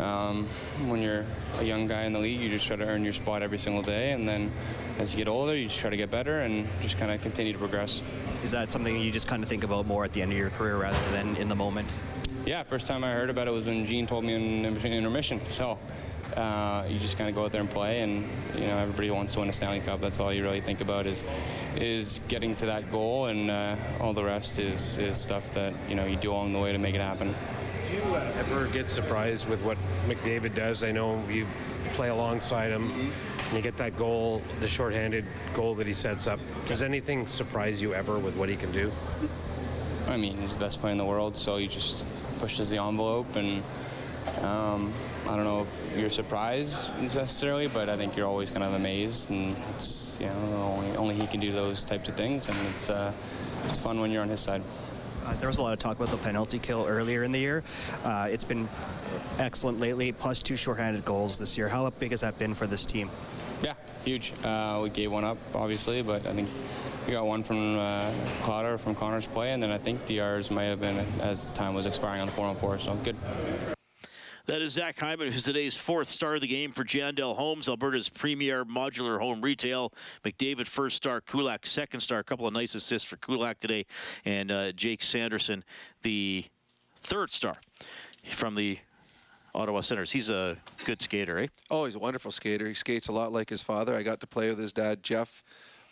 um, 0.00 0.46
when 0.86 1.02
you're 1.02 1.24
a 1.58 1.62
young 1.62 1.86
guy 1.86 2.04
in 2.04 2.12
the 2.12 2.18
league, 2.18 2.40
you 2.40 2.48
just 2.48 2.66
try 2.66 2.76
to 2.76 2.84
earn 2.84 3.04
your 3.04 3.12
spot 3.12 3.42
every 3.42 3.58
single 3.58 3.82
day. 3.82 4.12
And 4.12 4.28
then 4.28 4.50
as 4.98 5.12
you 5.12 5.18
get 5.18 5.28
older, 5.28 5.54
you 5.56 5.68
just 5.68 5.78
try 5.78 5.90
to 5.90 5.96
get 5.96 6.10
better 6.10 6.40
and 6.40 6.66
just 6.80 6.98
kind 6.98 7.12
of 7.12 7.20
continue 7.22 7.52
to 7.52 7.58
progress. 7.58 8.02
Is 8.42 8.50
that 8.50 8.70
something 8.70 9.00
you 9.00 9.12
just 9.12 9.28
kind 9.28 9.42
of 9.42 9.48
think 9.48 9.64
about 9.64 9.86
more 9.86 10.04
at 10.04 10.12
the 10.12 10.22
end 10.22 10.32
of 10.32 10.38
your 10.38 10.50
career 10.50 10.76
rather 10.76 11.10
than 11.12 11.36
in 11.36 11.48
the 11.48 11.56
moment? 11.56 11.92
Yeah, 12.48 12.62
first 12.62 12.86
time 12.86 13.04
I 13.04 13.12
heard 13.12 13.28
about 13.28 13.46
it 13.46 13.50
was 13.50 13.66
when 13.66 13.84
Gene 13.84 14.06
told 14.06 14.24
me 14.24 14.32
in 14.32 14.64
in 14.64 14.92
intermission. 14.94 15.38
So 15.50 15.78
uh, 16.34 16.86
you 16.88 16.98
just 16.98 17.18
kind 17.18 17.28
of 17.28 17.36
go 17.36 17.44
out 17.44 17.52
there 17.52 17.60
and 17.60 17.68
play, 17.68 18.00
and 18.00 18.26
you 18.54 18.62
know 18.62 18.78
everybody 18.78 19.10
wants 19.10 19.34
to 19.34 19.40
win 19.40 19.50
a 19.50 19.52
Stanley 19.52 19.80
Cup. 19.80 20.00
That's 20.00 20.18
all 20.18 20.32
you 20.32 20.42
really 20.42 20.62
think 20.62 20.80
about 20.80 21.06
is 21.06 21.26
is 21.76 22.22
getting 22.26 22.56
to 22.56 22.64
that 22.64 22.90
goal, 22.90 23.26
and 23.26 23.50
uh, 23.50 23.76
all 24.00 24.14
the 24.14 24.24
rest 24.24 24.58
is 24.58 24.96
is 24.96 25.18
stuff 25.18 25.52
that 25.52 25.74
you 25.90 25.94
know 25.94 26.06
you 26.06 26.16
do 26.16 26.32
along 26.32 26.54
the 26.54 26.58
way 26.58 26.72
to 26.72 26.78
make 26.78 26.94
it 26.94 27.02
happen. 27.02 27.34
Do 27.86 27.92
you 27.92 28.16
ever 28.16 28.66
get 28.68 28.88
surprised 28.88 29.46
with 29.46 29.62
what 29.62 29.76
McDavid 30.06 30.54
does? 30.54 30.82
I 30.82 30.90
know 30.90 31.22
you 31.28 31.46
play 31.92 32.08
alongside 32.08 32.70
him. 32.70 32.90
And 32.90 33.56
you 33.56 33.62
get 33.62 33.76
that 33.78 33.96
goal, 33.96 34.42
the 34.60 34.68
shorthanded 34.68 35.24
goal 35.54 35.74
that 35.74 35.86
he 35.86 35.94
sets 35.94 36.26
up. 36.26 36.38
Does 36.66 36.82
anything 36.82 37.26
surprise 37.26 37.80
you 37.80 37.94
ever 37.94 38.18
with 38.18 38.36
what 38.36 38.50
he 38.50 38.56
can 38.56 38.72
do? 38.72 38.92
I 40.06 40.16
mean, 40.16 40.38
he's 40.38 40.52
the 40.52 40.60
best 40.60 40.80
player 40.80 40.92
in 40.92 40.98
the 40.98 41.04
world, 41.04 41.36
so 41.36 41.56
he 41.56 41.66
just 41.66 42.04
pushes 42.38 42.70
the 42.70 42.78
envelope, 42.78 43.36
and 43.36 43.62
um, 44.42 44.92
I 45.26 45.36
don't 45.36 45.44
know 45.44 45.62
if 45.62 45.96
you're 45.96 46.10
surprised 46.10 46.90
necessarily, 47.00 47.68
but 47.68 47.88
I 47.88 47.96
think 47.96 48.16
you're 48.16 48.26
always 48.26 48.50
kind 48.50 48.62
of 48.62 48.74
amazed, 48.74 49.30
and 49.30 49.56
it's 49.74 50.18
you 50.20 50.26
know 50.26 50.74
only, 50.76 50.96
only 50.96 51.14
he 51.14 51.26
can 51.26 51.40
do 51.40 51.52
those 51.52 51.84
types 51.84 52.08
of 52.08 52.16
things, 52.16 52.48
and 52.48 52.56
it's 52.68 52.88
uh, 52.88 53.12
it's 53.66 53.78
fun 53.78 54.00
when 54.00 54.10
you're 54.10 54.22
on 54.22 54.28
his 54.28 54.40
side. 54.40 54.62
Uh, 55.24 55.34
there 55.36 55.48
was 55.48 55.58
a 55.58 55.62
lot 55.62 55.72
of 55.72 55.78
talk 55.78 55.96
about 55.96 56.08
the 56.08 56.16
penalty 56.16 56.58
kill 56.58 56.86
earlier 56.86 57.22
in 57.22 57.32
the 57.32 57.38
year. 57.38 57.62
Uh, 58.04 58.28
it's 58.30 58.44
been 58.44 58.68
excellent 59.38 59.78
lately, 59.78 60.12
plus 60.12 60.42
two 60.42 60.56
shorthanded 60.56 61.04
goals 61.04 61.38
this 61.38 61.58
year. 61.58 61.68
How 61.68 61.90
big 61.90 62.12
has 62.12 62.22
that 62.22 62.38
been 62.38 62.54
for 62.54 62.66
this 62.66 62.86
team? 62.86 63.10
Yeah, 63.62 63.74
huge. 64.04 64.32
Uh, 64.44 64.80
we 64.82 64.90
gave 64.90 65.10
one 65.10 65.24
up, 65.24 65.36
obviously, 65.54 66.00
but 66.00 66.26
I 66.26 66.32
think 66.32 66.48
we 67.08 67.14
got 67.14 67.26
one 67.26 67.42
from 67.42 67.78
uh, 67.78 68.12
Cotter 68.42 68.76
from 68.76 68.94
Connor's 68.94 69.26
play, 69.26 69.54
and 69.54 69.62
then 69.62 69.72
I 69.72 69.78
think 69.78 70.04
the 70.04 70.20
ours 70.20 70.50
might 70.50 70.64
have 70.64 70.78
been 70.78 70.98
as 71.22 71.50
the 71.50 71.56
time 71.56 71.72
was 71.72 71.86
expiring 71.86 72.20
on 72.20 72.26
the 72.26 72.32
4 72.34 72.44
on 72.44 72.56
4, 72.56 72.78
so 72.78 72.94
good. 72.96 73.16
That 74.44 74.60
is 74.60 74.72
Zach 74.72 74.98
Hyman, 74.98 75.32
who's 75.32 75.42
today's 75.42 75.74
fourth 75.74 76.08
star 76.08 76.34
of 76.34 76.42
the 76.42 76.46
game 76.46 76.70
for 76.70 76.84
Jandel 76.84 77.34
Homes, 77.34 77.66
Alberta's 77.66 78.10
premier 78.10 78.66
modular 78.66 79.18
home 79.18 79.40
retail. 79.40 79.94
McDavid, 80.22 80.66
first 80.66 80.96
star. 80.96 81.22
Kulak, 81.22 81.64
second 81.64 82.00
star. 82.00 82.18
A 82.18 82.24
couple 82.24 82.46
of 82.46 82.52
nice 82.52 82.74
assists 82.74 83.08
for 83.08 83.16
Kulak 83.16 83.58
today. 83.58 83.86
And 84.26 84.50
uh, 84.50 84.72
Jake 84.72 85.02
Sanderson, 85.02 85.64
the 86.02 86.44
third 87.02 87.30
star 87.30 87.56
from 88.32 88.54
the 88.54 88.78
Ottawa 89.54 89.80
Senators. 89.80 90.12
He's 90.12 90.30
a 90.30 90.56
good 90.84 91.02
skater, 91.02 91.38
eh? 91.38 91.46
Oh, 91.70 91.84
he's 91.84 91.94
a 91.94 91.98
wonderful 91.98 92.30
skater. 92.30 92.68
He 92.68 92.74
skates 92.74 93.08
a 93.08 93.12
lot 93.12 93.32
like 93.32 93.50
his 93.50 93.62
father. 93.62 93.94
I 93.94 94.02
got 94.02 94.20
to 94.20 94.26
play 94.26 94.48
with 94.50 94.58
his 94.58 94.72
dad, 94.72 95.02
Jeff, 95.02 95.42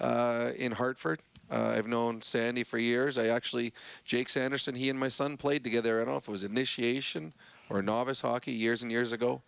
uh, 0.00 0.52
in 0.56 0.72
Hartford. 0.72 1.20
Uh, 1.50 1.74
I've 1.76 1.86
known 1.86 2.22
Sandy 2.22 2.64
for 2.64 2.78
years. 2.78 3.18
I 3.18 3.28
actually, 3.28 3.72
Jake 4.04 4.28
Sanderson, 4.28 4.74
he 4.74 4.90
and 4.90 4.98
my 4.98 5.08
son 5.08 5.36
played 5.36 5.62
together. 5.62 6.00
I 6.00 6.04
don't 6.04 6.14
know 6.14 6.18
if 6.18 6.28
it 6.28 6.30
was 6.30 6.44
initiation 6.44 7.32
or 7.70 7.82
novice 7.82 8.20
hockey 8.20 8.52
years 8.52 8.82
and 8.82 8.90
years 8.90 9.12
ago. 9.12 9.42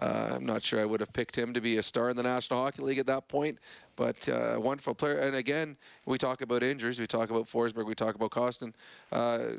Uh, 0.00 0.30
I'm 0.32 0.46
not 0.46 0.62
sure 0.62 0.80
I 0.80 0.84
would 0.84 1.00
have 1.00 1.12
picked 1.12 1.36
him 1.36 1.52
to 1.54 1.60
be 1.60 1.78
a 1.78 1.82
star 1.82 2.10
in 2.10 2.16
the 2.16 2.22
National 2.22 2.62
Hockey 2.62 2.82
League 2.82 2.98
at 2.98 3.06
that 3.06 3.26
point, 3.28 3.58
but 3.96 4.28
uh, 4.28 4.56
wonderful 4.58 4.94
player. 4.94 5.18
And 5.18 5.34
again, 5.34 5.76
we 6.06 6.18
talk 6.18 6.40
about 6.40 6.62
injuries, 6.62 7.00
we 7.00 7.06
talk 7.06 7.30
about 7.30 7.46
Forsberg, 7.46 7.86
we 7.86 7.94
talk 7.94 8.14
about 8.14 8.30
Kostin. 8.30 8.74
Uh, 9.10 9.54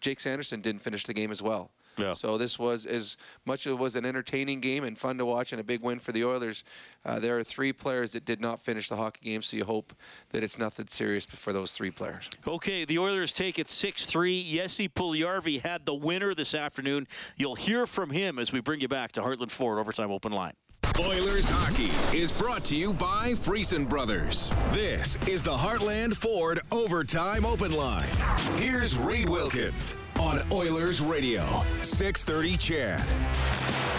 Jake 0.00 0.20
Sanderson 0.20 0.60
didn't 0.60 0.80
finish 0.80 1.04
the 1.04 1.14
game 1.14 1.30
as 1.32 1.42
well. 1.42 1.70
Yeah. 2.00 2.14
So 2.14 2.38
this 2.38 2.58
was 2.58 2.86
as 2.86 3.16
much 3.44 3.66
as 3.66 3.72
it 3.72 3.78
was 3.78 3.96
an 3.96 4.04
entertaining 4.04 4.60
game 4.60 4.84
and 4.84 4.98
fun 4.98 5.18
to 5.18 5.26
watch 5.26 5.52
and 5.52 5.60
a 5.60 5.64
big 5.64 5.82
win 5.82 5.98
for 5.98 6.12
the 6.12 6.24
Oilers. 6.24 6.64
Uh, 7.04 7.18
there 7.18 7.38
are 7.38 7.44
three 7.44 7.72
players 7.72 8.12
that 8.12 8.24
did 8.24 8.40
not 8.40 8.60
finish 8.60 8.88
the 8.88 8.96
hockey 8.96 9.20
game, 9.22 9.42
so 9.42 9.56
you 9.56 9.64
hope 9.64 9.94
that 10.30 10.42
it's 10.42 10.58
nothing 10.58 10.86
serious 10.86 11.24
for 11.24 11.52
those 11.52 11.72
three 11.72 11.90
players. 11.90 12.28
Okay, 12.46 12.84
the 12.84 12.98
Oilers 12.98 13.32
take 13.32 13.58
it 13.58 13.66
6-3. 13.66 14.50
Jesse 14.50 14.88
Puljujarvi 14.88 15.62
had 15.62 15.86
the 15.86 15.94
winner 15.94 16.34
this 16.34 16.54
afternoon. 16.54 17.06
You'll 17.36 17.54
hear 17.54 17.86
from 17.86 18.10
him 18.10 18.38
as 18.38 18.52
we 18.52 18.60
bring 18.60 18.80
you 18.80 18.88
back 18.88 19.12
to 19.12 19.20
Heartland 19.22 19.50
Ford 19.50 19.78
Overtime 19.78 20.10
Open 20.10 20.32
Line. 20.32 20.54
Oilers 20.98 21.48
hockey 21.48 21.90
is 22.16 22.30
brought 22.30 22.64
to 22.64 22.76
you 22.76 22.92
by 22.92 23.32
Freson 23.34 23.86
Brothers. 23.86 24.50
This 24.72 25.16
is 25.26 25.42
the 25.42 25.56
Heartland 25.56 26.14
Ford 26.14 26.60
Overtime 26.70 27.46
Open 27.46 27.72
Line. 27.72 28.08
Here's 28.56 28.98
Reed 28.98 29.28
Wilkins 29.28 29.94
on 30.20 30.40
Oilers 30.52 31.00
Radio, 31.00 31.42
630 31.82 32.56
CHED. 32.58 33.02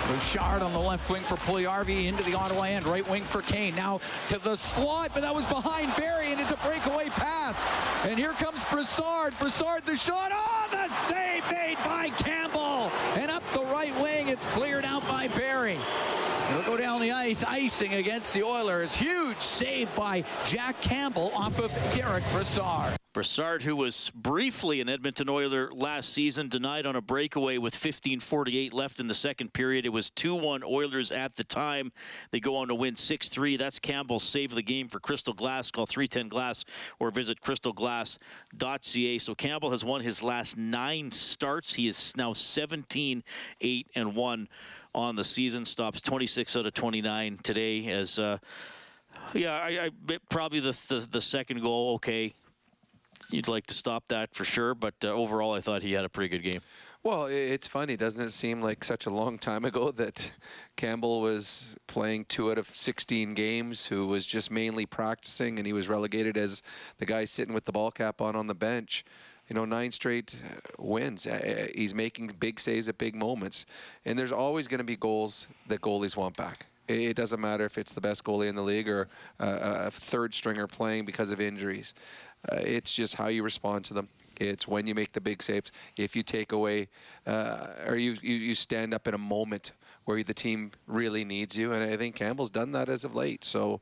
Bouchard 0.07 0.61
on 0.61 0.71
the 0.71 0.79
left 0.79 1.09
wing 1.09 1.21
for 1.23 1.35
Puljujarvi 1.35 2.07
into 2.07 2.23
the 2.23 2.35
Ottawa 2.35 2.63
end. 2.63 2.85
Right 2.85 3.07
wing 3.09 3.23
for 3.23 3.41
Kane. 3.41 3.75
Now 3.75 4.01
to 4.29 4.37
the 4.37 4.55
slot, 4.55 5.11
but 5.13 5.21
that 5.21 5.33
was 5.33 5.47
behind 5.47 5.95
Barrie, 5.95 6.31
and 6.31 6.39
it's 6.39 6.51
a 6.51 6.57
breakaway 6.57 7.09
pass. 7.09 7.65
And 8.05 8.19
here 8.19 8.33
comes 8.33 8.63
Brassard. 8.65 9.37
Brassard, 9.39 9.85
the 9.85 9.95
shot. 9.95 10.31
Oh, 10.31 10.67
the 10.69 10.89
save 10.89 11.43
made 11.49 11.77
by 11.83 12.09
Campbell. 12.17 12.91
And 13.15 13.31
up 13.31 13.43
the 13.53 13.63
right 13.63 13.93
wing, 14.01 14.27
it's 14.27 14.45
cleared 14.45 14.85
out 14.85 15.07
by 15.07 15.27
Barrie. 15.29 15.79
He'll 16.49 16.63
go 16.63 16.77
down 16.77 17.01
the 17.01 17.11
ice, 17.11 17.43
icing 17.43 17.95
against 17.95 18.33
the 18.33 18.43
Oilers. 18.43 18.93
Huge 18.93 19.41
save 19.41 19.93
by 19.95 20.23
Jack 20.45 20.79
Campbell 20.81 21.31
off 21.35 21.57
of 21.57 21.71
Derek 21.95 22.23
Brassard. 22.31 23.00
Brassard, 23.13 23.63
who 23.63 23.75
was 23.75 24.09
briefly 24.15 24.79
an 24.79 24.87
Edmonton 24.87 25.27
Oiler 25.27 25.69
last 25.73 26.13
season, 26.13 26.47
denied 26.47 26.85
on 26.85 26.95
a 26.95 27.01
breakaway 27.01 27.57
with 27.57 27.75
15:48 27.75 28.71
left 28.71 29.01
in 29.01 29.07
the 29.07 29.13
second 29.13 29.51
period. 29.51 29.85
It 29.85 29.89
was 29.89 30.09
2-1 30.11 30.63
Oilers 30.63 31.11
at 31.11 31.35
the 31.35 31.43
time. 31.43 31.91
They 32.31 32.39
go 32.39 32.55
on 32.55 32.69
to 32.69 32.75
win 32.75 32.95
6-3. 32.95 33.57
That's 33.57 33.79
Campbell's 33.79 34.23
save 34.23 34.53
of 34.53 34.55
the 34.55 34.63
game 34.63 34.87
for 34.87 35.01
Crystal 35.01 35.33
Glass. 35.33 35.71
Call 35.71 35.85
310 35.85 36.29
Glass 36.29 36.63
or 36.99 37.11
visit 37.11 37.41
crystalglass.ca. 37.41 39.17
So 39.17 39.35
Campbell 39.35 39.71
has 39.71 39.83
won 39.83 39.99
his 39.99 40.23
last 40.23 40.55
nine 40.55 41.11
starts. 41.11 41.73
He 41.73 41.89
is 41.89 42.15
now 42.15 42.31
17 42.31 43.25
8 43.59 43.87
and 43.93 44.15
1 44.15 44.47
on 44.95 45.15
the 45.17 45.25
season. 45.25 45.65
Stops 45.65 46.01
26 46.01 46.55
out 46.55 46.65
of 46.65 46.73
29 46.73 47.39
today. 47.43 47.87
As 47.87 48.17
uh, 48.19 48.37
yeah, 49.33 49.51
I, 49.51 49.89
I 50.07 50.17
probably 50.29 50.61
the, 50.61 50.77
the 50.87 51.07
the 51.11 51.21
second 51.21 51.61
goal. 51.61 51.95
Okay, 51.95 52.33
you'd 53.31 53.47
like 53.47 53.65
to 53.67 53.73
stop 53.73 54.07
that 54.09 54.33
for 54.33 54.43
sure. 54.43 54.75
But 54.75 54.95
uh, 55.03 55.09
overall, 55.09 55.53
I 55.53 55.61
thought 55.61 55.83
he 55.83 55.93
had 55.93 56.05
a 56.05 56.09
pretty 56.09 56.29
good 56.29 56.51
game. 56.51 56.61
Well, 57.03 57.25
it's 57.25 57.65
funny, 57.65 57.97
doesn't 57.97 58.23
it 58.23 58.31
seem 58.31 58.61
like 58.61 58.83
such 58.83 59.07
a 59.07 59.09
long 59.09 59.39
time 59.39 59.65
ago 59.65 59.89
that 59.95 60.31
Campbell 60.75 61.21
was 61.21 61.75
playing 61.87 62.25
two 62.25 62.51
out 62.51 62.59
of 62.59 62.67
16 62.67 63.33
games, 63.33 63.87
who 63.87 64.05
was 64.05 64.25
just 64.25 64.51
mainly 64.51 64.85
practicing, 64.85 65.57
and 65.57 65.65
he 65.65 65.73
was 65.73 65.87
relegated 65.87 66.37
as 66.37 66.61
the 66.99 67.05
guy 67.07 67.25
sitting 67.25 67.55
with 67.55 67.65
the 67.65 67.71
ball 67.71 67.89
cap 67.89 68.21
on 68.21 68.35
on 68.35 68.45
the 68.45 68.53
bench. 68.53 69.03
You 69.49 69.55
know, 69.55 69.65
nine 69.65 69.91
straight 69.91 70.33
uh, 70.45 70.59
wins. 70.77 71.25
Uh, 71.25 71.67
he's 71.75 71.95
making 71.95 72.27
big 72.39 72.59
saves 72.59 72.87
at 72.87 72.97
big 72.99 73.15
moments, 73.15 73.65
and 74.05 74.17
there's 74.17 74.31
always 74.31 74.67
going 74.67 74.77
to 74.77 74.83
be 74.83 74.95
goals 74.95 75.47
that 75.67 75.81
goalies 75.81 76.15
want 76.15 76.37
back. 76.37 76.67
It 76.87 77.15
doesn't 77.15 77.39
matter 77.39 77.65
if 77.65 77.77
it's 77.77 77.93
the 77.93 78.01
best 78.01 78.23
goalie 78.23 78.47
in 78.47 78.55
the 78.55 78.63
league 78.63 78.89
or 78.89 79.07
uh, 79.39 79.85
a 79.85 79.91
third 79.91 80.33
stringer 80.33 80.67
playing 80.67 81.05
because 81.05 81.31
of 81.31 81.39
injuries. 81.39 81.93
Uh, 82.49 82.57
it's 82.61 82.93
just 82.93 83.15
how 83.15 83.27
you 83.27 83.43
respond 83.43 83.85
to 83.85 83.93
them. 83.93 84.07
It's 84.39 84.67
when 84.67 84.87
you 84.87 84.95
make 84.95 85.13
the 85.13 85.21
big 85.21 85.43
saves. 85.43 85.71
If 85.97 86.15
you 86.15 86.23
take 86.23 86.51
away, 86.51 86.87
uh, 87.27 87.67
or 87.85 87.95
you, 87.95 88.15
you, 88.21 88.35
you 88.35 88.55
stand 88.55 88.93
up 88.93 89.07
in 89.07 89.13
a 89.13 89.19
moment 89.19 89.71
where 90.05 90.23
the 90.23 90.33
team 90.33 90.71
really 90.87 91.23
needs 91.23 91.55
you, 91.55 91.73
and 91.73 91.83
I 91.83 91.95
think 91.95 92.15
Campbell's 92.15 92.49
done 92.49 92.71
that 92.71 92.89
as 92.89 93.05
of 93.05 93.15
late. 93.15 93.43
So. 93.45 93.81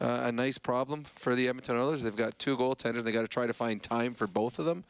Uh, 0.00 0.20
a 0.26 0.30
nice 0.30 0.58
problem 0.58 1.02
for 1.16 1.34
the 1.34 1.48
Edmonton 1.48 1.76
Oilers. 1.76 2.04
They've 2.04 2.14
got 2.14 2.38
two 2.38 2.56
goaltenders. 2.56 3.02
They 3.02 3.10
got 3.10 3.22
to 3.22 3.26
try 3.26 3.48
to 3.48 3.52
find 3.52 3.82
time 3.82 4.14
for 4.14 4.28
both 4.28 4.60
of 4.60 4.64
them, 4.64 4.84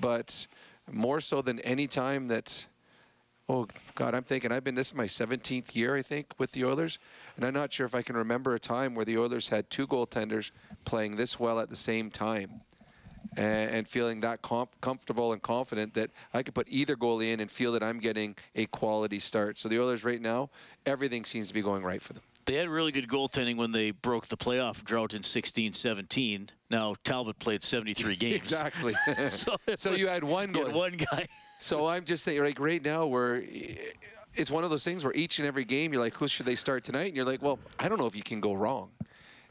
but 0.00 0.46
more 0.92 1.20
so 1.20 1.42
than 1.42 1.58
any 1.62 1.88
time 1.88 2.28
that. 2.28 2.66
Oh 3.48 3.66
God, 3.94 4.14
I'm 4.14 4.22
thinking 4.22 4.52
I've 4.52 4.64
been 4.64 4.74
this 4.74 4.88
is 4.88 4.94
my 4.94 5.04
17th 5.04 5.74
year 5.74 5.96
I 5.96 6.02
think 6.02 6.32
with 6.38 6.52
the 6.52 6.64
Oilers, 6.64 6.98
and 7.36 7.44
I'm 7.44 7.52
not 7.52 7.72
sure 7.72 7.84
if 7.84 7.94
I 7.94 8.00
can 8.00 8.16
remember 8.16 8.54
a 8.54 8.58
time 8.58 8.94
where 8.94 9.04
the 9.04 9.18
Oilers 9.18 9.48
had 9.48 9.68
two 9.68 9.86
goaltenders 9.86 10.50
playing 10.84 11.16
this 11.16 11.38
well 11.38 11.60
at 11.60 11.68
the 11.68 11.76
same 11.76 12.10
time 12.10 12.62
and, 13.36 13.70
and 13.70 13.88
feeling 13.88 14.20
that 14.20 14.40
comfortable 14.80 15.32
and 15.32 15.42
confident 15.42 15.92
that 15.94 16.10
I 16.32 16.42
could 16.42 16.54
put 16.54 16.68
either 16.70 16.96
goalie 16.96 17.32
in 17.32 17.40
and 17.40 17.50
feel 17.50 17.72
that 17.72 17.82
I'm 17.82 17.98
getting 17.98 18.34
a 18.54 18.66
quality 18.66 19.18
start. 19.18 19.58
So 19.58 19.68
the 19.68 19.80
Oilers 19.80 20.04
right 20.04 20.20
now, 20.20 20.50
everything 20.86 21.24
seems 21.24 21.48
to 21.48 21.54
be 21.54 21.62
going 21.62 21.82
right 21.82 22.00
for 22.00 22.14
them. 22.14 22.22
They 22.46 22.54
had 22.54 22.68
really 22.68 22.92
good 22.92 23.08
goaltending 23.08 23.56
when 23.56 23.72
they 23.72 23.90
broke 23.90 24.28
the 24.28 24.36
playoff 24.36 24.84
drought 24.84 25.14
in 25.14 25.22
16-17. 25.22 26.48
Now 26.70 26.94
Talbot 27.04 27.38
played 27.38 27.62
73 27.62 28.16
games. 28.20 28.36
exactly. 28.36 28.94
so 29.28 29.56
so 29.76 29.92
was, 29.92 30.00
you 30.00 30.06
had 30.08 30.24
one 30.24 30.52
goal. 30.52 30.66
had 30.66 30.74
one 30.74 30.92
guy. 30.92 31.26
So 31.64 31.86
I'm 31.86 32.04
just 32.04 32.24
saying, 32.24 32.42
like 32.42 32.60
right 32.60 32.84
now, 32.84 33.06
where 33.06 33.42
it's 34.34 34.50
one 34.50 34.64
of 34.64 34.70
those 34.70 34.84
things 34.84 35.02
where 35.02 35.14
each 35.14 35.38
and 35.38 35.48
every 35.48 35.64
game 35.64 35.94
you're 35.94 36.02
like, 36.02 36.12
who 36.12 36.28
should 36.28 36.44
they 36.44 36.56
start 36.56 36.84
tonight? 36.84 37.06
And 37.06 37.16
you're 37.16 37.24
like, 37.24 37.40
well, 37.40 37.58
I 37.78 37.88
don't 37.88 37.98
know 37.98 38.06
if 38.06 38.14
you 38.14 38.22
can 38.22 38.38
go 38.38 38.52
wrong. 38.52 38.90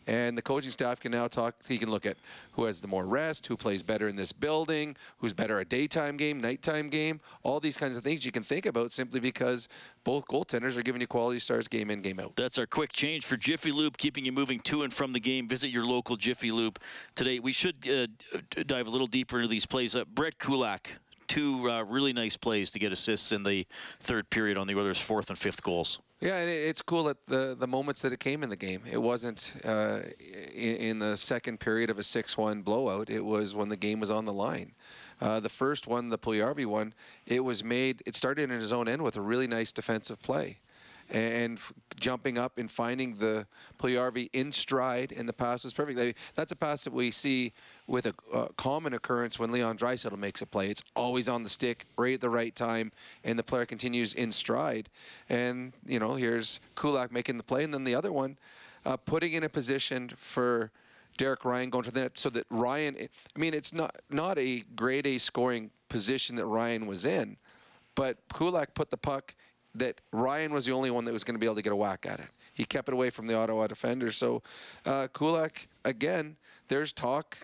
And 0.05 0.37
the 0.37 0.41
coaching 0.43 0.69
staff 0.69 0.99
can 0.99 1.11
now 1.11 1.27
talk. 1.27 1.55
He 1.67 1.79
can 1.79 1.89
look 1.89 2.05
at 2.05 2.17
who 2.51 2.65
has 2.65 2.81
the 2.81 2.87
more 2.87 3.07
rest, 3.07 3.47
who 3.47 3.57
plays 3.57 3.81
better 3.81 4.07
in 4.07 4.15
this 4.15 4.31
building, 4.31 4.95
who's 5.17 5.33
better 5.33 5.59
a 5.59 5.65
daytime 5.65 6.15
game, 6.15 6.39
nighttime 6.39 6.89
game, 6.89 7.19
all 7.41 7.59
these 7.59 7.77
kinds 7.77 7.97
of 7.97 8.03
things 8.03 8.23
you 8.23 8.31
can 8.31 8.43
think 8.43 8.67
about 8.67 8.91
simply 8.91 9.19
because 9.19 9.67
both 10.03 10.27
goaltenders 10.27 10.77
are 10.77 10.83
giving 10.83 11.01
you 11.01 11.07
quality 11.07 11.39
starts 11.39 11.67
game 11.67 11.89
in, 11.89 12.03
game 12.03 12.19
out. 12.19 12.35
That's 12.35 12.59
our 12.59 12.67
quick 12.67 12.91
change 12.91 13.25
for 13.25 13.37
Jiffy 13.37 13.71
Lube, 13.71 13.97
keeping 13.97 14.23
you 14.23 14.33
moving 14.33 14.59
to 14.61 14.83
and 14.83 14.93
from 14.93 15.13
the 15.13 15.19
game. 15.19 15.47
Visit 15.47 15.69
your 15.69 15.85
local 15.85 16.15
Jiffy 16.15 16.51
Lube 16.51 16.77
today. 17.15 17.39
We 17.39 17.53
should 17.53 17.87
uh, 17.87 18.61
dive 18.67 18.87
a 18.87 18.91
little 18.91 19.07
deeper 19.07 19.37
into 19.37 19.47
these 19.47 19.65
plays. 19.65 19.95
Uh, 19.95 20.03
Brett 20.05 20.37
Kulak, 20.37 20.91
two 21.27 21.69
uh, 21.69 21.83
really 21.83 22.13
nice 22.13 22.37
plays 22.37 22.71
to 22.71 22.79
get 22.79 22.91
assists 22.91 23.31
in 23.31 23.43
the 23.43 23.65
third 23.99 24.29
period 24.29 24.57
on 24.57 24.67
the 24.67 24.75
Oilers' 24.75 24.99
fourth 24.99 25.29
and 25.29 25.37
fifth 25.37 25.63
goals. 25.63 25.99
Yeah, 26.23 26.37
and 26.37 26.49
it's 26.49 26.81
cool 26.81 27.09
at 27.09 27.17
the 27.27 27.53
the 27.59 27.67
moments 27.67 28.01
that 28.01 28.13
it 28.13 28.19
came 28.21 28.43
in 28.43 28.49
the 28.49 28.55
game. 28.55 28.83
It 28.89 28.97
wasn't 28.97 29.53
uh, 29.65 29.99
in, 30.53 30.75
in, 30.77 30.99
the 30.99 31.17
second 31.17 31.59
period 31.59 31.89
of 31.89 31.99
a 31.99 32.01
6-1 32.01 32.63
blowout. 32.63 33.09
It 33.09 33.19
was 33.19 33.53
when 33.53 33.67
the 33.67 33.75
game 33.75 33.99
was 33.99 34.09
on 34.09 34.23
the 34.23 34.31
line. 34.31 34.73
Uh, 35.19 35.41
the 35.41 35.49
first 35.49 35.85
one, 35.85 36.07
the 36.07 36.17
Puljujarvi 36.17 36.65
one, 36.65 36.93
it 37.25 37.41
was 37.41 37.61
made. 37.61 38.03
It 38.05 38.15
started 38.15 38.49
in 38.49 38.59
his 38.59 38.71
own 38.71 38.87
end 38.87 39.01
with 39.01 39.17
a 39.17 39.21
really 39.21 39.47
nice 39.47 39.73
defensive 39.73 40.21
play, 40.21 40.59
and 41.09 41.59
jumping 41.99 42.37
up 42.37 42.57
and 42.57 42.71
finding 42.71 43.17
the 43.17 43.45
Puljujarvi 43.77 44.29
in 44.31 44.53
stride, 44.53 45.11
and 45.11 45.27
the 45.27 45.33
pass 45.33 45.65
was 45.65 45.73
perfect. 45.73 46.17
That's 46.35 46.53
a 46.53 46.55
pass 46.55 46.85
that 46.85 46.93
we 46.93 47.11
see 47.11 47.51
with 47.87 48.05
a 48.05 48.13
uh, 48.33 48.47
common 48.57 48.93
occurrence 48.93 49.37
when 49.37 49.51
Leon 49.51 49.77
Draisaitl 49.77 50.17
makes 50.17 50.41
a 50.41 50.45
play. 50.45 50.69
It's 50.69 50.83
always 50.95 51.27
on 51.27 51.43
the 51.43 51.49
stick, 51.49 51.85
right 51.97 52.15
at 52.15 52.21
the 52.21 52.29
right 52.29 52.55
time, 52.55 52.91
and 53.23 53.37
the 53.37 53.43
player 53.43 53.65
continues 53.65 54.13
in 54.13 54.31
stride. 54.31 54.89
And 55.29 55.73
you 55.85 55.99
know, 55.99 56.15
here's 56.15 56.59
Kulak 56.75 57.11
making 57.11 57.37
the 57.37 57.43
play, 57.43 57.63
and 57.63 57.73
then 57.73 57.83
the 57.83 57.95
other 57.95 58.11
one, 58.11 58.37
uh, 58.85 58.97
putting 58.97 59.33
in 59.33 59.43
a 59.43 59.49
position 59.49 60.09
for 60.15 60.71
Derek 61.17 61.45
Ryan 61.45 61.69
going 61.69 61.83
to 61.83 61.91
the 61.91 62.01
net 62.01 62.17
so 62.17 62.29
that 62.29 62.45
Ryan. 62.49 62.95
I 62.97 63.39
mean, 63.39 63.53
it's 63.53 63.73
not 63.73 63.95
not 64.09 64.37
a 64.37 64.63
grade 64.75 65.05
A 65.05 65.17
scoring 65.17 65.69
position 65.89 66.35
that 66.37 66.45
Ryan 66.45 66.87
was 66.87 67.05
in, 67.05 67.37
but 67.95 68.17
Kulak 68.33 68.73
put 68.73 68.89
the 68.89 68.97
puck 68.97 69.35
that 69.75 70.01
Ryan 70.11 70.53
was 70.53 70.65
the 70.65 70.71
only 70.71 70.91
one 70.91 71.03
that 71.05 71.13
was 71.13 71.23
going 71.23 71.35
to 71.35 71.39
be 71.39 71.47
able 71.47 71.55
to 71.55 71.61
get 71.61 71.73
a 71.73 71.75
whack 71.75 72.05
at 72.07 72.19
it. 72.19 72.27
He 72.53 72.63
kept 72.63 72.87
it 72.87 72.93
away 72.93 73.09
from 73.09 73.25
the 73.25 73.33
Ottawa 73.33 73.65
defender. 73.67 74.11
So 74.11 74.41
uh, 74.85 75.07
Kulak 75.13 75.67
again. 75.83 76.37
There's 76.69 76.93
talk 76.93 77.37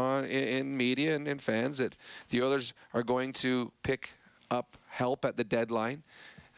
on 0.00 0.24
in, 0.24 0.48
in 0.48 0.76
media 0.76 1.14
and 1.14 1.28
in 1.28 1.38
fans 1.38 1.78
that 1.78 1.96
the 2.30 2.42
Oilers 2.42 2.74
are 2.94 3.02
going 3.02 3.32
to 3.34 3.70
pick 3.82 4.14
up 4.50 4.76
help 4.88 5.24
at 5.24 5.36
the 5.36 5.44
deadline. 5.44 6.02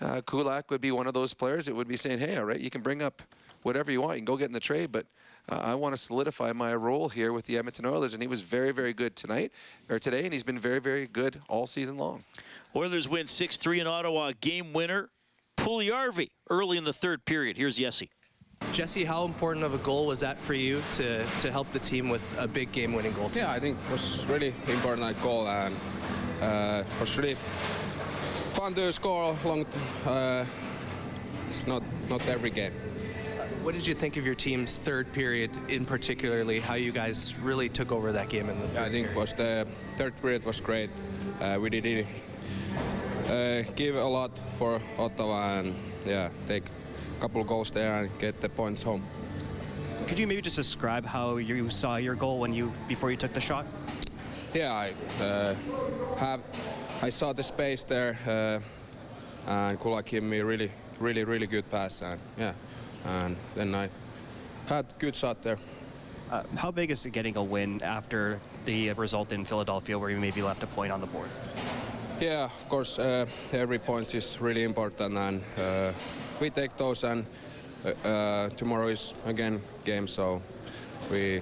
Uh, 0.00 0.20
Kulak 0.22 0.70
would 0.70 0.80
be 0.80 0.90
one 0.90 1.06
of 1.06 1.14
those 1.14 1.34
players 1.34 1.66
that 1.66 1.74
would 1.74 1.88
be 1.88 1.96
saying, 1.96 2.18
"Hey, 2.18 2.36
all 2.36 2.44
right, 2.44 2.60
you 2.60 2.70
can 2.70 2.80
bring 2.80 3.02
up 3.02 3.22
whatever 3.62 3.92
you 3.92 4.00
want. 4.00 4.14
You 4.14 4.20
can 4.20 4.24
go 4.24 4.36
get 4.36 4.46
in 4.46 4.52
the 4.52 4.60
trade, 4.60 4.90
but 4.90 5.06
uh, 5.48 5.56
I 5.56 5.74
want 5.74 5.94
to 5.94 6.00
solidify 6.00 6.52
my 6.52 6.74
role 6.74 7.08
here 7.08 7.32
with 7.32 7.46
the 7.46 7.58
Edmonton 7.58 7.86
Oilers." 7.86 8.14
And 8.14 8.22
he 8.22 8.26
was 8.26 8.42
very, 8.42 8.72
very 8.72 8.92
good 8.92 9.14
tonight 9.14 9.52
or 9.88 9.98
today, 9.98 10.24
and 10.24 10.32
he's 10.32 10.42
been 10.42 10.58
very, 10.58 10.80
very 10.80 11.06
good 11.06 11.40
all 11.48 11.66
season 11.66 11.98
long. 11.98 12.24
Oilers 12.74 13.08
win 13.08 13.26
6-3 13.26 13.80
in 13.82 13.86
Ottawa. 13.86 14.32
Game 14.40 14.72
winner, 14.72 15.10
Puljujarvi, 15.58 16.30
early 16.48 16.78
in 16.78 16.84
the 16.84 16.92
third 16.92 17.24
period. 17.24 17.56
Here's 17.56 17.76
Jesse. 17.76 18.10
Jesse, 18.72 19.04
how 19.04 19.24
important 19.24 19.64
of 19.64 19.74
a 19.74 19.78
goal 19.78 20.06
was 20.06 20.20
that 20.20 20.38
for 20.38 20.54
you 20.54 20.80
to, 20.92 21.24
to 21.40 21.50
help 21.50 21.70
the 21.72 21.78
team 21.78 22.08
with 22.08 22.22
a 22.38 22.48
big 22.48 22.72
game-winning 22.72 23.12
goal? 23.12 23.30
Yeah, 23.34 23.50
I 23.50 23.58
think 23.58 23.76
it 23.76 23.92
was 23.92 24.24
really 24.26 24.54
important 24.66 25.06
that 25.06 25.22
goal 25.22 25.46
and 25.48 25.76
uh, 26.40 26.82
was 27.00 27.18
really 27.18 27.36
fun 28.54 28.74
to 28.74 28.92
score 28.92 29.36
long. 29.44 29.66
Uh, 30.06 30.44
it's 31.48 31.66
not 31.66 31.82
not 32.08 32.26
every 32.28 32.50
game. 32.50 32.72
What 33.62 33.74
did 33.74 33.86
you 33.86 33.94
think 33.94 34.16
of 34.16 34.26
your 34.26 34.34
team's 34.34 34.78
third 34.78 35.12
period, 35.12 35.50
in 35.68 35.84
particularly 35.84 36.58
how 36.58 36.74
you 36.74 36.92
guys 36.92 37.38
really 37.38 37.68
took 37.68 37.92
over 37.92 38.10
that 38.12 38.28
game 38.28 38.48
in 38.48 38.58
the? 38.60 38.66
third 38.68 38.74
Yeah, 38.74 38.84
I 38.84 38.90
think 38.90 39.06
period? 39.06 39.16
was 39.16 39.32
the 39.34 39.66
third 39.96 40.20
period 40.20 40.44
was 40.44 40.60
great. 40.60 40.90
Uh, 41.40 41.58
we 41.60 41.70
did 41.70 42.06
uh, 43.28 43.62
give 43.76 43.96
a 43.96 44.04
lot 44.04 44.38
for 44.58 44.80
Ottawa 44.98 45.58
and 45.58 45.74
yeah, 46.04 46.30
take 46.46 46.64
couple 47.22 47.44
goals 47.44 47.70
there 47.70 47.94
and 47.94 48.10
get 48.18 48.40
the 48.40 48.48
points 48.48 48.82
home. 48.82 49.00
Could 50.08 50.18
you 50.18 50.26
maybe 50.26 50.42
just 50.42 50.56
describe 50.56 51.06
how 51.06 51.36
you 51.36 51.70
saw 51.70 51.94
your 51.96 52.16
goal 52.16 52.40
when 52.40 52.52
you 52.52 52.72
before 52.88 53.12
you 53.12 53.16
took 53.16 53.32
the 53.32 53.40
shot? 53.40 53.64
Yeah, 54.52 54.72
I 54.72 54.92
uh, 55.22 55.54
have. 56.18 56.42
I 57.00 57.10
saw 57.10 57.32
the 57.32 57.42
space 57.42 57.84
there, 57.84 58.18
uh, 58.26 59.50
and 59.50 59.78
Kulak 59.78 60.06
gave 60.06 60.24
me 60.24 60.40
really, 60.40 60.70
really, 60.98 61.24
really 61.24 61.46
good 61.46 61.70
pass, 61.70 62.02
and 62.02 62.20
yeah, 62.36 62.54
and 63.04 63.36
then 63.54 63.74
I 63.74 63.88
had 64.66 64.86
good 64.98 65.14
shot 65.14 65.42
there. 65.42 65.58
Uh, 66.30 66.42
how 66.56 66.72
big 66.72 66.90
is 66.90 67.06
it 67.06 67.12
getting 67.12 67.36
a 67.36 67.42
win 67.42 67.80
after 67.82 68.40
the 68.64 68.92
result 68.94 69.32
in 69.32 69.44
Philadelphia, 69.44 69.96
where 69.96 70.10
you 70.10 70.20
maybe 70.20 70.42
left 70.42 70.62
a 70.64 70.66
point 70.66 70.92
on 70.92 71.00
the 71.00 71.06
board? 71.06 71.30
Yeah, 72.20 72.44
of 72.44 72.68
course, 72.68 72.98
uh, 72.98 73.26
every 73.52 73.78
point 73.78 74.14
is 74.14 74.40
really 74.40 74.64
important, 74.64 75.16
and 75.16 75.42
uh, 75.58 75.92
we 76.42 76.50
take 76.50 76.76
those. 76.76 77.04
And 77.04 77.24
uh, 77.84 78.08
uh, 78.08 78.48
tomorrow 78.50 78.88
is 78.88 79.14
again 79.24 79.62
game, 79.84 80.06
so 80.06 80.42
we 81.10 81.40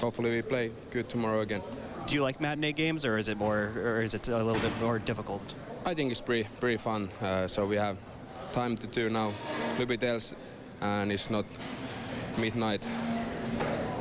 hopefully 0.00 0.30
we 0.30 0.42
play 0.42 0.70
good 0.90 1.08
tomorrow 1.08 1.40
again. 1.40 1.62
Do 2.06 2.14
you 2.14 2.22
like 2.22 2.40
matinee 2.40 2.72
games, 2.72 3.04
or 3.04 3.18
is 3.18 3.28
it 3.28 3.36
more, 3.36 3.72
or 3.76 4.00
is 4.02 4.14
it 4.14 4.28
a 4.28 4.42
little 4.44 4.62
bit 4.62 4.72
more 4.80 4.98
difficult? 5.00 5.42
I 5.84 5.94
think 5.94 6.12
it's 6.12 6.20
pretty 6.20 6.48
pretty 6.60 6.76
fun. 6.76 7.08
Uh, 7.20 7.48
so 7.48 7.66
we 7.66 7.76
have 7.76 7.96
time 8.52 8.76
to 8.76 8.86
do 8.86 9.10
now 9.10 9.32
a 9.32 9.70
little 9.72 9.86
bit 9.86 10.04
else, 10.04 10.34
and 10.80 11.10
it's 11.10 11.30
not 11.30 11.44
midnight. 12.38 12.86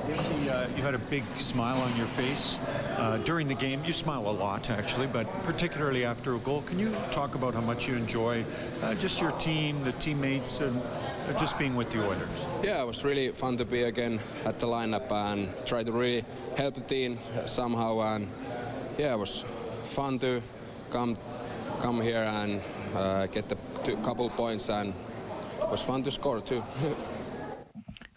Yes, 0.07 0.29
uh, 0.29 0.67
you 0.77 0.83
had 0.83 0.93
a 0.93 0.99
big 1.09 1.23
smile 1.37 1.81
on 1.81 1.97
your 1.97 2.07
face 2.07 2.59
uh, 2.97 3.17
during 3.19 3.47
the 3.47 3.55
game. 3.55 3.81
You 3.85 3.93
smile 3.93 4.29
a 4.29 4.31
lot, 4.31 4.69
actually, 4.69 5.07
but 5.07 5.27
particularly 5.43 6.05
after 6.05 6.35
a 6.35 6.39
goal. 6.39 6.61
Can 6.63 6.79
you 6.79 6.95
talk 7.11 7.35
about 7.35 7.53
how 7.53 7.61
much 7.61 7.87
you 7.87 7.95
enjoy 7.95 8.45
uh, 8.83 8.95
just 8.95 9.21
your 9.21 9.31
team, 9.33 9.83
the 9.83 9.91
teammates, 9.93 10.61
and 10.61 10.81
uh, 10.81 11.33
just 11.37 11.57
being 11.57 11.75
with 11.75 11.89
the 11.91 12.05
Oilers? 12.05 12.27
Yeah, 12.63 12.81
it 12.81 12.87
was 12.87 13.03
really 13.03 13.29
fun 13.29 13.57
to 13.57 13.65
be 13.65 13.83
again 13.83 14.19
at 14.45 14.59
the 14.59 14.67
lineup 14.67 15.11
and 15.11 15.49
try 15.65 15.83
to 15.83 15.91
really 15.91 16.23
help 16.57 16.75
the 16.75 16.81
team 16.81 17.17
somehow. 17.45 18.01
And 18.01 18.27
yeah, 18.97 19.13
it 19.13 19.19
was 19.19 19.43
fun 19.89 20.19
to 20.19 20.41
come 20.89 21.17
come 21.79 22.01
here 22.01 22.23
and 22.23 22.61
uh, 22.95 23.27
get 23.27 23.51
two, 23.83 23.97
couple 23.97 24.29
points, 24.29 24.69
and 24.69 24.93
it 25.61 25.69
was 25.69 25.83
fun 25.83 26.03
to 26.03 26.11
score 26.11 26.41
too. 26.41 26.63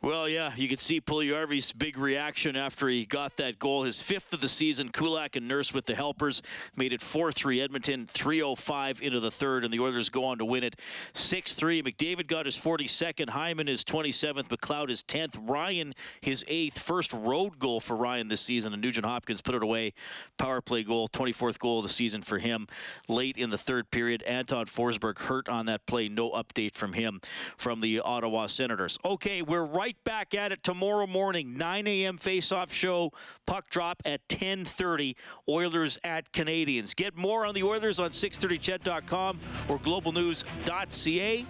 Well, 0.00 0.28
yeah, 0.28 0.52
you 0.54 0.68
could 0.68 0.78
see 0.78 1.00
Puljujarvi's 1.00 1.72
big 1.72 1.98
reaction 1.98 2.54
after 2.54 2.88
he 2.88 3.04
got 3.04 3.36
that 3.38 3.58
goal, 3.58 3.82
his 3.82 4.00
fifth 4.00 4.32
of 4.32 4.40
the 4.40 4.46
season. 4.46 4.90
Kulak 4.90 5.34
and 5.34 5.48
Nurse 5.48 5.74
with 5.74 5.86
the 5.86 5.96
helpers 5.96 6.40
made 6.76 6.92
it 6.92 7.00
4-3 7.00 7.60
Edmonton, 7.60 8.06
3:05 8.06 9.00
into 9.00 9.18
the 9.18 9.32
third, 9.32 9.64
and 9.64 9.74
the 9.74 9.80
Oilers 9.80 10.08
go 10.08 10.24
on 10.24 10.38
to 10.38 10.44
win 10.44 10.62
it 10.62 10.76
6-3. 11.14 11.82
McDavid 11.82 12.28
got 12.28 12.46
his 12.46 12.56
42nd, 12.56 13.30
Hyman 13.30 13.66
his 13.66 13.82
27th, 13.82 14.48
McLeod 14.48 14.88
his 14.88 15.02
10th, 15.02 15.36
Ryan 15.40 15.94
his 16.20 16.44
eighth, 16.46 16.78
first 16.78 17.12
road 17.12 17.58
goal 17.58 17.80
for 17.80 17.96
Ryan 17.96 18.28
this 18.28 18.40
season, 18.40 18.72
and 18.72 18.80
Nugent 18.80 19.04
Hopkins 19.04 19.40
put 19.40 19.56
it 19.56 19.64
away. 19.64 19.94
Power 20.36 20.60
play 20.60 20.84
goal, 20.84 21.08
24th 21.08 21.58
goal 21.58 21.78
of 21.78 21.82
the 21.82 21.88
season 21.88 22.22
for 22.22 22.38
him. 22.38 22.68
Late 23.08 23.36
in 23.36 23.50
the 23.50 23.58
third 23.58 23.90
period, 23.90 24.22
Anton 24.22 24.66
Forsberg 24.66 25.18
hurt 25.18 25.48
on 25.48 25.66
that 25.66 25.86
play. 25.86 26.08
No 26.08 26.30
update 26.30 26.74
from 26.74 26.92
him 26.92 27.20
from 27.56 27.80
the 27.80 27.98
Ottawa 27.98 28.46
Senators. 28.46 28.96
Okay, 29.04 29.42
we're 29.42 29.64
right 29.64 29.87
back 30.04 30.34
at 30.34 30.52
it 30.52 30.62
tomorrow 30.62 31.06
morning, 31.06 31.56
9 31.56 31.86
a.m. 31.86 32.18
face-off 32.18 32.72
show. 32.72 33.12
Puck 33.46 33.70
drop 33.70 34.02
at 34.04 34.26
10:30. 34.28 35.14
Oilers 35.48 35.98
at 36.04 36.30
Canadiens. 36.32 36.94
Get 36.94 37.16
more 37.16 37.46
on 37.46 37.54
the 37.54 37.62
Oilers 37.62 38.00
on 38.00 38.10
630ched.com 38.10 39.40
or 39.68 39.78
globalnews.ca. 39.78 41.46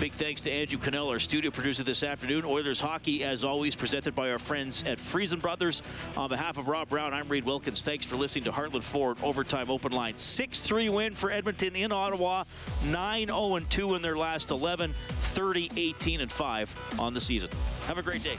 Big 0.00 0.12
thanks 0.12 0.40
to 0.40 0.50
Andrew 0.50 0.78
Cannell, 0.78 1.10
our 1.10 1.18
studio 1.18 1.50
producer 1.50 1.82
this 1.82 2.02
afternoon. 2.02 2.42
Oilers 2.46 2.80
hockey, 2.80 3.22
as 3.22 3.44
always, 3.44 3.76
presented 3.76 4.14
by 4.14 4.30
our 4.30 4.38
friends 4.38 4.82
at 4.84 4.98
Freson 4.98 5.40
Brothers. 5.40 5.82
On 6.16 6.26
behalf 6.26 6.56
of 6.56 6.68
Rob 6.68 6.88
Brown, 6.88 7.12
I'm 7.12 7.28
Reed 7.28 7.44
Wilkins. 7.44 7.82
Thanks 7.82 8.06
for 8.06 8.16
listening 8.16 8.44
to 8.44 8.50
Heartland 8.50 8.82
Ford 8.82 9.18
Overtime 9.22 9.68
Open 9.68 9.92
Line. 9.92 10.14
6-3 10.14 10.90
win 10.90 11.12
for 11.12 11.30
Edmonton 11.30 11.76
in 11.76 11.92
Ottawa. 11.92 12.44
9-0-2 12.84 13.96
in 13.96 14.00
their 14.00 14.16
last 14.16 14.50
11. 14.50 14.94
30-18-5 15.34 16.98
on 16.98 17.12
the 17.12 17.20
season. 17.20 17.50
Have 17.86 17.98
a 17.98 18.02
great 18.02 18.22
day. 18.22 18.38